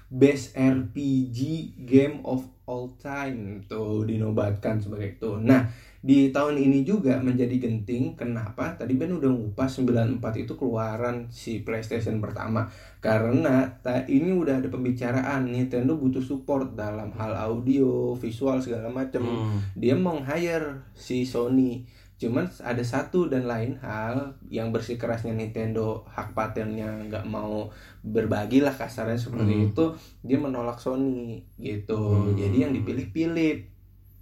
Best 0.10 0.57
RPG 0.57 1.39
game 1.86 2.26
of 2.26 2.41
all 2.66 2.89
time 2.97 3.62
tuh 3.66 4.05
dinobatkan 4.05 4.82
sebagai 4.82 5.18
itu. 5.18 5.38
Nah, 5.38 5.70
di 5.99 6.30
tahun 6.30 6.55
ini 6.57 6.86
juga 6.86 7.18
menjadi 7.20 7.60
genting 7.60 8.16
kenapa 8.16 8.74
tadi 8.74 8.95
Ben 8.95 9.12
udah 9.12 9.30
ngupas 9.30 9.82
94 9.82 10.22
itu 10.47 10.53
keluaran 10.55 11.28
si 11.28 11.62
PlayStation 11.62 12.18
pertama 12.24 12.72
karena 13.03 13.68
ta- 13.84 14.07
ini 14.07 14.32
udah 14.32 14.64
ada 14.64 14.70
pembicaraan 14.72 15.49
Nintendo 15.49 15.99
butuh 15.99 16.24
support 16.24 16.74
dalam 16.74 17.12
hal 17.18 17.36
audio, 17.36 18.16
visual 18.16 18.62
segala 18.64 18.88
macam. 18.88 19.26
Hmm. 19.26 19.60
Dia 19.76 19.97
meng-hire 19.97 20.86
si 20.95 21.26
Sony. 21.26 21.84
Cuman 22.20 22.44
ada 22.60 22.84
satu 22.84 23.26
dan 23.26 23.48
lain 23.48 23.80
hal 23.80 24.36
yang 24.52 24.76
bersikeras 24.76 25.24
Nintendo 25.24 26.04
hak 26.06 26.36
patennya 26.36 27.08
nggak 27.08 27.24
mau 27.24 27.72
berbagi 28.04 28.60
lah 28.60 28.76
kasarnya 28.76 29.16
seperti 29.16 29.54
Hmm. 29.56 29.66
itu 29.72 29.86
dia 30.22 30.36
menolak 30.36 30.78
Sony 30.78 31.40
gitu 31.56 31.96
Hmm. 31.96 32.36
jadi 32.36 32.68
yang 32.68 32.74
dipilih 32.76 33.08
Philip 33.10 33.60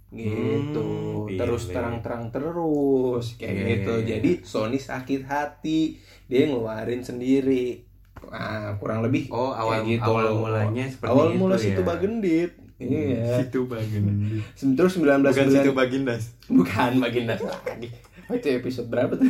gitu 0.08 0.80
Hmm, 1.28 1.36
terus 1.36 1.68
terang-terang 1.68 2.32
terus 2.32 3.36
kayak 3.36 3.52
Iya, 3.52 3.64
gitu 3.68 3.92
iya, 3.92 4.00
iya. 4.00 4.08
jadi 4.16 4.30
Sony 4.40 4.78
sakit 4.80 5.20
hati 5.26 6.00
dia 6.24 6.48
ngeluarin 6.48 7.04
sendiri 7.04 7.84
nah, 8.24 8.72
kurang 8.80 9.04
lebih 9.04 9.28
Oh, 9.28 9.52
awal 9.52 9.84
kayak 9.84 10.00
gitu 10.00 10.08
awal 10.08 10.32
mulanya 10.34 10.84
seperti 10.88 11.12
awal 11.12 11.28
itu 11.28 11.36
mula 11.36 11.54
ya. 11.54 11.60
situ 11.60 11.80
bagendit 11.82 12.50
iya 12.78 13.42
Situ 13.42 13.66
Bagindas. 13.66 14.46
terus 14.54 14.92
19 14.94 15.26
Bukan 15.26 15.48
situ 15.50 15.70
Bagindas. 15.72 16.22
Bukan 16.46 16.92
Bagindas 16.98 17.42
lagi. 17.42 17.90
Oh, 18.28 18.36
itu 18.36 18.48
episode 18.52 18.86
berapa 18.86 19.16
tuh? 19.16 19.24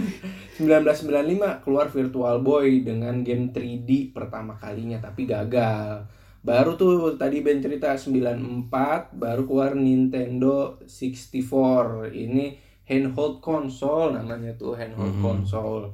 1995 0.58 1.62
keluar 1.62 1.86
Virtual 1.86 2.36
Boy 2.40 2.82
dengan 2.82 3.22
game 3.22 3.48
3D 3.48 4.10
pertama 4.10 4.52
kalinya 4.52 4.98
tapi 4.98 5.22
gagal. 5.22 6.02
Baru 6.38 6.74
tuh 6.74 7.14
tadi 7.14 7.40
Ben 7.40 7.58
cerita 7.58 7.94
94 7.94 9.14
baru 9.14 9.42
keluar 9.44 9.72
Nintendo 9.72 10.78
64. 10.82 12.10
Ini 12.10 12.58
handheld 12.84 13.38
console 13.38 14.12
namanya 14.12 14.54
tuh 14.54 14.74
handheld 14.74 15.14
Mhm. 15.14 15.22
console. 15.22 15.86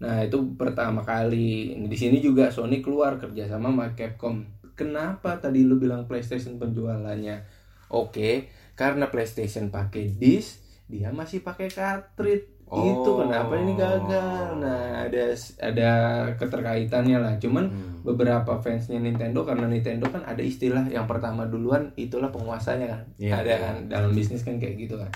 Nah, 0.00 0.20
itu 0.20 0.36
pertama 0.56 1.00
kali. 1.00 1.76
Di 1.84 1.96
sini 1.96 2.20
juga 2.20 2.48
Sony 2.48 2.80
keluar 2.80 3.16
kerjasama 3.16 3.68
sama 3.68 3.86
Capcom. 3.92 4.40
Kenapa 4.80 5.36
tadi 5.36 5.60
lu 5.60 5.76
bilang 5.76 6.08
PlayStation 6.08 6.56
penjualannya? 6.56 7.44
Oke, 7.92 8.48
karena 8.72 9.12
PlayStation 9.12 9.68
pakai 9.68 10.08
disk, 10.08 10.64
dia 10.88 11.12
masih 11.12 11.44
pakai 11.44 11.68
cartridge. 11.68 12.48
Itu 12.70 13.10
Oh. 13.10 13.26
kenapa 13.26 13.58
ini 13.58 13.74
gagal. 13.74 14.56
Nah, 14.56 15.02
ada 15.02 15.34
ada 15.58 15.90
keterkaitannya 16.38 17.18
lah. 17.18 17.34
Cuman 17.36 17.66
Hmm. 17.66 17.98
beberapa 18.06 18.62
fansnya 18.62 19.02
Nintendo 19.02 19.42
karena 19.42 19.66
Nintendo 19.66 20.06
kan 20.06 20.22
ada 20.22 20.38
istilah 20.38 20.86
yang 20.86 21.04
pertama 21.04 21.44
duluan 21.44 21.90
itulah 21.98 22.30
penguasanya 22.30 22.86
kan. 22.86 23.02
Iya, 23.18 23.42
ada 23.42 23.50
iya. 23.50 23.58
kan 23.58 23.74
dalam 23.90 24.14
bisnis 24.14 24.46
kan 24.46 24.56
kayak 24.56 24.86
gitu 24.86 24.94
kan. 24.96 25.10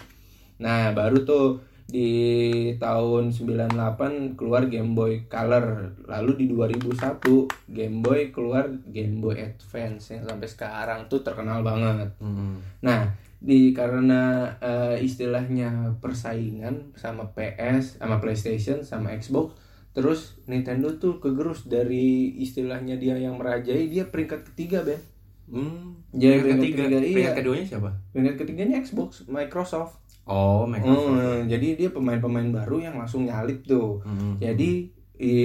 Nah, 0.58 0.90
baru 0.92 1.22
tuh 1.22 1.62
di 1.84 2.72
tahun 2.80 3.30
98 3.30 4.34
keluar 4.40 4.66
Game 4.66 4.96
Boy 4.96 5.28
Color. 5.28 5.94
Lalu 6.08 6.32
di 6.42 6.46
2001 6.50 7.70
Game 7.70 7.98
Boy 8.00 8.32
keluar 8.32 8.72
Game 8.88 9.20
Boy 9.20 9.40
Advance 9.40 10.16
yang 10.16 10.24
sampai 10.24 10.48
sekarang 10.48 11.06
tuh 11.12 11.20
terkenal 11.20 11.60
banget. 11.60 12.16
Hmm. 12.18 12.64
Nah, 12.80 13.12
di 13.44 13.76
karena 13.76 14.56
eh, 14.58 15.04
istilahnya 15.04 16.00
persaingan 16.00 16.96
sama 16.96 17.28
PS, 17.36 18.00
sama 18.00 18.16
PlayStation, 18.16 18.80
sama 18.80 19.12
Xbox, 19.20 19.52
terus 19.92 20.40
Nintendo 20.48 20.96
tuh 20.96 21.20
kegerus 21.20 21.68
dari 21.68 22.32
istilahnya 22.40 22.96
dia 22.96 23.20
yang 23.20 23.36
merajai, 23.36 23.92
dia 23.92 24.08
peringkat 24.08 24.48
ketiga, 24.52 24.80
Ben. 24.80 25.00
Hmm. 25.44 26.00
Jadi 26.16 26.40
Peringkat 26.40 26.40
peringkat 26.40 26.56
ketiga, 26.56 26.82
ketiga, 26.82 26.96
iya. 26.96 27.12
peringkat 27.12 27.36
keduanya 27.36 27.66
siapa? 27.68 27.90
Peringkat 28.16 28.36
ketiganya 28.40 28.76
Xbox, 28.80 29.10
Microsoft. 29.28 30.03
Oh, 30.24 30.64
Microsoft. 30.64 31.10
Hmm, 31.10 31.44
jadi 31.44 31.68
dia 31.74 31.88
pemain-pemain 31.88 32.48
baru 32.50 32.80
yang 32.80 32.96
langsung 32.96 33.24
nyalip 33.24 33.60
tuh. 33.62 34.00
Hmm. 34.00 34.36
Jadi 34.36 34.88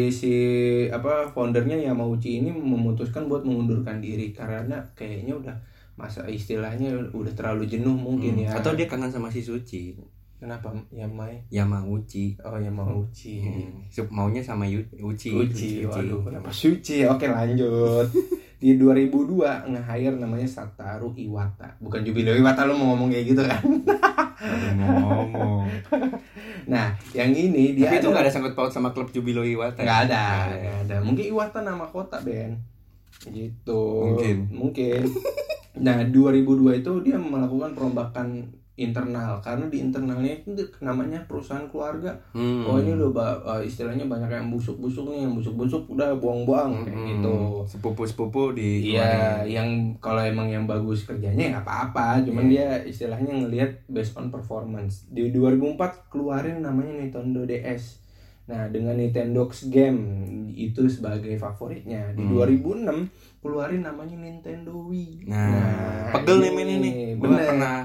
si 0.10 0.34
apa 0.90 1.30
foundernya 1.30 1.78
Yamauchi 1.78 2.40
ini 2.40 2.50
memutuskan 2.50 3.26
buat 3.26 3.44
mengundurkan 3.44 4.00
diri 4.00 4.32
karena 4.32 4.82
kayaknya 4.94 5.36
udah 5.36 5.56
masa 5.94 6.24
istilahnya 6.26 6.90
udah 7.10 7.34
terlalu 7.34 7.68
jenuh 7.68 7.94
mungkin 7.94 8.34
Hmm. 8.36 8.44
ya. 8.46 8.56
Atau 8.56 8.74
dia 8.74 8.88
kangen 8.88 9.08
sama 9.08 9.28
si 9.28 9.40
Suci, 9.40 9.94
kenapa 10.36 10.72
Yamai? 10.90 11.44
Yamauchi. 11.50 12.40
Oh 12.42 12.56
Yamauchi. 12.56 13.44
Hmm. 13.44 13.84
Sup- 13.86 14.10
Maunya 14.10 14.40
sama 14.40 14.64
Yu- 14.64 14.88
Uchi. 14.98 15.32
Uchi, 15.34 15.84
waduh 15.84 16.24
kenapa 16.24 16.50
Suci? 16.50 17.04
Oke 17.04 17.28
lanjut. 17.28 18.08
Di 18.60 18.76
2002 18.76 19.40
nge-hire 19.70 20.16
namanya 20.16 20.44
Sataru 20.44 21.12
Iwata. 21.14 21.80
Bukan 21.80 22.00
Jubilo 22.02 22.32
Iwata 22.34 22.64
lo 22.64 22.76
mau 22.76 22.92
ngomong 22.92 23.08
kayak 23.10 23.26
gitu 23.28 23.44
kan? 23.44 23.64
Baru 24.40 24.68
ngomong. 24.80 25.68
Nah, 26.70 26.94
yang 27.18 27.34
ini 27.34 27.74
dia 27.74 27.90
Tapi 27.90 27.98
itu 27.98 28.08
nggak 28.14 28.30
ada 28.30 28.34
sangkut 28.34 28.54
paut 28.54 28.70
sama 28.70 28.94
klub 28.94 29.10
Jubilo 29.10 29.42
Iwata. 29.42 29.82
Nggak 29.82 30.00
ada, 30.06 30.54
nggak 30.54 30.78
ada. 30.86 30.96
Mungkin 31.02 31.26
Iwata 31.34 31.66
nama 31.66 31.90
kota, 31.90 32.22
Ben. 32.22 32.62
Gitu. 33.26 33.84
Mungkin. 34.06 34.54
Mungkin. 34.54 35.02
Nah, 35.82 36.06
2002 36.06 36.86
itu 36.86 36.92
dia 37.02 37.18
melakukan 37.18 37.74
perombakan 37.74 38.54
internal 38.80 39.40
karena 39.40 39.68
di 39.68 39.78
internalnya 39.80 40.32
itu 40.32 40.52
namanya 40.80 41.20
perusahaan 41.28 41.68
keluarga. 41.68 42.16
Hmm. 42.32 42.64
Oh, 42.64 42.80
ini 42.80 42.96
udah 42.96 43.10
ba- 43.12 43.40
eh, 43.56 43.68
istilahnya 43.68 44.06
banyak 44.06 44.30
yang 44.30 44.48
busuk-busuk 44.48 45.12
nih, 45.12 45.28
yang 45.28 45.36
busuk-busuk 45.36 45.86
udah 45.88 46.16
buang-buang 46.16 46.88
kayak 46.88 46.96
Hmm. 46.96 47.08
gitu. 47.12 47.36
Sepupu-sepupu 47.68 48.56
di 48.56 48.96
Iya, 48.96 49.44
yang 49.44 49.68
kalau 49.98 50.20
emang 50.20 50.48
yang 50.48 50.64
bagus 50.64 51.04
kerjanya 51.04 51.58
nggak 51.58 51.66
apa-apa, 51.66 52.24
cuman 52.24 52.48
Iya. 52.48 52.80
dia 52.82 52.90
istilahnya 52.90 53.34
ngelihat 53.36 53.84
based 53.88 54.16
on 54.16 54.30
performance. 54.30 55.06
Di 55.08 55.30
2004 55.30 56.08
keluarin 56.08 56.64
namanya 56.64 56.96
Nintendo 56.96 57.44
DS. 57.44 58.00
Nah, 58.50 58.66
dengan 58.66 58.98
Nintendo 58.98 59.46
Game 59.70 60.02
itu 60.50 60.90
sebagai 60.90 61.38
favoritnya. 61.38 62.18
Di 62.18 62.26
Hmm. 62.26 62.34
2006 62.34 63.06
keluarin 63.40 63.86
namanya 63.86 64.18
Nintendo 64.18 64.74
Wii. 64.90 65.30
Nah, 65.30 66.10
pegel 66.12 66.42
nih 66.42 66.52
ini. 66.66 66.92
Gue 67.14 67.30
bener. 67.30 67.46
pernah 67.46 67.78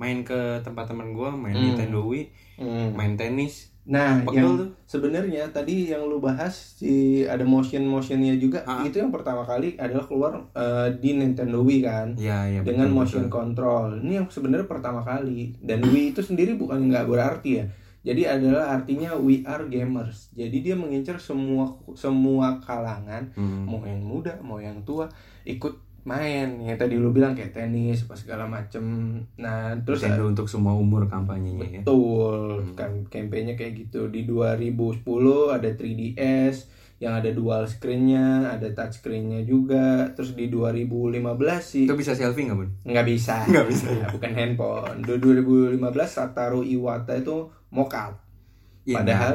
main 0.00 0.24
ke 0.24 0.34
tempat 0.60 0.88
teman 0.88 1.12
gue 1.12 1.28
main 1.30 1.52
Hmm. 1.52 1.64
Nintendo 1.68 2.00
Wii, 2.02 2.24
Hmm. 2.56 2.96
main 2.96 3.14
tenis. 3.14 3.68
Nah, 3.82 4.22
Pegel 4.22 4.36
yang 4.38 4.50
tuh. 4.56 4.68
sebenarnya 4.86 5.42
tadi 5.50 5.88
yang 5.88 6.04
lu 6.04 6.18
bahas 6.18 6.52
si 6.76 6.92
ada 7.22 7.42
motion 7.42 7.84
motionnya 7.84 8.36
juga 8.36 8.62
Ah. 8.62 8.80
itu 8.80 8.96
yang 8.96 9.10
pertama 9.10 9.42
kali 9.42 9.74
adalah 9.76 10.04
keluar 10.04 10.32
eh, 10.54 10.88
di 10.94 11.10
Nintendo 11.14 11.60
Wii 11.60 11.80
kan. 11.80 12.08
Iya, 12.14 12.38
iya. 12.46 12.60
dengan 12.62 12.86
betul, 12.86 12.96
motion 12.96 13.24
betul. 13.24 13.34
control. 13.34 13.86
Ini 14.00 14.12
yang 14.14 14.26
sebenarnya 14.26 14.64
pertama 14.64 15.00
kali 15.00 15.52
dan 15.58 15.80
Wii 15.82 16.12
itu 16.12 16.20
sendiri 16.20 16.54
bukan 16.54 16.86
nggak 16.86 17.04
berarti 17.04 17.50
ya. 17.56 17.66
Jadi 18.00 18.24
adalah 18.24 18.72
artinya 18.72 19.12
we 19.12 19.44
are 19.44 19.64
gamers. 19.66 20.32
Jadi 20.32 20.62
dia 20.62 20.72
mengincar 20.72 21.18
semua 21.18 21.68
semua 21.92 22.56
kalangan, 22.58 23.28
Hmm. 23.34 23.64
mau 23.66 23.82
yang 23.82 24.00
muda, 24.00 24.40
mau 24.40 24.56
yang 24.56 24.80
tua 24.82 25.04
ikut 25.42 25.76
main. 26.02 26.58
Yang 26.58 26.78
tadi 26.78 26.94
lu 26.94 27.10
bilang 27.10 27.32
kayak 27.32 27.52
tenis, 27.52 28.04
apa 28.04 28.14
segala 28.14 28.44
macem. 28.44 28.82
Nah, 29.36 29.74
terus 29.80 30.00
Nintendo 30.00 30.26
untuk 30.28 30.46
semua 30.46 30.72
umur 30.72 31.06
kampanyenya 31.06 31.66
ya. 31.70 31.80
Betul, 31.82 32.62
Hmm. 32.62 32.74
kan 32.74 32.90
kampanye 33.06 33.54
kayak 33.54 33.74
gitu. 33.78 34.06
Di 34.06 34.24
2010 34.24 35.04
ada 35.48 35.68
3DS 35.68 36.56
yang 36.98 37.16
ada 37.16 37.32
dual 37.32 37.64
screen-nya, 37.64 38.52
ada 38.52 38.68
touch 38.70 39.00
screen-nya 39.00 39.40
juga. 39.42 40.12
Terus 40.12 40.36
di 40.36 40.46
2015 40.46 41.64
sih 41.64 41.84
Itu 41.84 41.96
bisa 41.96 42.12
selfie 42.12 42.44
nggak 42.44 42.58
bun? 42.58 42.70
nggak 42.84 43.06
bisa. 43.06 43.44
Nggak 43.44 43.66
bisa, 43.66 43.86
Ya, 43.90 44.06
bukan 44.10 44.32
handphone. 44.32 45.00
Di 45.00 45.16
2015 45.16 45.80
Sataru 46.06 46.60
Iwata 46.60 47.16
itu 47.16 47.48
mock 47.70 47.92
Padahal 48.92 49.34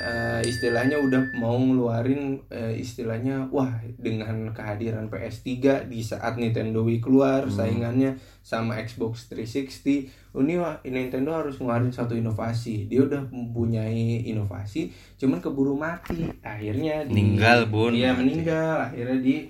eh, 0.00 0.40
istilahnya 0.44 0.96
udah 0.96 1.34
mau 1.34 1.54
ngeluarin 1.54 2.22
eh, 2.46 2.74
istilahnya 2.74 3.48
wah 3.48 3.68
dengan 3.94 4.50
kehadiran 4.50 5.06
PS3 5.06 5.48
di 5.84 6.00
saat 6.00 6.34
Nintendo 6.34 6.80
Wii 6.80 6.98
keluar 6.98 7.44
Hmm. 7.44 7.52
saingannya 7.52 8.14
sama 8.40 8.76
Xbox 8.78 9.28
360 9.28 10.08
ini 10.34 10.54
wah 10.56 10.76
Nintendo 10.82 11.32
harus 11.32 11.56
ngeluarin 11.56 11.88
satu 11.88 12.12
inovasi. 12.12 12.84
Dia 12.84 13.02
udah 13.02 13.22
mempunyai 13.24 14.24
inovasi 14.24 14.88
cuman 15.16 15.38
keburu 15.38 15.74
mati. 15.74 16.26
Akhirnya 16.40 17.02
di- 17.02 17.14
Meninggal, 17.14 17.66
Bun. 17.66 17.94
iya 17.94 18.12
meninggal. 18.12 18.90
Akhirnya 18.90 19.18
di 19.18 19.46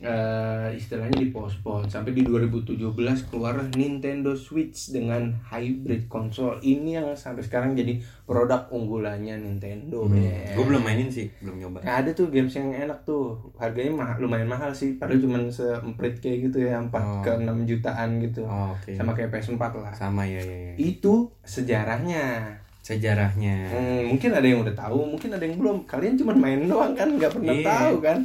eh, 0.00 0.68
istilahnya 0.72 1.18
dipospon 1.18 1.82
sampai 1.84 2.12
di 2.12 2.22
2017 2.22 2.78
keluar 3.26 3.58
Nintendo 3.72 4.30
Switch 4.32 4.88
dengan 4.88 5.26
hybrid 5.44 6.06
konsol 6.06 6.54
ini 6.60 6.94
yang 6.94 7.10
sampai 7.12 7.40
sekarang 7.40 7.74
jadi 7.74 7.98
produk 8.22 8.68
unggulannya 8.68 9.34
Nintendo 9.36 10.04
Hmm. 10.04 10.14
men. 10.14 10.54
Gue 10.54 10.64
belum 10.64 10.80
mainin 10.80 11.08
sih, 11.08 11.26
belum 11.38 11.58
nyoba. 11.58 11.82
Nah, 11.82 11.98
ada 11.98 12.10
tuh 12.10 12.28
games 12.28 12.52
yang 12.52 12.70
enak 12.70 13.02
tuh 13.02 13.34
harganya 13.54 13.90
mah- 13.92 14.18
lumayan 14.18 14.46
mahal 14.46 14.70
sih 14.70 14.94
padahal 14.94 15.18
cuman 15.18 15.42
seemprit 15.48 16.14
kayak 16.16 16.46
gitu 16.46 16.62
ya 16.62 16.78
4 16.78 16.94
Oh. 16.94 17.18
ke 17.20 17.32
6 17.34 17.64
jutaan 17.64 18.20
gitu 18.20 18.44
Oh, 18.44 18.70
Oke. 18.72 18.94
sama 18.94 19.12
kayak 19.12 19.30
PS4 19.30 19.58
lah 19.74 19.90
Sama 19.90 20.22
ya 20.22 20.38
ya. 20.38 20.56
ya. 20.68 20.74
itu 20.76 21.26
sejarahnya 21.42 22.54
Sejarahnya. 22.80 23.68
Hmm, 23.68 24.08
mungkin 24.08 24.32
ada 24.32 24.42
yang 24.42 24.62
udah 24.62 24.72
tahu 24.72 25.04
mungkin 25.06 25.28
ada 25.28 25.42
yang 25.42 25.56
belum 25.56 25.84
kalian 25.84 26.16
cuma 26.16 26.32
main 26.32 26.64
doang 26.64 26.94
kan 26.94 27.04
nggak 27.10 27.28
pernah 27.30 27.52
Iya. 27.52 27.66
tahu 27.66 27.94
kan 28.00 28.18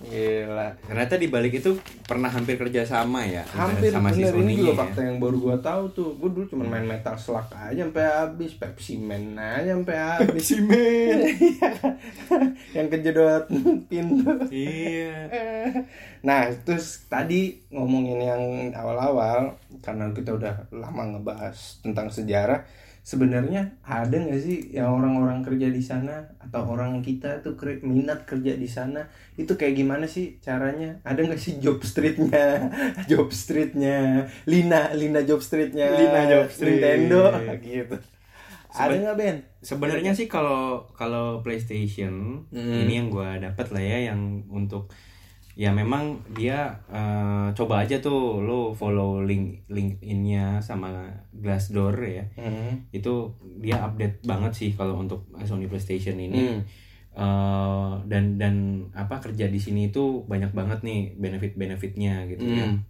Gila 0.00 0.80
Ternyata 0.80 1.14
di 1.20 1.28
balik 1.28 1.60
itu 1.60 1.76
pernah 2.08 2.32
hampir 2.32 2.56
kerja 2.56 2.82
sama 2.88 3.22
ya 3.22 3.46
hampir 3.54 3.92
sama 3.94 4.10
si 4.10 4.26
bener 4.26 4.42
ini 4.42 4.58
juga 4.58 4.72
ya. 4.74 4.78
fakta 4.82 5.00
yang 5.06 5.22
baru 5.22 5.36
gua 5.38 5.56
tahu 5.62 5.84
tuh 5.94 6.08
gua 6.18 6.26
dulu 6.32 6.48
cuma 6.50 6.66
main 6.66 6.82
Metal 6.82 7.14
Slug 7.14 7.46
aja 7.54 7.86
sampai 7.86 8.02
habis 8.02 8.58
Pepsi 8.58 8.98
Man 8.98 9.38
aja 9.38 9.78
sampai 9.78 9.94
habis 9.94 10.42
Si 10.50 10.58
men. 10.58 11.22
yang 12.76 12.90
kejedot 12.90 13.46
pintu 13.86 14.26
iya. 14.50 15.30
nah 16.24 16.50
terus 16.66 17.06
tadi 17.06 17.62
ngomongin 17.70 18.18
yang 18.18 18.42
awal-awal 18.74 19.54
karena 19.84 20.10
kita 20.10 20.34
udah 20.34 20.66
lama 20.74 21.14
ngebahas 21.14 21.78
tentang 21.84 22.10
sejarah 22.10 22.66
sebenarnya 23.10 23.74
ada 23.82 24.14
nggak 24.14 24.38
sih 24.38 24.70
yang 24.70 24.94
orang-orang 24.94 25.42
kerja 25.42 25.66
di 25.66 25.82
sana 25.82 26.30
atau 26.38 26.62
orang 26.64 27.02
kita 27.02 27.42
tuh 27.42 27.58
ker- 27.58 27.82
minat 27.82 28.22
kerja 28.22 28.54
di 28.54 28.70
sana? 28.70 29.02
Itu 29.34 29.58
kayak 29.58 29.74
gimana 29.74 30.06
sih 30.06 30.38
caranya? 30.38 31.02
Ada 31.02 31.26
nggak 31.26 31.42
sih 31.42 31.58
job 31.58 31.82
streetnya? 31.82 32.70
Job 33.10 33.34
streetnya? 33.34 34.30
Lina 34.46 34.94
Lina 34.94 35.26
job 35.26 35.42
streetnya? 35.42 35.90
Lina 35.90 36.22
job 36.30 36.46
street. 36.48 36.78
Nintendo? 36.78 37.34
Gitu. 37.66 37.96
Ada 38.70 38.94
nggak 38.94 39.16
Ben? 39.18 39.36
Sebenarnya 39.58 40.14
sih 40.14 40.30
kalau 40.30 40.86
kalau 40.94 41.42
PlayStation 41.42 42.46
Hmm. 42.54 42.86
ini 42.86 43.02
yang 43.02 43.10
gua 43.10 43.34
dapat 43.36 43.74
lah 43.74 43.82
ya 43.82 44.14
yang 44.14 44.46
untuk 44.46 44.86
ya 45.60 45.76
memang 45.76 46.16
dia 46.32 46.72
eh, 46.88 47.52
coba 47.52 47.84
aja 47.84 48.00
tuh 48.00 48.40
lo 48.40 48.72
follow 48.72 49.20
link 49.20 49.68
LinkedIn-nya 49.68 50.56
sama 50.64 51.12
Glassdoor 51.36 52.00
ya. 52.00 52.24
Hmm. 52.32 52.88
Itu 52.88 53.36
dia 53.60 53.84
update 53.84 54.24
banget 54.24 54.56
sih 54.56 54.70
kalau 54.72 54.96
untuk 54.96 55.28
Sony 55.44 55.68
PlayStation 55.68 56.16
ini. 56.16 56.40
Hmm. 56.40 56.60
Eh, 57.12 57.92
dan 58.08 58.40
dan 58.40 58.54
apa 58.96 59.20
kerja 59.20 59.52
di 59.52 59.60
sini 59.60 59.92
itu 59.92 60.24
banyak 60.24 60.56
banget 60.56 60.80
nih 60.80 61.12
benefit-benefitnya 61.20 62.24
gitu 62.32 62.56
ya. 62.56 62.64
Hmm. 62.64 62.80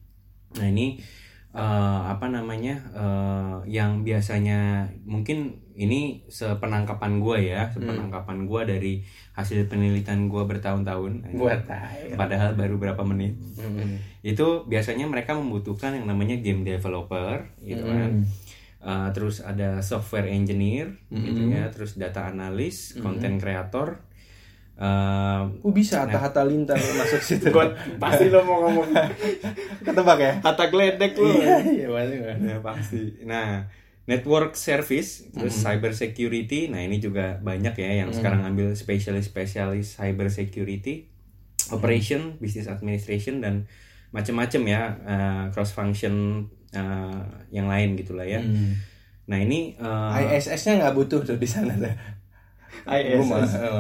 Nah 0.55 0.67
ini 0.71 1.03
eh, 1.51 2.01
apa 2.07 2.31
namanya 2.31 2.79
eh, 2.95 3.57
yang 3.67 4.07
biasanya 4.07 4.87
mungkin 5.03 5.59
ini 5.81 6.01
sepenangkapan 6.29 7.19
gue 7.19 7.39
ya, 7.49 7.73
sepenangkapan 7.73 8.45
gue 8.45 8.61
dari 8.69 8.93
hasil 9.33 9.65
penelitian 9.65 10.29
gue 10.29 10.45
bertahun-tahun. 10.45 11.33
Padahal 12.15 12.53
baru 12.53 12.77
berapa 12.77 13.01
menit. 13.03 13.41
Hmm. 13.57 13.97
Itu 14.21 14.69
biasanya 14.69 15.09
mereka 15.09 15.33
membutuhkan 15.33 15.97
yang 15.97 16.05
namanya 16.05 16.37
game 16.37 16.63
developer, 16.63 17.49
gitu 17.59 17.81
kan. 17.81 18.21
Hmm. 18.21 18.29
Eh, 18.81 19.09
terus 19.13 19.41
ada 19.41 19.81
software 19.81 20.29
engineer, 20.29 21.01
gitu 21.09 21.49
Hmm. 21.49 21.53
ya. 21.55 21.65
Terus 21.69 21.97
data 21.97 22.29
analis, 22.29 22.97
content 22.97 23.41
creator. 23.41 24.05
Eh, 24.77 25.41
Kok 25.61 25.73
bisa 25.73 26.05
Hatta 26.05 26.17
Hatta 26.19 26.41
Lintar 26.41 26.77
masuk 26.77 27.21
situ? 27.21 27.49
Gua 27.57 27.69
pasti 27.97 28.29
lo 28.29 28.41
mau 28.41 28.65
ngomong 28.65 28.89
ketebak 29.85 30.19
ya? 30.19 30.33
kata 30.41 30.69
geledek 30.69 31.13
lu. 31.17 31.29
Iya, 31.31 31.57
iya 31.65 31.89
pasti. 31.89 32.17
Ya 32.41 32.59
pasti. 32.61 33.01
Nah, 33.25 33.69
network 34.05 34.55
service, 34.55 35.29
terus 35.31 35.55
cyber 35.57 35.93
security. 35.93 36.67
Nah, 36.67 36.81
ini 36.81 36.97
juga 36.97 37.39
banyak 37.39 37.75
ya 37.75 37.91
yang 38.01 38.11
sekarang 38.11 38.43
ambil 38.45 38.73
spesialis-spesialis 38.73 39.97
cyber 39.97 40.29
security, 40.29 41.09
operation, 41.69 42.37
business 42.37 42.67
administration 42.67 43.39
dan 43.39 43.69
macam-macam 44.11 44.63
ya 44.67 44.83
cross 45.51 45.71
function 45.71 46.47
yang 47.49 47.67
lain 47.67 47.95
gitulah 47.95 48.25
ya. 48.25 48.41
Hmm. 48.41 48.79
Nah, 49.27 49.39
ini 49.39 49.79
eh, 49.79 50.11
ISS-nya 50.35 50.81
nggak 50.81 50.95
butuh 50.97 51.23
tuh 51.23 51.39
di 51.39 51.47
sana 51.47 51.75
tuh. 51.75 51.91
ISS 52.81 53.29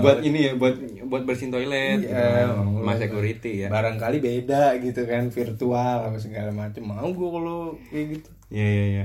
buat 0.04 0.20
ini 0.20 0.50
ya 0.50 0.52
buat 0.54 0.76
buat 1.08 1.22
bersihin 1.24 1.50
toilet, 1.50 2.04
gitu 2.04 2.12
Iya, 2.12 2.46
kan. 2.46 2.46
mau- 2.54 2.84
sama 2.84 2.94
security 2.98 3.52
ya. 3.64 3.68
Barangkali 3.72 4.18
beda 4.20 4.76
gitu 4.78 5.02
kan 5.08 5.26
virtual 5.26 5.96
apa 6.06 6.18
segala 6.20 6.52
macam. 6.52 6.82
Mau 6.84 7.08
gue 7.08 7.28
kalau 7.32 7.58
kayak 7.88 8.06
gitu. 8.14 8.30
Iya 8.50 8.66
iya 8.68 8.84
iya. 8.86 9.04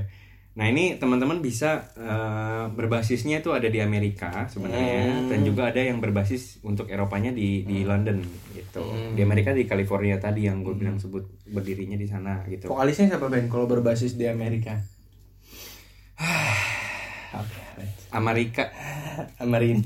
Nah 0.56 0.66
ini 0.66 0.96
teman-teman 0.96 1.38
bisa 1.38 1.92
eh, 1.94 2.64
berbasisnya 2.72 3.44
itu 3.44 3.52
ada 3.52 3.68
di 3.68 3.78
Amerika 3.78 4.48
sebenarnya 4.48 5.04
Hmm. 5.04 5.28
dan 5.28 5.38
juga 5.44 5.68
ada 5.68 5.78
yang 5.78 6.00
berbasis 6.00 6.58
untuk 6.64 6.88
Eropanya 6.88 7.30
di 7.30 7.60
di 7.62 7.84
London 7.84 8.24
gitu. 8.50 8.82
Di 9.12 9.20
Amerika 9.20 9.52
di 9.52 9.68
California 9.68 10.16
tadi 10.16 10.48
yang 10.48 10.64
gue 10.64 10.72
bilang 10.72 10.96
sebut 10.96 11.28
berdirinya 11.44 11.94
di 11.94 12.08
sana 12.08 12.40
gitu. 12.48 12.72
Vokalisnya 12.72 13.12
siapa 13.12 13.28
Ben? 13.28 13.46
Kalau 13.46 13.68
berbasis 13.68 14.16
di 14.16 14.24
Amerika? 14.24 14.80
Amerika. 18.16 18.72
Amarin. 19.44 19.84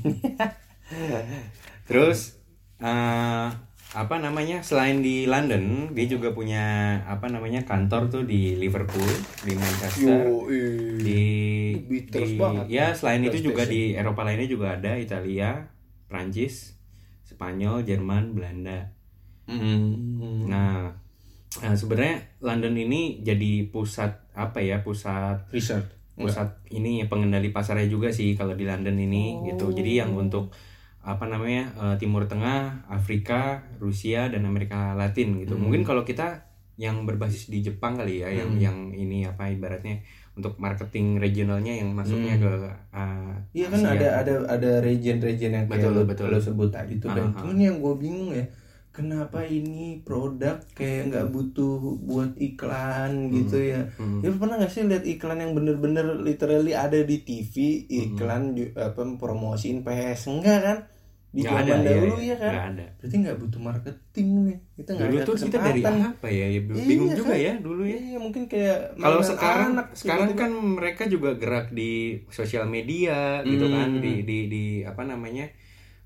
Terus 1.83 2.39
eh, 2.79 3.47
apa 3.91 4.23
namanya 4.23 4.63
selain 4.63 5.03
di 5.03 5.27
London 5.27 5.91
dia 5.91 6.07
juga 6.07 6.31
punya 6.31 6.95
apa 7.03 7.27
namanya 7.27 7.67
kantor 7.67 8.07
tuh 8.07 8.23
di 8.23 8.55
Liverpool 8.55 9.11
di 9.43 9.51
Manchester 9.51 10.31
di, 11.03 11.23
Beatles 11.91 12.31
di- 12.31 12.39
banget. 12.39 12.65
ya 12.71 12.95
selain 12.95 13.27
itu 13.27 13.51
juga 13.51 13.67
di 13.67 13.91
Eropa 13.91 14.23
lainnya 14.23 14.47
juga 14.47 14.79
ada 14.79 14.95
Italia, 14.95 15.67
Prancis, 16.07 16.79
Spanyol, 17.27 17.83
Jerman, 17.83 18.31
Belanda. 18.31 18.95
Hmm. 19.51 20.47
Nah, 20.47 20.95
nah, 21.59 21.73
sebenarnya 21.75 22.39
London 22.39 22.75
ini 22.79 23.19
jadi 23.19 23.67
pusat 23.67 24.31
apa 24.31 24.63
ya 24.63 24.79
pusat 24.87 25.51
Research. 25.51 25.91
pusat 26.15 26.63
ini 26.71 27.03
ya 27.03 27.11
pengendali 27.11 27.51
pasarnya 27.51 27.91
juga 27.91 28.07
sih 28.15 28.39
kalau 28.39 28.55
di 28.55 28.63
London 28.63 28.95
ini 28.95 29.35
gitu. 29.51 29.75
Jadi 29.75 29.99
yang 29.99 30.15
untuk 30.15 30.55
apa 31.01 31.25
namanya 31.25 31.63
eh, 31.73 31.95
Timur 31.97 32.25
Tengah, 32.25 32.85
Afrika, 32.87 33.41
Rusia 33.77 34.27
dan 34.27 34.45
Amerika 34.45 34.93
Latin 34.93 35.39
gitu. 35.39 35.55
Mungkin 35.55 35.81
kalau 35.81 36.01
kita 36.01 36.45
yang 36.75 37.03
berbasis 37.03 37.45
di 37.45 37.61
Jepang 37.61 37.93
kali 37.95 38.21
ya, 38.21 38.29
yang 38.31 38.57
yang 38.57 38.77
ini 38.89 39.21
apa 39.23 39.45
ibaratnya 39.47 40.01
untuk 40.31 40.55
marketing 40.57 41.17
regionalnya 41.17 41.75
yang 41.75 41.91
masuknya 41.91 42.37
ke 42.37 42.51
eh, 42.91 43.33
Iya 43.53 43.67
kan 43.67 43.81
ada 43.83 44.07
ada 44.17 44.33
ada 44.47 44.71
region-region 44.79 45.51
yang 45.51 45.65
kayak 45.67 45.81
Betul, 45.83 45.91
lo, 45.91 46.01
betul. 46.05 46.27
lo 46.27 46.39
sebut 46.39 46.69
tadi 46.69 46.97
Ah, 47.03 47.17
ah. 47.19 47.29
cuman 47.35 47.57
yang 47.57 47.77
gue 47.77 47.93
bingung 47.95 48.31
ya 48.31 48.45
kenapa 48.91 49.41
ini 49.41 50.01
produk 50.01 50.59
kayak 50.71 51.07
nggak 51.07 51.27
butuh 51.29 51.79
buat 52.01 52.35
iklan 52.35 53.31
gitu 53.31 53.57
ya 53.57 53.87
Hmm. 53.95 54.19
ya 54.19 54.31
pernah 54.31 54.55
nggak 54.57 54.67
sih 54.69 54.83
lihat 54.83 55.05
iklan 55.05 55.39
yang 55.39 55.53
bener-bener 55.53 56.03
literally 56.17 56.73
ada 56.73 56.99
di 56.99 57.17
TV 57.19 57.55
Hmm. 57.81 57.95
iklan 58.09 58.43
ju- 58.51 58.73
apa 58.73 58.99
promosiin 59.15 59.79
PS 59.81 60.27
enggak 60.27 60.59
kan 60.61 60.77
di 61.31 61.41
zaman 61.41 61.63
ada, 61.63 61.79
dahulu 61.79 62.15
iya, 62.19 62.27
ya 62.27 62.35
kan 62.37 62.51
nggak 62.51 62.67
ada. 62.75 62.85
berarti 62.99 63.15
nggak 63.17 63.37
butuh 63.39 63.61
marketing 63.61 64.27
nih 64.43 64.57
kita 64.75 64.89
nggak 64.91 65.07
Dulu 65.07 65.15
ada 65.15 65.23
tuh 65.23 65.35
kita 65.39 65.57
dari 65.57 65.81
apa 65.81 66.27
ya? 66.27 66.45
Ya, 66.45 66.59
Bingung 66.61 67.07
Iya, 67.07 67.15
juga 67.15 67.31
kan? 67.31 67.39
ya 67.39 67.53
dulu 67.57 67.81
ya. 67.87 67.97
iya 67.97 68.17
mungkin 68.19 68.43
kayak 68.45 68.77
Kalau 68.97 69.21
sekarang 69.23 69.69
anak 69.71 69.87
sekarang 69.93 70.27
tiba-tiba. 70.29 70.41
kan 70.41 70.51
mereka 70.75 71.03
juga 71.07 71.29
gerak 71.33 71.67
di 71.71 71.91
sosial 72.27 72.67
media 72.67 73.17
gitu 73.43 73.63
Hmm. 73.63 73.73
kan 73.73 73.89
di 73.97 74.13
di 74.21 74.37
di 74.45 74.63
apa 74.83 75.03
namanya 75.03 75.47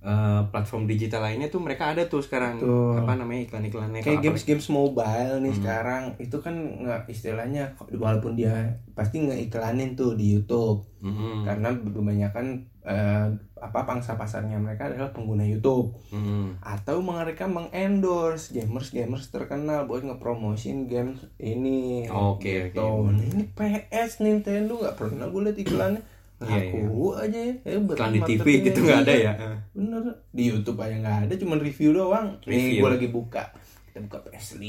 eh, 0.05 0.41
platform 0.47 0.85
digital 0.85 1.19
lainnya 1.19 1.49
tuh 1.49 1.57
mereka 1.57 1.89
ada 1.89 2.05
tuh 2.05 2.21
sekarang 2.21 2.61
Tuh. 2.61 2.93
apa 2.95 3.17
namanya 3.17 3.49
iklan-iklannya 3.49 3.99
kayak 3.99 4.21
Kalau 4.21 4.25
games 4.29 4.43
games 4.45 4.67
mobile 4.69 5.35
nih 5.39 5.49
Hmm. 5.49 5.59
sekarang 5.59 6.03
itu 6.17 6.37
kan 6.37 6.53
nggak 6.53 7.09
istilahnya 7.09 7.63
walaupun 7.91 8.37
dia 8.37 8.53
pasti 8.93 9.19
ngeiklanin 9.19 9.93
tuh 9.93 10.13
di 10.13 10.31
YouTube 10.31 10.85
Mm-mm. 11.01 11.41
karena 11.43 11.73
kebanyakan 11.73 12.45
eh, 12.81 13.27
apa 13.55 13.81
pangsa 13.81 14.13
pasarnya 14.13 14.55
mereka 14.55 14.85
adalah 14.85 15.09
pengguna 15.09 15.41
YouTube 15.41 15.97
Mm-mm. 16.09 16.61
atau 16.61 17.01
mereka 17.01 17.49
mengendorse 17.49 18.53
gamers 18.53 18.89
gamers 18.89 19.27
terkenal 19.27 19.85
buat 19.85 20.01
ngepromosin 20.01 20.85
games 20.85 21.17
ini 21.37 22.05
Oke, 22.07 22.69
gitu. 22.69 22.81
oke. 22.81 23.09
Nah, 23.09 23.25
ini 23.25 23.43
PS 23.49 24.21
Nintendo 24.21 24.77
nggak 24.77 24.95
pernah 24.95 25.25
gue 25.25 25.41
liat 25.43 25.57
iklannya 25.57 26.01
Iya. 26.45 26.61
Ngaku 26.71 27.05
aja 27.17 27.39
ya. 27.39 27.53
Hebat 27.65 27.95
Iklan 27.97 28.11
di 28.11 28.21
TV 28.23 28.45
gitu 28.61 28.79
nggak 28.81 28.99
ada 29.01 29.13
ya 29.13 29.33
Bener. 29.73 30.03
Di 30.29 30.43
YouTube 30.45 30.79
aja 30.79 30.95
nggak 30.95 31.17
ada, 31.27 31.33
cuman 31.35 31.57
review 31.59 31.89
doang. 31.91 32.27
Nih 32.45 32.55
Review. 32.55 32.81
gue 32.81 32.89
lagi 32.95 33.07
buka. 33.09 33.43
Kita 33.89 33.99
buka 34.03 34.17
PS5 34.23 34.63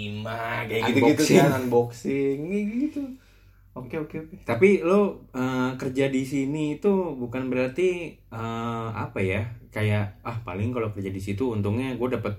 kayak 0.66 0.82
gitu-gitu 0.88 1.22
Unboxing. 1.22 1.38
kan 1.38 1.52
unboxing 1.60 2.38
kayak 2.46 2.66
gitu. 2.70 3.02
Oke 3.76 3.94
oke 4.00 4.16
oke. 4.24 4.34
Tapi 4.42 4.80
lo 4.80 5.28
eh, 5.30 5.70
kerja 5.76 6.08
di 6.08 6.24
sini 6.24 6.80
itu 6.80 6.92
bukan 7.14 7.52
berarti 7.52 7.88
eh, 8.16 8.88
apa 8.90 9.20
ya? 9.20 9.44
Kayak 9.68 10.24
ah 10.24 10.40
paling 10.40 10.72
kalau 10.72 10.88
kerja 10.90 11.12
di 11.12 11.20
situ 11.20 11.52
untungnya 11.52 11.92
gue 11.94 12.08
dapet 12.08 12.34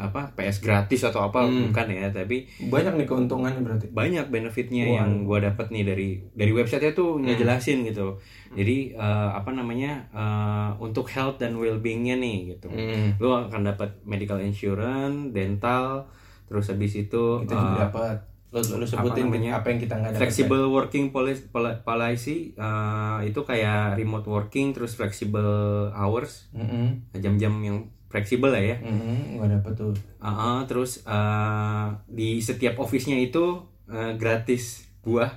apa 0.00 0.32
PS 0.32 0.58
gratis 0.58 1.04
atau 1.04 1.20
apa 1.22 1.40
Hmm. 1.42 1.68
bukan 1.68 1.86
ya, 1.86 2.08
tapi 2.08 2.48
Banyak 2.62 2.96
nih 2.96 3.04
keuntungannya 3.04 3.60
berarti. 3.60 3.86
banyak 3.90 4.26
benefitnya 4.26 4.84
Wow. 4.84 4.96
yang 4.96 5.10
gue 5.22 5.38
dapet 5.42 5.66
nih 5.68 5.84
dari 5.84 6.08
dari 6.32 6.50
website 6.50 6.90
tuh 6.90 7.14
Hmm. 7.14 7.28
ngejelasin 7.28 7.84
gitu. 7.84 8.16
Jadi 8.50 8.92
eh, 8.92 9.30
apa 9.30 9.50
namanya 9.50 10.08
eh, 10.10 10.70
untuk 10.78 11.04
health 11.06 11.36
dan 11.36 11.54
well-beingnya 11.54 12.16
nih 12.16 12.38
gitu. 12.50 12.66
Hmm. 12.66 13.14
Lo 13.16 13.44
akan 13.44 13.62
dapat 13.62 14.00
medical 14.02 14.40
insurance, 14.40 15.30
dental, 15.30 16.08
terus 16.46 16.66
habis 16.66 16.96
itu 16.96 17.24
Kita 17.40 17.54
juga 17.54 17.70
eh, 17.70 17.80
dapat. 17.84 18.16
Lo, 18.48 18.58
lo 18.58 18.82
sebutin 18.82 19.30
namanya? 19.30 19.62
apa 19.62 19.70
yang 19.70 19.78
kita 19.78 19.94
nggak 19.94 20.10
dapat. 20.10 20.22
flexible 20.26 20.66
working 20.68 21.06
policy, 21.08 21.46
policy 21.80 22.38
eh, 22.52 23.18
itu 23.24 23.40
kayak 23.40 23.94
remote 23.94 24.26
working 24.26 24.72
terus 24.72 24.92
flexible 24.92 25.46
hours 25.92 26.50
Mm-mm. 26.50 26.98
jam-jam 27.14 27.54
yang 27.60 27.78
fleksibel 28.10 28.50
lah 28.50 28.58
ya 28.60 28.76
Mm-mm, 28.76 29.38
nggak 29.38 29.48
dapat 29.56 29.72
tuh. 29.72 29.94
Uh, 30.16 30.26
uh, 30.26 30.58
terus 30.64 31.00
eh, 31.00 31.86
di 32.06 32.38
setiap 32.38 32.76
office-nya 32.76 33.16
itu 33.16 33.62
eh, 33.86 34.12
gratis 34.14 34.82
buah 35.00 35.30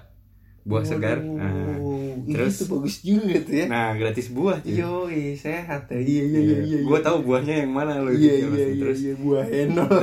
buah 0.64 0.82
segar 0.82 1.20
Waduh, 1.20 2.24
ih, 2.24 2.34
terus- 2.34 2.56
itu 2.58 2.66
bagus 2.68 2.96
juga 3.00 3.36
tuh 3.38 3.54
ya. 3.54 3.66
nah 3.68 3.94
gratis 3.94 4.28
buah. 4.30 4.58
Yoi, 4.64 5.36
sehat 5.36 5.86
ya. 5.86 6.00
Iya 6.00 6.24
iya 6.24 6.40
iya 6.42 6.58
iya. 6.64 6.78
gue 6.82 7.00
tahu 7.00 7.18
buahnya 7.22 7.56
yang 7.62 7.72
mana 7.72 8.00
lo 8.00 8.10
Iya 8.10 8.34
iya 8.42 8.48
iya 8.50 8.68
terus 8.78 9.00
iya 9.02 9.14
buah 9.14 9.44
henol. 9.44 9.92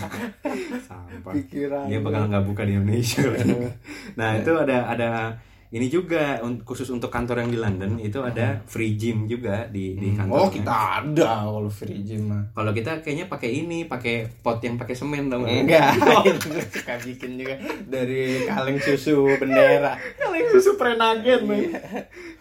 sampah 0.86 1.32
Pikiran. 1.32 1.86
dia 1.86 1.98
bakal 1.98 2.28
nggak 2.28 2.44
buka 2.44 2.62
di 2.62 2.72
Indonesia 2.74 3.22
nah 4.14 4.36
itu 4.36 4.52
ada 4.52 4.84
ada 4.86 5.08
ini 5.70 5.86
juga 5.86 6.38
un- 6.40 6.58
khusus 6.60 6.86
untuk 6.88 7.06
kantor 7.08 7.40
yang 7.40 7.50
di 7.50 7.56
London 7.56 7.94
itu 7.96 8.18
ada 8.18 8.58
free 8.64 8.94
gym 8.94 9.24
juga 9.24 9.66
di 9.66 9.94
di 9.94 10.12
kantor 10.12 10.34
Oh 10.36 10.48
kita 10.48 10.74
ada 10.98 11.46
kalau 11.46 11.70
free 11.70 12.02
gym 12.02 12.26
mah. 12.26 12.42
kalau 12.50 12.70
kita 12.70 12.98
kayaknya 12.98 13.26
pakai 13.26 13.50
ini 13.56 13.86
pakai 13.86 14.26
pot 14.40 14.58
yang 14.58 14.74
pakai 14.74 14.92
semen 14.92 15.30
nggak? 15.30 15.46
Enggak, 15.62 15.94
itu 16.26 16.50
suka 16.74 16.94
bikin 17.00 17.38
juga 17.38 17.54
dari 17.84 18.42
kaleng 18.44 18.78
susu 18.78 19.30
bendera. 19.36 19.94
kaleng 20.16 20.46
susu 20.50 20.74
prenagen 20.74 21.46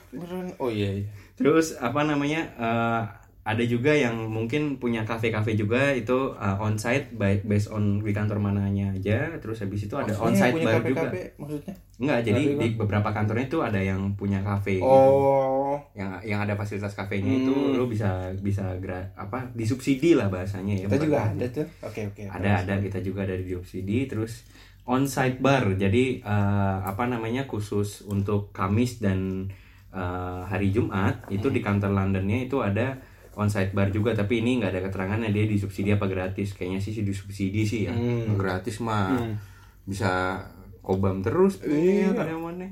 Beneran. 0.09 0.49
Oh 0.57 0.67
iya 0.67 0.89
iya. 0.95 1.05
terus 1.35 1.77
apa 1.77 2.01
namanya 2.01 2.49
eh, 2.57 3.01
ada 3.49 3.63
juga 3.65 3.89
yang 3.89 4.29
mungkin 4.29 4.77
punya 4.77 5.01
kafe-kafe 5.01 5.57
juga 5.57 5.89
itu 5.89 6.37
uh, 6.37 6.61
onsite 6.61 7.09
by, 7.17 7.41
based 7.41 7.73
on 7.73 7.97
di 7.99 8.13
kantor 8.13 8.37
mananya 8.37 8.93
aja 8.93 9.33
terus 9.41 9.65
habis 9.65 9.89
itu 9.89 9.95
ada 9.97 10.13
Maksudnya 10.13 10.29
onsite 10.29 10.53
punya 10.53 10.65
bar 10.69 10.73
KPKP, 10.77 10.93
juga 10.93 11.09
maksudnya? 11.41 11.73
enggak 11.99 12.19
jadi 12.23 12.41
Kafe 12.45 12.55
di 12.55 12.67
beberapa 12.77 13.09
kantornya 13.09 13.45
itu 13.49 13.59
ada 13.59 13.81
yang 13.81 14.01
punya 14.13 14.39
kafe 14.39 14.77
gitu. 14.77 14.85
Oh. 14.85 15.81
yang 15.97 16.21
yang 16.21 16.39
ada 16.39 16.53
fasilitas 16.53 16.93
kafenya 16.93 17.33
itu 17.41 17.49
Hmm. 17.49 17.73
lu 17.73 17.85
bisa 17.85 18.09
bisa 18.37 18.69
gra, 18.77 19.01
apa 19.15 19.49
disubsidi 19.51 20.13
lah 20.13 20.29
bahasanya 20.29 20.75
ya 20.75 20.87
Kita 20.87 20.97
juga 21.01 21.19
ada 21.27 21.45
tuh. 21.49 21.67
Oke 21.81 22.01
oke. 22.05 22.23
ada 22.29 22.61
ada 22.61 22.73
kita 22.77 23.01
juga 23.01 23.25
ada 23.25 23.33
di 23.33 23.49
subsidi 23.49 24.05
terus 24.05 24.45
onsite 24.85 25.37
bar 25.37 25.73
jadi 25.73 26.21
eh, 26.21 26.77
apa 26.81 27.05
namanya 27.05 27.45
khusus 27.45 28.05
untuk 28.05 28.53
Kamis 28.53 29.01
dan 29.01 29.49
eh, 29.89 30.41
hari 30.45 30.69
Jumat 30.69 31.25
itu 31.29 31.49
di 31.49 31.59
kantor 31.59 31.93
Londonnya 31.93 32.45
itu 32.45 32.61
ada 32.61 32.97
onsite 33.39 33.71
bar 33.71 33.87
juga 33.87 34.11
tapi 34.11 34.43
ini 34.43 34.59
nggak 34.59 34.71
ada 34.71 34.81
keterangannya 34.83 35.31
dia 35.31 35.47
disubsidi 35.47 35.89
apa 35.89 36.05
gratis 36.05 36.51
kayaknya 36.51 36.77
sih 36.77 36.91
disubsidi 36.99 37.63
sih 37.63 37.87
ya 37.87 37.95
Hmm. 37.95 38.35
gratis 38.35 38.77
mah 38.79 39.15
Hmm. 39.15 39.39
bisa 39.83 40.43
kobam 40.79 41.19
terus 41.19 41.63
Iya. 41.63 42.05
iya 42.05 42.09
karyawannya 42.11 42.69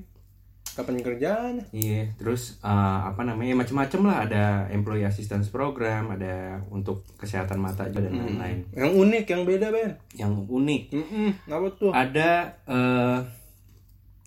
Kapan 0.67 1.01
kerjanya? 1.01 1.65
Iya, 1.73 2.13
terus 2.21 2.61
eh, 2.61 2.99
apa 3.01 3.25
namanya 3.25 3.57
macam-macam 3.57 4.01
lah 4.05 4.17
ada 4.29 4.43
employee 4.69 5.09
assistance 5.09 5.49
program, 5.49 6.13
ada 6.13 6.61
untuk 6.69 7.01
kesehatan 7.17 7.57
mata 7.57 7.89
juga 7.89 8.05
dan 8.05 8.13
lain-lain. 8.13 8.61
Yang 8.77 8.91
unik, 8.93 9.25
yang 9.25 9.41
beda 9.41 9.67
Ben. 9.73 9.91
Yang 10.13 10.33
unik 10.45 10.81
Mm 10.93 11.31
apa 11.49 11.67
tuh? 11.73 11.89
ada 11.89 12.29
eh, 12.69 13.17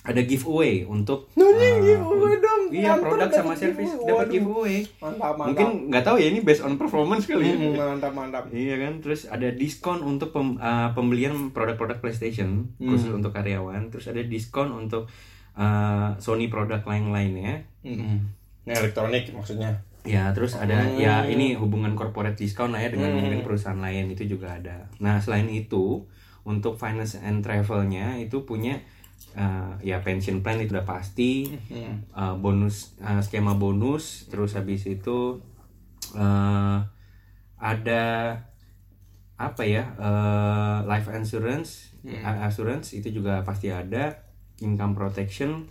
ada 0.01 0.21
giveaway 0.25 0.83
untuk 0.83 1.29
Nanya 1.37 1.61
eh, 1.61 1.75
giveaway 1.85 2.35
dong. 2.41 2.63
Iya, 2.73 2.97
produk 2.97 3.29
sama 3.29 3.53
service 3.53 3.93
dapat 4.01 4.27
giveaway. 4.31 4.81
Mantap 4.97 5.35
mantap. 5.35 5.47
Mungkin 5.53 5.69
nggak 5.93 6.05
tahu 6.07 6.17
ya 6.17 6.27
ini 6.29 6.41
based 6.41 6.63
on 6.63 6.75
performance 6.75 7.29
kali 7.29 7.53
ya. 7.53 7.57
Mantap 7.77 8.13
mantap. 8.15 8.45
Iya 8.49 8.81
kan, 8.81 9.05
terus 9.05 9.27
ada 9.27 9.49
diskon 9.51 10.01
untuk 10.01 10.33
pem- 10.33 10.57
eh, 10.57 10.89
pembelian 10.93 11.53
produk-produk 11.53 12.01
PlayStation 12.01 12.73
Hmm. 12.77 12.89
khusus 12.89 13.11
untuk 13.11 13.31
karyawan, 13.31 13.91
terus 13.91 14.07
ada 14.07 14.23
diskon 14.23 14.73
untuk 14.73 15.11
eh, 15.53 16.09
Sony 16.17 16.47
produk 16.47 16.81
lain-lainnya. 16.81 17.67
Mm. 17.83 18.23
Ini 18.63 18.73
elektronik 18.73 19.29
maksudnya. 19.35 19.83
Ya, 20.01 20.33
terus 20.33 20.57
ada 20.57 20.81
Oh. 20.81 20.97
ya 20.97 21.27
ini 21.27 21.53
hubungan 21.53 21.93
corporate 21.93 22.33
discount 22.33 22.73
lah 22.73 22.81
ya 22.81 22.89
dengan 22.89 23.13
Hmm. 23.13 23.21
mungkin 23.21 23.45
perusahaan 23.45 23.77
lain 23.77 24.09
itu 24.09 24.25
juga 24.25 24.57
ada. 24.57 24.89
Nah, 24.97 25.21
selain 25.21 25.45
itu 25.51 26.09
untuk 26.41 26.81
finance 26.81 27.21
and 27.21 27.45
travelnya 27.45 28.17
itu 28.17 28.49
punya 28.49 28.81
uh, 29.35 29.75
ya 29.81 30.01
pension 30.01 30.41
plan 30.41 30.59
itu 30.59 30.73
udah 30.73 30.87
pasti, 30.87 31.51
Mm. 31.69 32.11
uh, 32.13 32.35
bonus 32.37 32.95
uh, 32.99 33.21
skema 33.21 33.55
bonus, 33.55 34.27
terus 34.27 34.55
habis 34.55 34.87
itu 34.87 35.39
uh, 36.15 36.79
ada 37.57 38.05
apa 39.37 39.63
ya 39.65 39.97
uh, 39.97 40.85
life 40.85 41.09
insurance, 41.11 41.97
uh, 42.05 42.45
assurance 42.45 42.93
itu 42.93 43.09
juga 43.11 43.41
pasti 43.41 43.73
ada, 43.73 44.29
income 44.61 44.93
protection, 44.93 45.65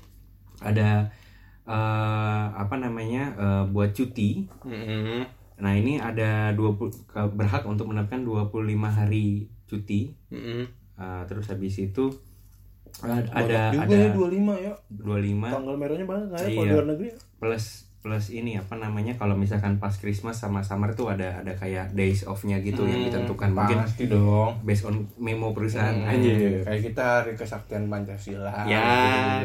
ada 0.60 1.14
uh, 1.70 2.46
apa 2.54 2.76
namanya 2.78 3.34
uh, 3.38 3.64
buat 3.70 3.94
cuti 3.94 4.50
Mm. 4.66 5.38
Nah 5.60 5.76
ini 5.76 6.00
ada 6.00 6.56
20 6.56 6.88
ke- 7.04 7.32
berhak 7.36 7.68
untuk 7.68 7.92
mendapatkan 7.92 8.24
25 8.24 8.56
hari 8.96 9.52
cuti. 9.68 10.16
Mm. 10.32 10.72
Uh, 10.96 11.24
terus 11.28 11.52
habis 11.52 11.76
itu 11.76 12.16
Banyak 12.98 13.26
ada 13.30 13.62
juga 13.70 13.84
ada 13.84 13.96
ya 13.96 14.10
25 14.12 14.56
ya. 14.58 14.74
25 14.90 15.48
Tanggal 15.50 15.76
merahnya 15.76 16.06
banget 16.06 16.26
nggak 16.26 16.40
ya 16.40 16.48
kalau 16.48 16.56
Iya. 16.56 16.64
di 16.64 16.74
luar 16.74 16.88
negeri? 16.88 17.10
plus 17.38 17.66
plus 18.00 18.26
ini 18.30 18.56
apa 18.56 18.74
namanya 18.74 19.12
kalau 19.14 19.36
misalkan 19.36 19.76
pas 19.76 19.92
Christmas 19.92 20.36
sama 20.36 20.60
summer 20.62 20.92
tuh 20.94 21.08
ada 21.10 21.36
ada 21.36 21.52
kayak 21.54 21.92
days 21.92 22.24
off-nya 22.24 22.60
gitu 22.60 22.84
yang 22.84 23.04
ditentukan 23.06 23.52
mungkin 23.52 23.76
pasti 23.78 24.08
dong. 24.08 24.56
based 24.62 24.84
on 24.84 24.96
memo 25.18 25.52
perusahaan 25.52 25.92
Hmm, 25.94 26.08
aja. 26.10 26.64
Kayak 26.64 26.82
kita 26.86 27.04
hari 27.18 27.32
kesaktian 27.36 27.88
Pancasila. 27.88 28.64
Ya, 28.66 28.88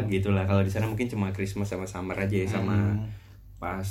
gitulah. 0.01 0.45
Kalau 0.45 0.61
di 0.61 0.70
sana 0.70 0.86
mungkin 0.86 1.07
cuma 1.07 1.30
Christmas 1.30 1.66
sama 1.66 1.82
summer 1.84 2.14
aja 2.16 2.30
ya, 2.32 2.47
sama 2.49 2.78
Hmm. 2.95 3.11
pas 3.57 3.86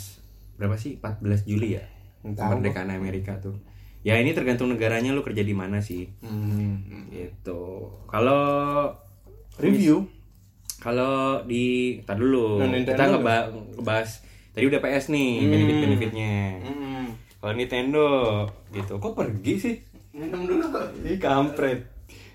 berapa 0.55 0.75
sih 0.75 0.95
14 0.95 1.43
Juli 1.43 1.75
ya? 1.75 1.83
Kemerdekaan 2.23 2.87
Amerika 2.89 3.35
tuh. 3.37 3.59
Ya 3.99 4.15
ini 4.15 4.31
tergantung 4.31 4.67
negaranya 4.67 5.11
lu 5.11 5.19
kerja 5.21 5.41
di 5.41 5.51
mana 5.51 5.79
sih. 5.79 6.07
Hmm. 6.19 7.07
Gitu. 7.09 7.63
Kalau 8.05 8.41
Review. 9.57 10.07
kalau 10.77 11.39
di 11.43 11.95
tar 12.03 12.19
dulu 12.19 12.59
Nah, 12.59 12.67
Nintendo 12.67 12.91
kita 12.91 13.05
ngeba- 13.07 13.47
ngebahas 13.77 14.09
tadi 14.51 14.65
udah 14.67 14.79
PS 14.79 15.05
nih 15.09 15.31
benefit-benefitnya. 15.47 16.33
Hmm. 16.59 17.05
Kalau 17.39 17.53
Nintendo 17.55 18.05
gitu. 18.69 18.99
Kok 18.99 19.13
pergi 19.13 19.53
sih? 19.55 19.75
Minum 20.11 20.43
dulu. 20.43 20.67
Ih 21.03 21.17
kampret. 21.17 21.87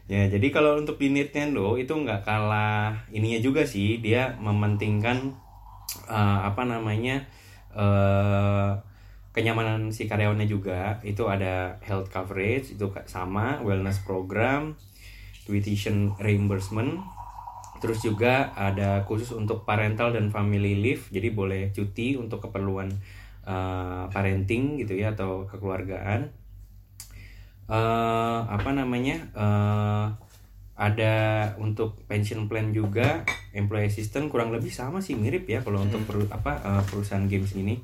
Ya 0.09 0.25
jadi 0.25 0.49
kalau 0.49 0.81
untuk 0.81 0.97
di 0.97 1.13
Nintendo 1.13 1.77
itu 1.77 1.93
nggak 1.93 2.25
kalah 2.25 3.05
ininya 3.09 3.37
juga 3.39 3.63
sih 3.63 4.01
dia 4.01 4.33
mementingkan 4.41 5.37
eh, 6.09 6.39
apa 6.43 6.65
namanya 6.65 7.29
eh, 7.77 8.71
kenyamanan 9.31 9.93
si 9.93 10.09
karyawannya 10.09 10.49
juga 10.49 10.99
itu 11.05 11.29
ada 11.29 11.77
health 11.85 12.09
coverage 12.09 12.73
itu 12.73 12.89
sama 13.05 13.61
wellness 13.61 14.01
program 14.01 14.73
tuition 15.49 16.13
reimbursement. 16.21 17.01
Terus 17.81 18.03
juga 18.03 18.53
ada 18.53 19.07
khusus 19.09 19.33
untuk 19.33 19.65
parental 19.65 20.13
dan 20.13 20.29
family 20.29 20.77
leave 20.77 21.07
jadi 21.09 21.31
boleh 21.31 21.71
cuti 21.73 22.19
untuk 22.19 22.45
keperluan 22.45 22.91
eh, 23.47 24.05
parenting 24.13 24.77
gitu 24.77 24.99
ya 24.99 25.17
atau 25.17 25.49
kekeluargaan. 25.49 26.29
Eh 27.69 28.39
apa 28.45 28.71
namanya? 28.73 29.17
Eh 29.33 30.07
ada 30.79 31.15
untuk 31.59 32.07
pension 32.07 32.47
plan 32.47 32.71
juga 32.71 33.27
employee 33.51 33.91
assistant 33.91 34.31
kurang 34.31 34.55
lebih 34.55 34.71
sama 34.71 35.03
sih 35.03 35.19
mirip 35.19 35.51
ya 35.51 35.59
kalau 35.59 35.83
untuk 35.83 36.07
peru- 36.07 36.31
apa 36.31 36.59
eh, 36.63 36.83
perusahaan 36.87 37.27
games 37.27 37.55
ini. 37.55 37.79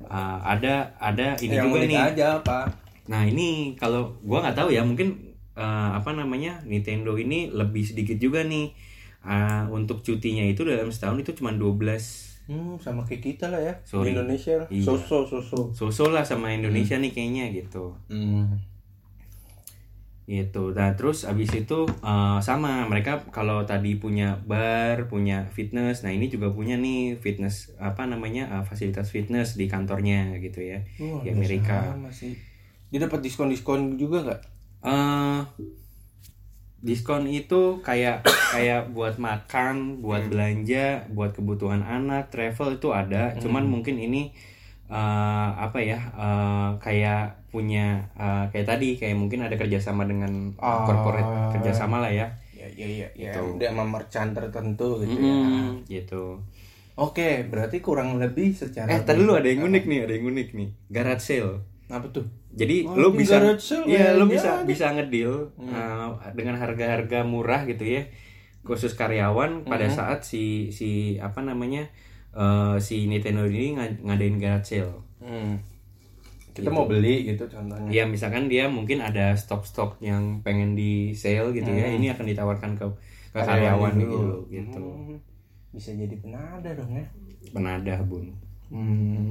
Eh, 0.00 0.38
ada 0.40 0.96
ada 0.96 1.36
ini 1.38 1.56
Yang 1.56 1.64
juga 1.68 1.78
nih. 1.84 2.00
aja 2.16 2.26
apa? 2.40 2.58
nah 3.10 3.26
ini 3.26 3.74
kalau 3.74 4.14
gua 4.22 4.38
nggak 4.38 4.54
tahu 4.54 4.70
ya 4.70 4.86
mungkin 4.86 5.29
eh, 5.56 5.90
apa 5.96 6.10
namanya 6.12 6.62
Nintendo 6.64 7.14
ini 7.14 7.50
lebih 7.50 7.82
sedikit 7.86 8.16
juga 8.18 8.42
nih 8.44 8.70
Eh, 9.20 9.64
untuk 9.68 10.00
cutinya 10.00 10.40
itu 10.40 10.64
dalam 10.64 10.88
setahun 10.88 11.20
itu 11.20 11.36
cuma 11.36 11.52
12 11.52 12.32
Hmm, 12.48 12.80
sama 12.80 13.04
kayak 13.04 13.20
kita 13.20 13.46
lah 13.52 13.60
ya. 13.60 13.74
Sorry. 13.84 14.10
Di 14.10 14.16
Indonesia. 14.16 14.56
Iya. 14.72 14.80
Soso, 14.80 15.28
soso. 15.28 15.68
Sosol 15.76 16.16
lah 16.16 16.24
sama 16.24 16.56
Indonesia 16.56 16.96
nih 16.96 17.12
kayaknya 17.12 17.52
gitu 17.52 17.92
Hmm. 18.08 18.56
gitu 20.30 20.70
nah 20.70 20.94
terus 20.94 21.26
abis 21.26 21.50
itu 21.58 21.90
eh, 21.90 22.38
sama 22.40 22.86
mereka 22.86 23.18
kalau 23.34 23.66
tadi 23.66 23.98
punya 23.98 24.38
bar 24.46 25.10
punya 25.10 25.50
fitness 25.50 26.06
nah 26.06 26.14
ini 26.14 26.30
juga 26.30 26.54
punya 26.54 26.78
nih 26.78 27.18
fitness 27.18 27.74
apa 27.82 28.06
namanya 28.06 28.46
eh, 28.46 28.62
fasilitas 28.62 29.10
fitness 29.10 29.58
di 29.58 29.66
kantornya 29.66 30.32
gitu 30.38 30.62
ya 30.62 30.86
Wah, 31.02 31.26
di 31.26 31.34
Amerika 31.34 31.92
sama 31.98 32.08
sih. 32.14 32.38
Dia 32.94 33.04
dapat 33.04 33.20
diskon-diskon 33.26 33.98
juga 33.98 34.22
nggak? 34.22 34.40
Eh 34.80 35.40
diskon 36.80 37.28
itu 37.28 37.84
kayak 37.84 38.24
kayak 38.24 38.88
buat 38.96 39.20
makan 39.20 40.00
buat 40.00 40.32
belanja 40.32 41.04
buat 41.12 41.36
kebutuhan 41.36 41.84
anak 41.84 42.32
travel 42.32 42.80
itu 42.80 42.88
ada 42.90 43.36
cuman 43.36 43.68
mungkin 43.68 44.00
ini 44.00 44.32
eh, 44.88 45.48
apa 45.60 45.76
ya 45.76 46.00
eh, 46.16 46.70
kayak 46.80 47.44
punya 47.52 48.08
eh, 48.16 48.44
kayak 48.48 48.64
tadi 48.66 48.96
kayak 48.96 49.12
mungkin 49.12 49.44
ada 49.44 49.60
kerjasama 49.60 50.08
dengan 50.08 50.56
Ah. 50.56 50.88
corporate 50.88 51.28
kerjasama 51.52 52.00
lah 52.00 52.12
ya 52.12 52.28
Ya, 52.60 52.68
ya, 52.76 52.84
ya, 52.84 53.08
ya. 53.16 53.32
Gitu. 53.32 53.56
Dia 53.56 53.72
sama 53.72 53.88
merchant 53.88 54.36
tertentu 54.36 55.00
gitu 55.00 55.16
ya. 55.16 55.32
Mm, 55.32 55.68
gitu 55.88 56.44
Oke, 57.00 57.48
berarti 57.48 57.80
kurang 57.80 58.20
lebih 58.20 58.52
secara 58.52 58.84
eh 58.84 59.00
tadi 59.00 59.24
lu 59.24 59.32
ada 59.32 59.48
yang 59.48 59.64
unik 59.64 59.84
nih 59.88 59.98
ada 60.04 60.12
yang 60.12 60.28
unik 60.28 60.48
nih 60.52 60.68
garage 60.92 61.24
sale 61.24 61.64
apa 61.90 62.06
tuh? 62.08 62.22
jadi 62.50 62.82
Oh, 62.82 62.94
lu 62.96 63.08
bisa 63.12 63.42
iya 63.84 64.14
men. 64.14 64.16
lu 64.16 64.24
Ya, 64.24 64.32
bisa 64.32 64.48
ada. 64.52 64.64
bisa 64.64 64.84
ngedil 64.90 65.32
uh, 65.60 66.08
dengan 66.32 66.54
harga-harga 66.56 67.22
murah 67.22 67.62
gitu 67.64 67.82
ya 67.84 68.06
khusus 68.60 68.92
karyawan 68.92 69.62
pada 69.64 69.86
saat 69.88 70.20
si 70.20 70.42
si 70.68 70.90
apa 71.18 71.40
namanya 71.40 71.88
uh, 72.30 72.76
si 72.76 73.04
Nintendo 73.04 73.42
ini 73.44 73.74
nga- 73.74 73.98
ngadain 74.04 74.36
garage 74.36 74.76
sale 74.76 74.94
Hmm. 75.18 75.60
Kita 76.50 76.66
mau 76.68 76.84
beli 76.84 77.24
gitu 77.26 77.46
contohnya. 77.46 77.86
ya 77.88 78.04
misalkan 78.04 78.46
dia 78.46 78.66
mungkin 78.66 78.98
ada 78.98 79.32
stok-stok 79.32 80.00
yang 80.00 80.40
pengen 80.40 80.72
di 80.72 81.12
sale 81.12 81.52
gitu 81.52 81.70
ya 81.70 81.86
ini 81.88 82.08
akan 82.08 82.24
ditawarkan 82.24 82.74
ke 82.74 82.86
ke 83.28 83.38
karyawan 83.38 83.46
Karyawan 83.46 83.92
gitu 83.96 84.16
dulu. 84.16 84.38
gitu 84.48 84.80
Hmm. 84.80 85.16
Bisa 85.70 85.90
jadi 85.92 86.16
penada 86.16 86.70
dong 86.72 86.90
ya. 86.92 87.06
penadah 87.48 88.00
bun 88.02 88.26
Hmm. 88.68 89.30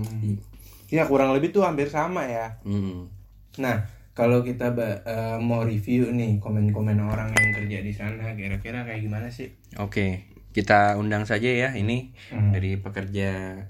Ya 0.89 1.05
kurang 1.05 1.31
lebih 1.31 1.49
tuh 1.49 1.61
hampir 1.61 1.87
sama 1.87 2.25
ya. 2.25 2.57
Hmm. 2.61 3.09
Nah, 3.57 3.85
kalau 4.11 4.41
kita 4.41 4.73
eh, 5.05 5.37
mau 5.37 5.61
review 5.61 6.09
nih 6.09 6.37
komen-komen 6.37 6.97
orang 6.99 7.29
yang 7.31 7.49
kerja 7.53 7.79
di 7.79 7.93
sana, 7.93 8.33
kira-kira 8.33 8.83
kayak 8.83 9.01
gimana 9.01 9.29
sih? 9.29 9.53
Oke, 9.77 10.25
kita 10.49 10.97
undang 10.97 11.23
saja 11.23 11.47
ya 11.47 11.69
ini 11.71 12.09
Hmm. 12.29 12.49
dari 12.51 12.75
pekerja 12.75 13.61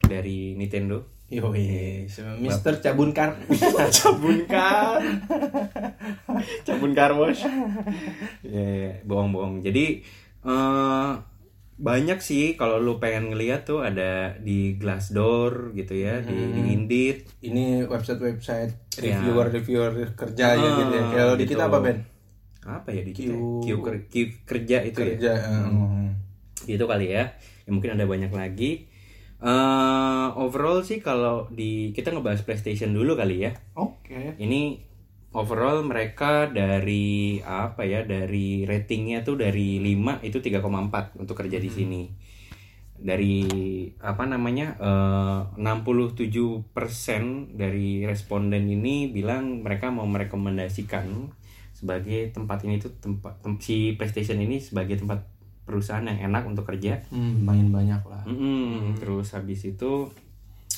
dari 0.00 0.52
Nintendo. 0.54 1.08
Yoi, 1.24 2.04
Mister 2.38 2.78
Cabunkar. 2.78 3.32
Cabun 3.96 4.44
kar, 4.46 5.00
cabun 6.62 6.92
car 6.92 7.16
wash. 7.16 7.42
Ya, 8.44 8.60
ya, 8.60 8.92
bohong-bohong. 9.02 9.64
Jadi 9.64 10.04
eh 10.44 11.10
banyak 11.74 12.22
sih 12.22 12.54
kalau 12.54 12.78
lu 12.78 12.96
pengen 12.96 13.34
ngeliat 13.34 13.66
tuh 13.66 13.82
ada 13.82 14.38
di 14.38 14.78
Glassdoor 14.78 15.74
gitu 15.74 15.94
ya, 15.94 16.22
di, 16.22 16.32
di 16.32 16.60
Indeed. 16.70 17.16
Ini 17.40 17.84
website-website 17.84 18.94
Ya. 18.94 19.18
reviewer-reviewer 19.18 20.14
kerja 20.14 20.54
ya 20.54 20.62
Ah, 20.62 20.76
gitu 20.78 20.92
ya. 20.94 21.04
Kalau 21.10 21.34
di 21.34 21.44
gitu. 21.44 21.52
kita 21.58 21.62
apa, 21.66 21.78
Ben? 21.82 21.98
Apa 22.62 22.88
ya 22.90 23.02
di 23.02 23.12
kita? 23.12 23.34
Q- 23.34 23.60
Q, 23.60 23.66
ker- 23.82 24.04
Q 24.06 24.14
kerja 24.46 24.76
itu 24.80 24.98
ya. 25.02 25.06
Kerja. 25.18 25.32
eh, 25.34 26.08
gitu 26.64 26.84
kali 26.86 27.10
ya. 27.10 27.34
ya 27.64 27.70
mungkin 27.70 27.92
ada 27.92 28.04
banyak 28.04 28.30
lagi 28.30 28.88
Eh 29.44 30.28
overall 30.40 30.80
sih 30.80 31.04
kalau 31.04 31.52
di 31.52 31.92
kita 31.92 32.08
ngebahas 32.08 32.40
PlayStation 32.40 32.96
dulu 32.96 33.12
kali 33.12 33.44
ya 33.44 33.52
Oke. 33.76 34.40
ini 34.40 34.80
overall 35.34 35.82
mereka 35.82 36.46
dari 36.46 37.42
apa 37.42 37.82
ya 37.82 38.06
dari 38.06 38.62
ratingnya 38.62 39.26
tuh 39.26 39.34
dari 39.36 39.82
5 39.82 40.22
itu 40.22 40.38
3,4 40.38 41.18
untuk 41.18 41.34
kerja 41.34 41.58
di 41.58 41.68
sini 41.68 42.02
dari 42.94 43.42
apa 43.98 44.24
namanya 44.24 44.78
eh, 44.78 45.40
67% 45.58 46.70
dari 47.52 48.06
responden 48.06 48.64
ini 48.64 49.10
bilang 49.10 49.60
mereka 49.60 49.90
mau 49.90 50.06
merekomendasikan 50.06 51.10
sebagai 51.74 52.30
tempat 52.30 52.62
ini 52.62 52.78
tuh 52.78 52.94
tempat 53.02 53.42
tem- 53.42 53.58
si 53.58 53.98
PlayStation 53.98 54.38
ini 54.38 54.62
sebagai 54.62 54.96
tempat 54.96 55.26
perusahaan 55.66 56.06
yang 56.06 56.30
enak 56.30 56.46
untuk 56.46 56.64
kerja 56.64 57.02
Hmm, 57.10 57.42
main 57.42 57.72
banyak 57.72 58.02
lah. 58.06 58.22
Mm-mm. 58.28 58.94
Terus 59.00 59.34
habis 59.34 59.66
itu 59.66 60.06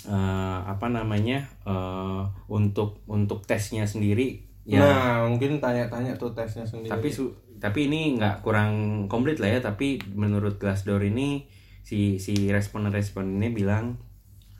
eh, 0.08 0.58
apa 0.64 0.88
namanya 0.88 1.44
eh, 1.68 2.22
untuk 2.48 3.04
untuk 3.06 3.44
tesnya 3.44 3.84
sendiri 3.84 4.45
ya. 4.66 4.82
Nah, 4.82 5.24
mungkin 5.24 5.56
tanya-tanya 5.56 6.12
tuh 6.14 6.34
tesnya 6.34 6.66
sendiri. 6.66 6.90
Tapi 6.90 7.08
su- 7.08 7.32
tapi 7.56 7.86
ini 7.86 8.14
nggak 8.14 8.42
kurang 8.42 8.72
komplit 9.06 9.38
lah 9.38 9.48
ya. 9.48 9.60
Tapi 9.60 9.96
menurut 10.12 10.58
Glassdoor 10.58 11.00
ini 11.00 11.46
si 11.80 12.18
si 12.18 12.50
responden-responden 12.50 13.38
ini 13.38 13.48
bilang 13.48 13.94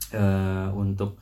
eh, 0.09 0.67
untuk 0.71 1.19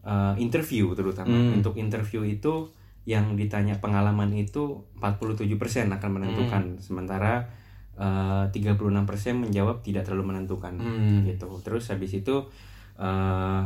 eh, 0.00 0.34
interview 0.38 0.94
terutama 0.94 1.34
Hmm. 1.34 1.58
untuk 1.58 1.74
interview 1.74 2.22
itu 2.22 2.70
yang 3.02 3.34
ditanya 3.34 3.82
pengalaman 3.82 4.30
itu 4.32 4.86
47% 4.94 5.90
akan 5.90 6.10
menentukan 6.12 6.78
sementara 6.78 7.50
eh, 7.92 8.44
36% 8.48 8.94
menjawab 9.36 9.82
tidak 9.82 10.06
terlalu 10.06 10.30
menentukan 10.30 10.78
Hmm. 10.78 11.26
gitu 11.26 11.50
terus 11.60 11.90
habis 11.90 12.14
itu 12.14 12.46
eh 12.96 13.62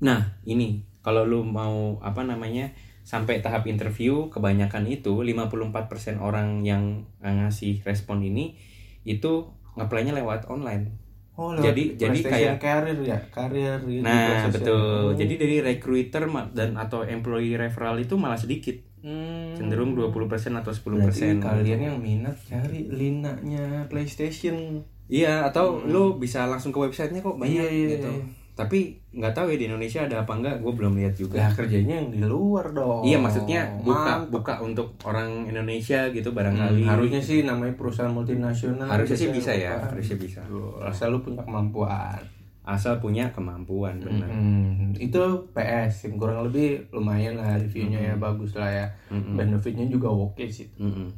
nah 0.00 0.20
ini 0.44 0.68
kalau 1.00 1.22
lu 1.22 1.40
mau 1.42 2.00
apa 2.00 2.24
namanya 2.24 2.72
sampai 3.04 3.38
tahap 3.38 3.68
interview 3.68 4.26
kebanyakan 4.26 4.88
itu 4.88 5.12
54% 5.14 5.70
orang 6.18 6.64
yang 6.64 7.04
ngasih 7.20 7.84
respon 7.84 8.18
ini 8.20 8.56
itu 9.04 9.44
ngeplay-nya 9.76 10.16
lewat 10.16 10.48
online 10.48 11.04
Oh, 11.34 11.50
lewat 11.50 11.66
Jadi- 11.66 11.98
jadi 11.98 12.18
kayak- 12.22 12.58
karir 12.62 12.98
ya, 13.02 13.18
karir 13.28 13.82
gitu. 13.82 14.00
nah 14.00 14.14
PlayStation. 14.40 14.54
betul 14.54 15.02
Oh. 15.04 15.18
jadi 15.18 15.34
dari 15.34 15.56
recruiter 15.60 16.24
dan 16.54 16.78
atau 16.78 17.02
employee 17.02 17.58
referral 17.58 17.98
itu 17.98 18.14
malah 18.14 18.38
sedikit 18.38 18.78
Hmm. 19.02 19.52
cenderung 19.52 19.92
20% 19.92 20.56
atau 20.56 20.72
10% 20.72 21.36
Berarti 21.36 21.44
kalian 21.44 21.80
yang 21.82 21.98
minat 21.98 22.38
cari 22.40 22.88
linanya 22.88 23.84
PlayStation. 23.84 24.80
Iya, 25.04 25.44
atau 25.44 25.84
lu 25.84 26.16
bisa 26.16 26.46
langsung 26.46 26.72
ke 26.72 26.80
websitenya 26.80 27.20
kok 27.20 27.36
banyak 27.36 27.52
Iya, 27.52 27.68
iya, 27.68 27.88
gitu. 27.90 28.08
iya. 28.08 28.24
Tapi 28.54 28.78
nggak 29.10 29.34
tahu 29.34 29.50
ya 29.50 29.56
di 29.58 29.66
Indonesia 29.66 30.06
ada 30.06 30.22
apa 30.22 30.32
enggak, 30.32 30.62
gue 30.62 30.72
belum 30.72 30.94
lihat 30.94 31.14
juga. 31.14 31.42
Lah 31.42 31.50
kerjanya 31.50 31.98
yang 31.98 32.08
di 32.08 32.22
luar 32.22 32.70
dong. 32.70 33.02
Iya, 33.02 33.18
maksudnya 33.18 33.66
buka 33.78 33.98
Mantap. 34.22 34.30
buka 34.30 34.54
untuk 34.62 34.94
orang 35.02 35.44
Indonesia 35.44 36.06
gitu 36.08 36.30
Hmm, 36.30 36.38
barangkali. 36.38 36.86
harusnya 36.86 37.18
sih 37.18 37.42
namanya 37.42 37.74
perusahaan 37.74 38.08
multinasional. 38.08 38.86
Harusnya 38.86 39.18
sih 39.18 39.30
bisa 39.30 39.50
ya, 39.50 39.74
buka. 39.74 39.90
harusnya 39.90 40.16
bisa. 40.16 40.40
Asal 40.80 41.10
lu 41.10 41.18
punya 41.20 41.42
kemampuan. 41.42 42.22
Asal 42.62 42.96
punya 42.96 43.28
kemampuan, 43.28 43.98
benar. 43.98 44.24
Hmm, 44.24 44.94
itu 44.94 45.20
PS 45.50 46.06
yang 46.06 46.16
kurang 46.16 46.46
lebih 46.46 46.88
lumayan 46.90 47.34
lah 47.34 47.58
reviewnya 47.58 47.98
ya 48.00 48.14
bagus 48.14 48.54
lah 48.54 48.70
ya. 48.70 48.86
Benefitnya 49.10 49.84
juga 49.84 50.08
oke 50.08 50.46
sih. 50.46 50.70
Mm-mm. 50.78 51.10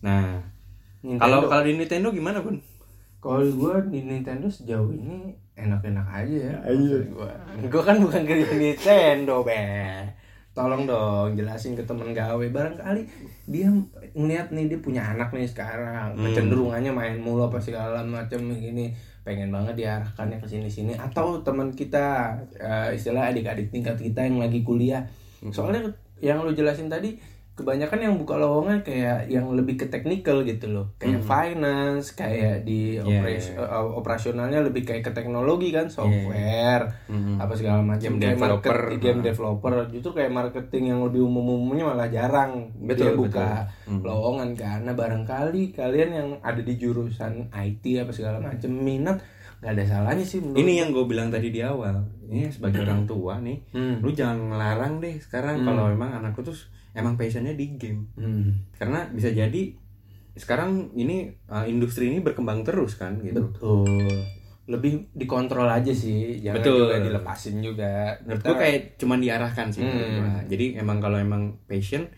Nah, 0.00 0.40
kalau 1.20 1.46
kalau 1.46 1.62
di 1.62 1.76
Nintendo 1.76 2.08
gimana, 2.10 2.40
Bun? 2.40 2.58
Kalau 3.18 3.44
gue 3.44 3.74
di 3.88 4.02
Nintendo 4.02 4.48
sejauh 4.48 4.90
ini 4.90 5.30
enak-enak 5.56 6.06
aja 6.08 6.36
ya. 6.48 6.56
Maksud 6.64 7.04
Gua. 7.12 7.32
Gua 7.68 7.82
kan 7.84 7.96
bukan 8.00 8.22
kerja 8.24 8.48
Nintendo, 8.56 9.44
be. 9.44 9.60
Tolong 10.52 10.84
dong 10.84 11.32
jelasin 11.32 11.72
ke 11.72 11.84
temen 11.88 12.12
gawe. 12.12 12.44
Barangkali 12.52 13.08
dia 13.48 13.72
ngeliat 14.12 14.52
nih 14.52 14.68
dia 14.68 14.78
punya 14.84 15.00
anak 15.00 15.32
nih 15.32 15.48
sekarang. 15.48 16.12
Kecenderungannya 16.20 16.92
main 16.92 17.16
mulu 17.16 17.48
apa 17.48 17.56
segala 17.56 18.04
macam 18.04 18.52
gini. 18.52 18.92
Pengen 19.24 19.48
banget 19.48 19.80
diarahkannya 19.80 20.36
ke 20.36 20.46
sini-sini. 20.48 20.92
Atau 21.00 21.40
teman 21.40 21.72
kita 21.72 22.36
eh, 22.60 22.92
istilah 22.92 23.32
adik-adik 23.32 23.72
tingkat 23.72 23.96
kita 23.96 24.28
yang 24.28 24.44
lagi 24.44 24.60
kuliah. 24.60 25.00
Soalnya 25.48 25.88
yang 26.20 26.44
lu 26.44 26.52
jelasin 26.52 26.92
tadi 26.92 27.16
kebanyakan 27.54 28.00
yang 28.00 28.14
buka 28.16 28.34
lowongan 28.34 28.80
kayak 28.80 29.28
yang 29.28 29.44
lebih 29.48 29.76
ke 29.76 29.86
teknikal 29.86 30.40
gitu 30.40 30.66
loh 30.66 30.96
kayak 30.96 31.20
finance 31.20 32.10
kayak 32.10 32.62
di 32.62 32.96
Yeah, 32.96 33.20
operas- 33.20 33.52
eh, 33.52 33.60
operasionalnya 33.94 34.60
lebih 34.62 34.82
kayak 34.82 35.04
ke 35.04 35.12
teknologi 35.12 35.68
kan 35.68 35.86
software 35.86 36.88
Mhm. 37.06 37.36
apa 37.36 37.52
segala 37.52 37.80
macam 37.80 38.00
Game 38.10 38.18
Kayak 38.18 38.36
developer. 38.38 38.72
market- 38.88 38.98
game 38.98 39.20
developer 39.22 39.72
justru 39.88 40.10
kayak 40.14 40.32
marketing 40.32 40.84
yang 40.88 41.00
lebih 41.02 41.20
umum-umumnya 41.22 41.84
malah 41.86 42.08
jarang 42.08 42.72
Betul, 42.74 42.96
dia 42.96 43.12
buka 43.14 43.48
betul. 43.62 43.90
Mhm. 43.90 44.02
lowongan 44.02 44.50
karena 44.54 44.90
barangkali 44.92 45.62
kalian 45.72 46.10
yang 46.10 46.28
ada 46.40 46.60
di 46.60 46.74
jurusan 46.74 47.52
IT 47.52 47.84
apa 47.98 48.10
segala 48.10 48.40
macam 48.40 48.72
minat 48.72 49.20
nggak 49.60 49.72
ada 49.72 49.84
salahnya 49.86 50.24
sih 50.24 50.40
menurut 50.40 50.58
Ini 50.58 50.72
yang 50.74 50.88
gue 50.90 51.04
bilang 51.06 51.28
tadi 51.28 51.48
di 51.48 51.60
awal. 51.60 52.02
Ini 52.24 52.50
sebagai 52.50 52.82
orang 52.82 53.04
tua 53.04 53.38
nih, 53.38 53.62
Hmm. 53.70 54.00
lu 54.00 54.10
jangan 54.10 54.50
ngelarang 54.50 54.98
deh 54.98 55.14
sekarang 55.18 55.62
kalau 55.62 55.86
emang 55.86 56.10
anakku 56.12 56.42
tuh 56.42 56.56
emang 56.92 57.14
passionnya 57.14 57.52
di 57.52 57.74
game. 57.74 58.08
Hmm. 58.14 58.68
karena 58.72 59.08
bisa 59.08 59.28
jadi 59.28 59.72
sekarang 60.32 60.92
ini 60.94 61.28
uh, 61.46 61.64
industri 61.64 62.06
ini 62.06 62.18
berkembang 62.18 62.62
terus 62.62 62.94
kan 62.94 63.16
gitu 63.18 63.48
betul 63.50 63.84
lebih 64.64 65.10
dikontrol 65.12 65.66
aja 65.66 65.90
sih 65.90 66.38
jangan 66.38 66.62
Betul. 66.62 66.78
juga 66.82 66.96
dilepasin 66.98 67.56
juga 67.58 68.16
menurut 68.20 68.38
Kita- 68.38 68.48
gue 68.48 68.56
kayak 68.58 68.78
cuman 68.96 69.18
diarahkan 69.18 69.66
sih 69.68 69.82
Hmm. 69.82 69.92
gua. 70.16 70.32
jadi 70.46 70.66
emang 70.78 70.98
kalau 70.98 71.18
emang 71.18 71.42
passion 71.62 72.08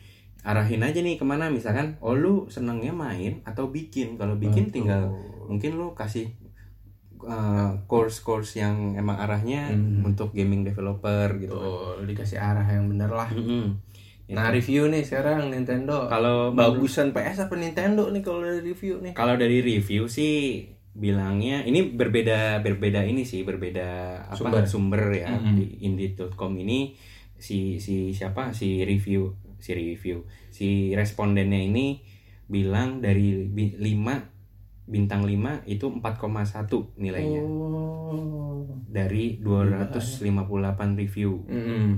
arahin 0.42 0.78
aja 0.80 1.00
nih 1.00 1.16
ke 1.16 1.24
mana 1.24 1.48
misalkan 1.48 1.96
oh 1.98 2.12
lu 2.12 2.46
senengnya 2.46 2.92
main 2.92 3.40
atau 3.42 3.66
bikin 3.68 4.14
kalau 4.14 4.36
bikin 4.36 4.68
Betul. 4.68 4.74
tinggal 4.76 5.02
mungkin 5.44 5.70
lu 5.74 5.90
kasih 5.92 6.30
uh, 7.20 7.72
course-course 7.84 8.54
yang 8.54 8.92
emang 8.94 9.16
arahnya 9.16 9.72
Hmm. 9.72 10.04
untuk 10.04 10.30
gaming 10.30 10.62
developer 10.62 11.32
gitu 11.34 11.50
kan. 11.50 11.64
Betul, 11.64 11.96
dikasih 12.06 12.38
arah 12.38 12.66
yang 12.68 12.86
bener 12.86 13.08
lah 13.08 13.28
Mm-mm. 13.30 13.80
Nah 14.32 14.48
review 14.48 14.88
nih 14.88 15.04
sekarang 15.04 15.52
Nintendo. 15.52 16.08
Kalau 16.08 16.56
bagusan 16.56 17.12
PS 17.12 17.48
apa 17.48 17.54
Nintendo 17.60 18.08
nih 18.08 18.22
kalau 18.24 18.40
dari 18.40 18.60
review 18.64 19.04
nih? 19.04 19.12
Kalau 19.12 19.36
dari 19.36 19.60
review 19.60 20.08
sih 20.08 20.64
bilangnya 20.94 21.66
ini 21.66 21.90
berbeda 21.90 22.62
berbeda 22.62 23.02
ini 23.02 23.26
sih 23.26 23.42
berbeda 23.42 23.88
apa 24.30 24.38
Sumber. 24.38 24.64
sumber, 24.64 25.02
ya 25.10 25.34
Mm-mm. 25.34 25.54
di 25.58 25.66
indeed.com 25.84 26.56
ini. 26.56 26.96
Si 27.36 27.76
si 27.76 28.16
siapa? 28.16 28.56
Si 28.56 28.80
review 28.86 29.36
si 29.64 29.72
review. 29.72 30.28
Si 30.52 30.92
respondennya 30.92 31.60
ini 31.60 32.04
bilang 32.44 33.00
dari 33.00 33.48
5 33.48 33.80
bintang 34.84 35.24
5 35.24 35.64
itu 35.64 35.86
4,1 35.88 37.00
nilainya. 37.00 37.40
Oh. 37.40 38.68
Dari 38.84 39.40
258 39.40 41.00
review. 41.00 41.40
Mm-mm. 41.48 41.88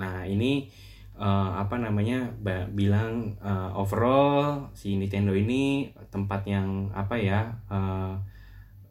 Nah, 0.00 0.24
ini 0.24 0.72
eh, 1.18 1.50
apa 1.62 1.76
namanya? 1.78 2.30
bilang 2.74 3.38
eh, 3.40 3.70
overall 3.74 4.70
si 4.74 4.96
Nintendo 4.98 5.32
ini 5.34 5.90
tempat 6.10 6.46
yang 6.46 6.90
apa 6.94 7.14
ya? 7.18 7.54
eh, 7.70 8.14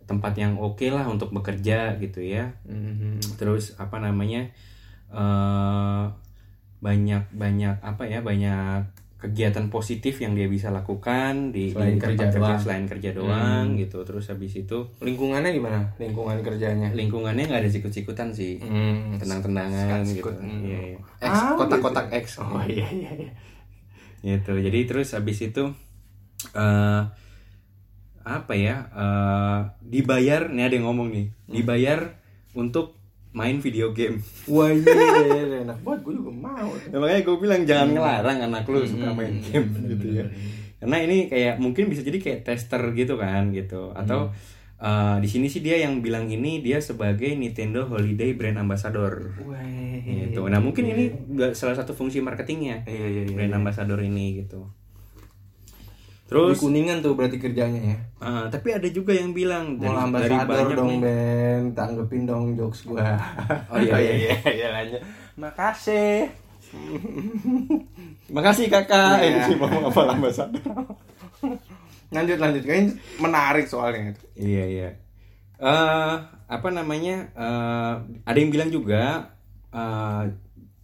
tempat 0.03 0.35
yang 0.35 0.59
oke 0.59 0.83
lah 0.91 1.07
untuk 1.07 1.31
bekerja 1.31 1.95
gitu 1.99 2.19
ya. 2.23 2.55
Mhm. 2.67 3.39
Terus 3.39 3.75
apa 3.79 3.99
namanya? 4.03 4.51
eh 5.13 6.05
banyak 6.83 7.23
banyak 7.31 7.75
apa 7.79 8.03
ya? 8.09 8.19
Banyak 8.19 9.02
kegiatan 9.23 9.65
positif 9.67 10.19
yang 10.19 10.33
dia 10.33 10.45
bisa 10.45 10.67
lakukan 10.67 11.49
di, 11.49 11.71
Selain 11.71 11.95
di 11.95 11.97
kerja 11.97 12.27
tempat 12.27 12.43
doang. 12.49 12.59
selain 12.59 12.85
kerja 12.85 13.09
doang 13.11 13.65
Hmm. 13.65 13.79
gitu. 13.79 14.03
Terus 14.03 14.27
habis 14.27 14.51
itu 14.53 14.77
lingkungannya 14.99 15.49
gimana 15.49 15.79
lingkungan 15.95 16.37
kerjanya 16.39 16.91
lingkungannya 16.91 17.43
nggak 17.45 17.61
ada 17.61 17.71
sikut-sikutan 17.71 18.29
sih. 18.29 18.59
Hmm. 18.59 19.15
tenang-tenangan 19.15 20.03
gitu. 20.05 20.27
Hmm. 20.27 20.61
Iya, 20.61 20.79
iya. 20.85 20.99
X, 21.21 21.31
Ah, 21.31 21.55
kotak-kotak 21.55 22.11
X. 22.13 22.25
oh 22.37 22.59
iya 22.65 22.83
iya 22.85 23.11
iya 23.17 23.31
Gitu. 24.21 24.55
Jadi 24.57 24.79
terus 24.83 25.11
habis 25.11 25.39
itu 25.41 25.71
eh 26.53 27.01
apa 28.21 28.53
ya? 28.53 28.87
eh 28.89 29.59
dibayar, 29.81 30.47
nih 30.47 30.63
ada 30.63 30.73
yang 30.73 30.87
ngomong 30.87 31.07
nih. 31.09 31.27
Hmm. 31.27 31.53
Dibayar 31.53 31.99
untuk 32.53 32.99
main 33.33 33.57
video 33.57 33.91
game. 33.91 34.21
wah 34.45 34.69
iya 34.69 35.61
enak 35.61 35.81
banget 35.81 35.99
gue 36.01 36.13
juga 36.15 36.31
mau 36.31 36.69
Ya, 36.85 36.95
makanya 36.95 37.21
gue 37.23 37.35
bilang 37.35 37.61
jangan 37.63 37.87
ngelarang 37.91 38.39
anak 38.43 38.63
lu 38.65 38.79
suka 38.83 39.05
Hmm. 39.05 39.17
main 39.17 39.35
game 39.37 39.67
gitu 39.87 40.07
ya. 40.13 40.25
Karena 40.77 40.97
ini 40.99 41.17
kayak 41.25 41.57
mungkin 41.57 41.87
bisa 41.87 42.01
jadi 42.01 42.17
kayak 42.17 42.39
tester 42.43 42.81
gitu 42.91 43.15
kan 43.15 43.49
gitu. 43.49 43.89
Atau 43.91 44.29
Hmm. 44.29 44.37
eh, 44.79 45.17
di 45.17 45.27
sini 45.27 45.47
sih 45.47 45.59
dia 45.59 45.79
yang 45.79 45.99
bilang 45.99 46.27
ini 46.27 46.59
dia 46.59 46.77
sebagai 46.77 47.31
Nintendo 47.33 47.83
Holiday 47.83 48.31
Brand 48.33 48.59
Ambassador. 48.59 49.33
Wah. 49.41 49.63
gitu. 50.03 50.43
Nah 50.45 50.59
mungkin 50.59 50.83
ini 50.85 51.03
salah 51.51 51.73
satu 51.73 51.91
fungsi 51.91 52.19
marketingnya 52.19 52.83
Iya 52.83 53.07
iya 53.07 53.21
iya. 53.23 53.31
brand 53.31 53.55
ambassador 53.55 53.97
ini 53.97 54.43
gitu. 54.43 54.67
Di 56.23 56.31
Terus, 56.31 56.55
kuningan 56.57 57.03
tuh 57.03 57.13
berarti 57.13 57.37
kerjanya 57.37 57.81
ya. 57.83 57.97
eh, 58.23 58.45
tapi 58.49 58.73
ada 58.73 58.87
juga 58.89 59.11
yang 59.13 59.35
bilang 59.35 59.75
Mau 59.77 59.91
dari, 59.91 59.93
dari 59.93 60.33
ambasador 60.33 60.47
banyak 60.49 60.77
dong 60.79 60.89
nih. 60.89 60.99
Ben, 61.03 61.61
tanggepin 61.75 62.23
dong 62.25 62.45
jokes 62.57 62.87
gua. 62.87 63.03
Oh, 63.69 63.77
iya, 63.77 63.93
iya. 63.99 64.13
iya 64.17 64.37
iya 64.49 64.67
lanjut. 64.71 65.01
Makasih. 65.37 66.31
Makasih 68.35 68.65
kakak. 68.71 69.19
Iya. 69.21 69.45
Eh, 69.51 69.57
mau 69.59 69.91
apa 69.91 70.01
ambassador? 70.09 70.63
Lanjut 72.09 72.37
lanjut 72.39 72.63
kayaknya 72.63 72.93
menarik 73.19 73.65
soalnya 73.67 74.13
itu. 74.13 74.23
iya 74.37 74.63
iya. 74.65 74.89
Eh 75.59 76.13
apa 76.47 76.67
namanya? 76.71 77.29
eh 77.35 77.93
ada 78.23 78.37
yang 78.37 78.49
bilang 78.49 78.69
juga 78.69 79.33
eh 79.69 80.23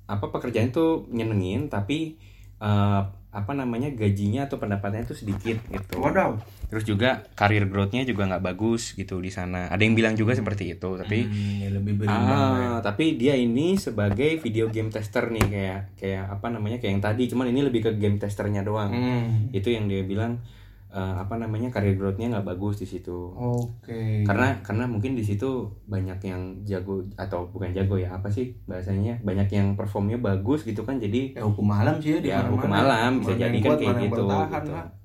apa 0.09 0.25
pekerjaan 0.29 0.69
itu 0.69 1.05
nyenengin 1.09 1.69
tapi 1.69 2.17
eh 2.59 3.01
apa 3.29 3.53
namanya 3.53 3.93
gajinya 3.93 4.49
atau 4.49 4.57
pendapatannya 4.57 5.05
itu 5.05 5.13
sedikit 5.15 5.61
gitu. 5.63 6.01
Wadaw. 6.01 6.41
Terus 6.65 6.81
juga 6.83 7.09
karir 7.33 7.65
growth-nya 7.65 8.01
juga 8.01 8.25
nggak 8.25 8.41
bagus 8.43 8.93
gitu 8.93 9.17
di 9.17 9.29
sana. 9.29 9.69
Ada 9.69 9.81
yang 9.81 9.93
bilang 9.93 10.13
juga 10.13 10.33
seperti 10.33 10.71
itu, 10.71 10.89
tapi 10.95 11.23
Hmm, 11.23 11.55
ya 11.59 11.69
lebih 11.71 11.93
berimbang. 11.95 12.25
ya. 12.25 12.67
ah, 12.67 12.79
tapi 12.79 13.15
dia 13.15 13.33
ini 13.33 13.73
sebagai 13.75 14.37
video 14.37 14.67
game 14.67 14.89
tester 14.89 15.29
nih 15.29 15.45
kayak 15.45 15.79
kayak 15.95 16.23
apa 16.27 16.47
namanya 16.47 16.77
kayak 16.77 16.91
yang 16.91 17.03
tadi, 17.03 17.23
cuman 17.25 17.47
ini 17.47 17.61
lebih 17.61 17.81
ke 17.83 17.91
game 17.95 18.17
testernya 18.17 18.61
doang. 18.61 18.89
Hmm. 18.89 19.49
Itu 19.49 19.69
yang 19.69 19.85
dia 19.85 20.01
bilang 20.01 20.41
eh, 20.89 21.15
apa 21.21 21.37
namanya 21.37 21.69
karir 21.69 21.95
growth-nya 21.95 22.33
nggak 22.33 22.47
bagus 22.49 22.81
di 22.81 22.87
situ. 22.89 23.33
Oke. 23.37 24.25
Karena 24.25 24.57
karena 24.65 24.89
mungkin 24.89 25.13
di 25.13 25.23
situ 25.23 25.69
banyak 25.85 26.19
yang 26.25 26.41
jago 26.65 27.05
atau 27.15 27.49
bukan 27.49 27.71
jago 27.71 27.95
ya 27.95 28.13
apa 28.13 28.29
sih 28.29 28.57
bahasanya 28.65 29.21
banyak 29.21 29.49
yang 29.53 29.67
performnya 29.77 30.17
bagus 30.17 30.65
gitu 30.65 30.81
kan 30.83 30.97
jadi 30.97 31.37
ya 31.37 31.45
hukum 31.45 31.69
malam 31.69 32.01
sih 32.01 32.17
ya 32.17 32.19
di 32.19 32.29
ya 32.33 32.41
hukum 32.45 32.69
alam 32.69 33.21
bisa 33.21 33.37
jadi 33.37 33.57
kan 33.61 33.77
kayak 33.77 33.95
gitu, 34.09 34.25
bertahan 34.25 34.63
gitu. 34.65 34.73
lah. 34.73 34.98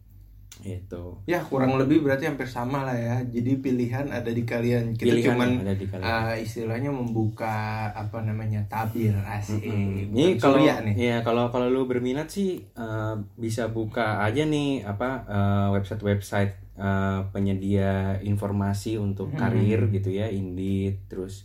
Itu. 0.65 1.21
Ya 1.29 1.39
kurang 1.39 1.77
lebih 1.77 2.01
berarti 2.01 2.25
hampir 2.25 2.49
sama 2.49 2.83
lah 2.83 2.97
ya. 2.97 3.17
Jadi 3.23 3.61
pilihan 3.61 4.09
ada 4.09 4.27
di 4.27 4.43
kalian. 4.43 4.97
Kita 4.97 5.13
Pilihan 5.13 5.37
cuman 5.37 5.51
ada 5.61 5.77
di 5.77 5.85
kalian. 5.85 6.09
ah, 6.09 6.33
istilahnya 6.35 6.89
membuka 6.89 7.55
apa 7.93 8.25
namanya 8.25 8.65
tabir 8.65 9.13
asik. 9.21 9.61
Ini 10.09 10.41
kalau 10.41 10.65
surya 10.65 10.81
nih. 10.81 10.95
ya 10.97 11.17
kalau 11.21 11.53
kalau 11.53 11.69
lu 11.69 11.85
berminat 11.85 12.27
sih 12.27 12.65
eh, 12.65 13.15
bisa 13.37 13.69
buka 13.69 14.25
aja 14.25 14.43
nih 14.43 14.83
apa 14.83 15.29
eh, 15.29 15.69
website-website 15.71 16.53
eh, 16.75 17.21
penyedia 17.29 18.17
informasi 18.21 18.97
untuk 18.97 19.31
Hmm. 19.31 19.39
karir 19.39 19.85
gitu 19.89 20.09
ya, 20.09 20.27
Indeed, 20.27 21.05
terus 21.07 21.45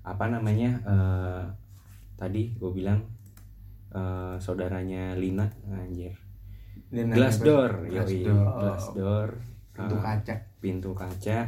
apa 0.00 0.26
namanya 0.26 0.70
eh, 0.80 1.42
tadi 2.14 2.54
gue 2.54 2.70
bilang 2.70 3.02
eh, 3.90 4.38
saudaranya 4.38 5.18
Lina 5.18 5.50
anjir. 5.68 6.14
Dia 6.90 7.02
nanya 7.02 7.16
Glassdoor, 7.16 7.70
apa? 7.70 7.86
yoi. 7.88 8.20
Glassdoor. 8.26 8.48
Glassdoor, 8.60 9.28
Pintu 9.72 9.94
eh, 9.94 10.02
kaca. 10.02 10.34
pintu 10.60 10.90
kaca 10.92 11.38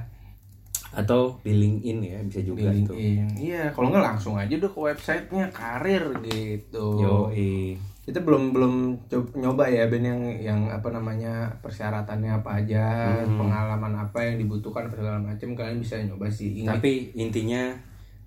atau 0.93 1.41
di 1.41 1.57
LinkedIn 1.57 1.99
ya 2.05 2.19
bisa 2.21 2.41
juga 2.41 2.69
Di 2.69 2.85
tuh. 2.85 2.97
Iya, 3.35 3.73
kalau 3.73 3.89
nggak 3.89 4.07
langsung 4.07 4.37
aja 4.37 4.53
deh 4.53 4.69
ke 4.69 4.77
websitenya 4.79 5.49
karir 5.49 6.05
gitu. 6.23 7.01
Yoi. 7.01 7.81
Kita 8.03 8.19
belum 8.19 8.53
belum 8.53 8.75
coba, 9.07 9.31
nyoba 9.33 9.65
ya 9.67 9.87
Ben 9.87 10.03
yang 10.03 10.21
yang 10.37 10.61
apa 10.69 10.91
namanya 10.91 11.49
persyaratannya 11.59 12.35
apa 12.35 12.61
aja, 12.61 12.85
Hmm. 13.25 13.39
pengalaman 13.41 13.95
apa 13.97 14.21
yang 14.21 14.37
dibutuhkan 14.37 14.85
segala 14.87 15.17
macam 15.17 15.55
kalian 15.55 15.79
bisa 15.79 15.97
nyoba 15.97 16.29
sih. 16.29 16.61
Ingat. 16.61 16.77
Tapi 16.77 17.15
intinya 17.15 17.73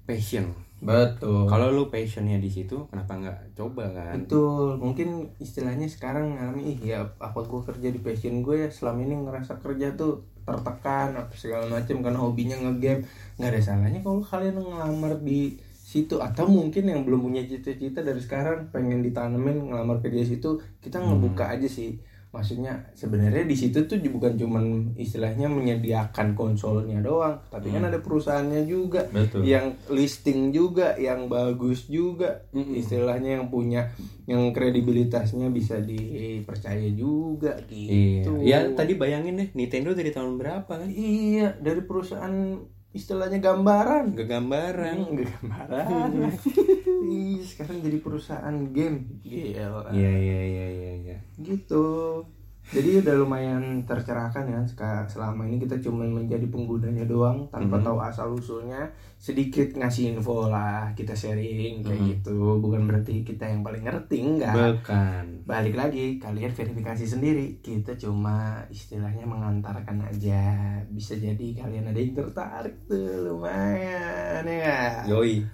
passion. 0.03 0.49
Betul. 0.84 1.47
Kalau 1.47 1.71
lu 1.71 1.88
passionnya 1.88 2.39
di 2.39 2.51
situ, 2.51 2.88
kenapa 2.91 3.15
nggak 3.15 3.55
coba 3.55 3.88
kan? 3.91 4.15
Betul, 4.19 4.76
mungkin 4.80 5.32
istilahnya 5.39 5.88
sekarang 5.88 6.36
ngalami 6.36 6.76
ih 6.76 6.95
ya 6.95 6.99
apa 7.19 7.39
gue 7.43 7.61
kerja 7.63 7.88
di 7.91 7.99
passion 8.03 8.43
gue 8.43 8.65
ya 8.65 8.69
selama 8.69 9.03
ini 9.03 9.15
ngerasa 9.23 9.59
kerja 9.63 9.95
tuh 9.95 10.26
tertekan 10.45 11.17
apa 11.17 11.34
segala 11.34 11.65
macam 11.71 12.03
karena 12.03 12.19
hobinya 12.19 12.57
ngegame. 12.59 13.07
Nggak 13.39 13.49
ada 13.55 13.61
salahnya 13.61 13.99
kalau 14.03 14.21
kalian 14.21 14.59
ngelamar 14.59 15.13
di 15.23 15.57
situ. 15.71 16.17
Atau 16.19 16.49
mungkin 16.49 16.91
yang 16.91 17.05
belum 17.05 17.23
punya 17.23 17.45
cita-cita 17.45 18.03
dari 18.03 18.19
sekarang 18.19 18.69
pengen 18.73 18.99
ditanemin 19.05 19.71
ngelamar 19.71 20.03
kerja 20.03 20.21
di 20.21 20.30
situ 20.38 20.59
kita 20.82 20.99
ngebuka 21.01 21.55
aja 21.55 21.69
sih 21.69 21.97
maksudnya 22.36 22.91
sebenarnya 22.91 23.41
di 23.41 23.55
situ 23.55 23.79
tuh 23.81 23.95
bukan 24.05 24.36
cuman 24.36 24.65
istilahnya 24.93 25.47
menyediakan 25.47 26.36
konsolnya 26.36 26.99
doang 26.99 27.39
tapi 27.47 27.71
kan 27.71 27.88
ada 27.88 27.97
perusahaannya 27.97 28.67
juga 28.67 29.07
Betul. 29.07 29.47
yang 29.47 29.71
listing 29.88 30.51
juga 30.51 30.93
yang 30.95 31.25
bagus 31.25 31.88
juga 31.88 32.43
Mm-mm. 32.51 32.75
istilahnya 32.75 33.39
yang 33.39 33.47
punya 33.47 33.88
yang 34.25 34.51
kredibilitasnya 34.51 35.47
bisa 35.47 35.79
dipercaya 35.79 36.91
juga 36.91 37.55
Iya. 37.65 38.27
gitu 38.27 38.31
Ya 38.41 38.59
tadi 38.71 38.93
bayangin 38.95 39.38
deh, 39.38 39.49
Nintendo 39.53 39.91
dari 39.91 40.09
tahun 40.09 40.36
berapa 40.36 40.67
kan? 40.67 40.89
iya 40.89 41.55
dari 41.55 41.79
perusahaan 41.81 42.59
istilahnya 42.91 43.39
gambaran 43.39 44.15
gambaran. 44.15 44.95
Enggak 45.07 45.29
gambaran 45.39 46.09
Ih, 47.05 47.37
sekarang 47.39 47.77
jadi 47.79 47.97
perusahaan 47.99 48.55
game 48.69 49.21
gila 49.21 49.89
Iya 49.89 50.11
iya 50.11 50.41
iya 50.43 50.65
iya. 50.67 50.91
iya. 51.05 51.17
gitu 51.37 52.21
Jadi 52.65 52.97
udah 52.97 53.13
lumayan 53.13 53.85
tercerahkan 53.85 54.49
ya 54.49 54.57
selama 55.05 55.45
ini 55.45 55.61
kita 55.61 55.77
cuma 55.77 56.01
menjadi 56.01 56.49
penggunanya 56.49 57.05
doang 57.05 57.45
tanpa 57.53 57.77
Mhm. 57.77 57.85
tahu 57.85 57.97
asal 58.01 58.33
usulnya 58.33 58.89
sedikit 59.21 59.69
ngasih 59.71 60.17
info 60.17 60.49
lah 60.49 60.89
kita 60.91 61.13
sharing 61.13 61.85
kayak 61.85 62.01
Mhm. 62.01 62.09
gitu 62.09 62.33
bukan 62.57 62.89
berarti 62.89 63.21
kita 63.21 63.45
yang 63.45 63.61
paling 63.61 63.85
ngerti 63.85 64.17
enggak 64.17 64.57
Bukan. 64.57 65.45
balik 65.45 65.77
lagi 65.77 66.17
kalian 66.17 66.49
verifikasi 66.49 67.05
sendiri 67.05 67.61
kita 67.61 67.93
cuma 67.95 68.57
istilahnya 68.67 69.29
mengantarkan 69.29 70.01
aja 70.01 70.41
bisa 70.89 71.13
jadi 71.13 71.47
kalian 71.55 71.85
ada 71.85 71.99
yang 72.01 72.17
tertarik 72.17 72.73
tuh 72.89 73.29
lumayan 73.29 74.41
ya? 74.41 75.05
Yoi. 75.05 75.45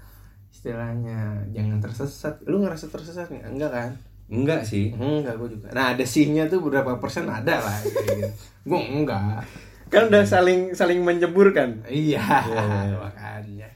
Istilahnya. 0.52 1.48
Jangan 1.56 1.80
tersesat. 1.80 2.44
Lu 2.46 2.62
ngerasa 2.62 2.92
tersesat 2.92 3.32
nggak? 3.32 3.50
Enggak 3.50 3.72
kan? 3.72 3.92
Enggak 4.32 4.62
sih. 4.64 4.96
enggak 4.96 5.36
gue 5.36 5.60
juga. 5.60 5.68
Nah 5.76 5.92
ada 5.92 6.06
sihnya 6.08 6.48
tuh 6.48 6.64
berapa 6.64 7.00
persen? 7.00 7.28
Ada 7.28 7.60
lah. 7.60 7.78
Gitu. 7.88 8.28
gue 8.64 8.80
enggak. 8.80 9.44
Kan 9.92 10.08
udah 10.08 10.24
saling 10.24 10.72
saling 10.72 11.04
menjeburkan. 11.04 11.84
iya. 11.92 12.24
Iya. 12.48 12.96
makanya. 13.04 13.68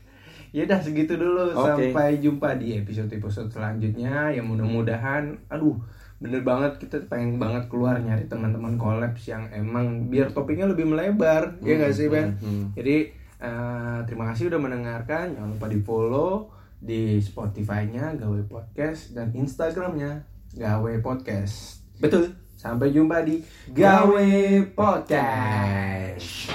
Ya 0.55 0.63
udah 0.63 0.80
segitu 0.80 1.19
dulu. 1.19 1.51
Oke. 1.51 1.91
sampai 1.91 2.23
jumpa 2.23 2.55
di 2.55 2.80
episode 2.80 3.11
episode 3.11 3.51
selanjutnya. 3.51 4.32
Yang 4.32 4.55
mudah-mudahan 4.55 5.36
aduh 5.51 5.76
bener 6.23 6.47
banget. 6.47 6.80
Kita 6.80 7.03
pengen 7.11 7.36
banget 7.36 7.67
keluar 7.67 7.99
nyari 7.99 8.23
teman-teman 8.32 8.80
kolaps 8.80 9.28
yang 9.28 9.51
emang 9.51 10.07
biar 10.07 10.32
topiknya 10.32 10.71
lebih 10.71 10.88
melebar. 10.88 11.59
Ya 11.59 11.76
nggak 11.76 11.91
sih 11.91 12.07
Ben? 12.07 12.39
Hmm. 12.39 12.71
jadi 12.71 13.11
eh, 13.43 13.99
terima 14.07 14.32
kasih 14.32 14.47
udah 14.47 14.59
mendengarkan. 14.63 15.36
Jangan 15.36 15.51
lupa 15.51 15.67
di 15.67 15.84
follow 15.84 16.55
di 16.86 17.18
Spotify-nya 17.18 18.14
Gawe 18.14 18.46
Podcast 18.46 19.18
dan 19.18 19.34
Instagramnya 19.34 20.22
Gawe 20.54 20.94
Podcast 21.02 21.82
Betul. 21.98 22.38
sampai 22.54 22.94
jumpa 22.94 23.26
di 23.26 23.42
Gawe 23.74 24.30
Podcast 24.78 26.54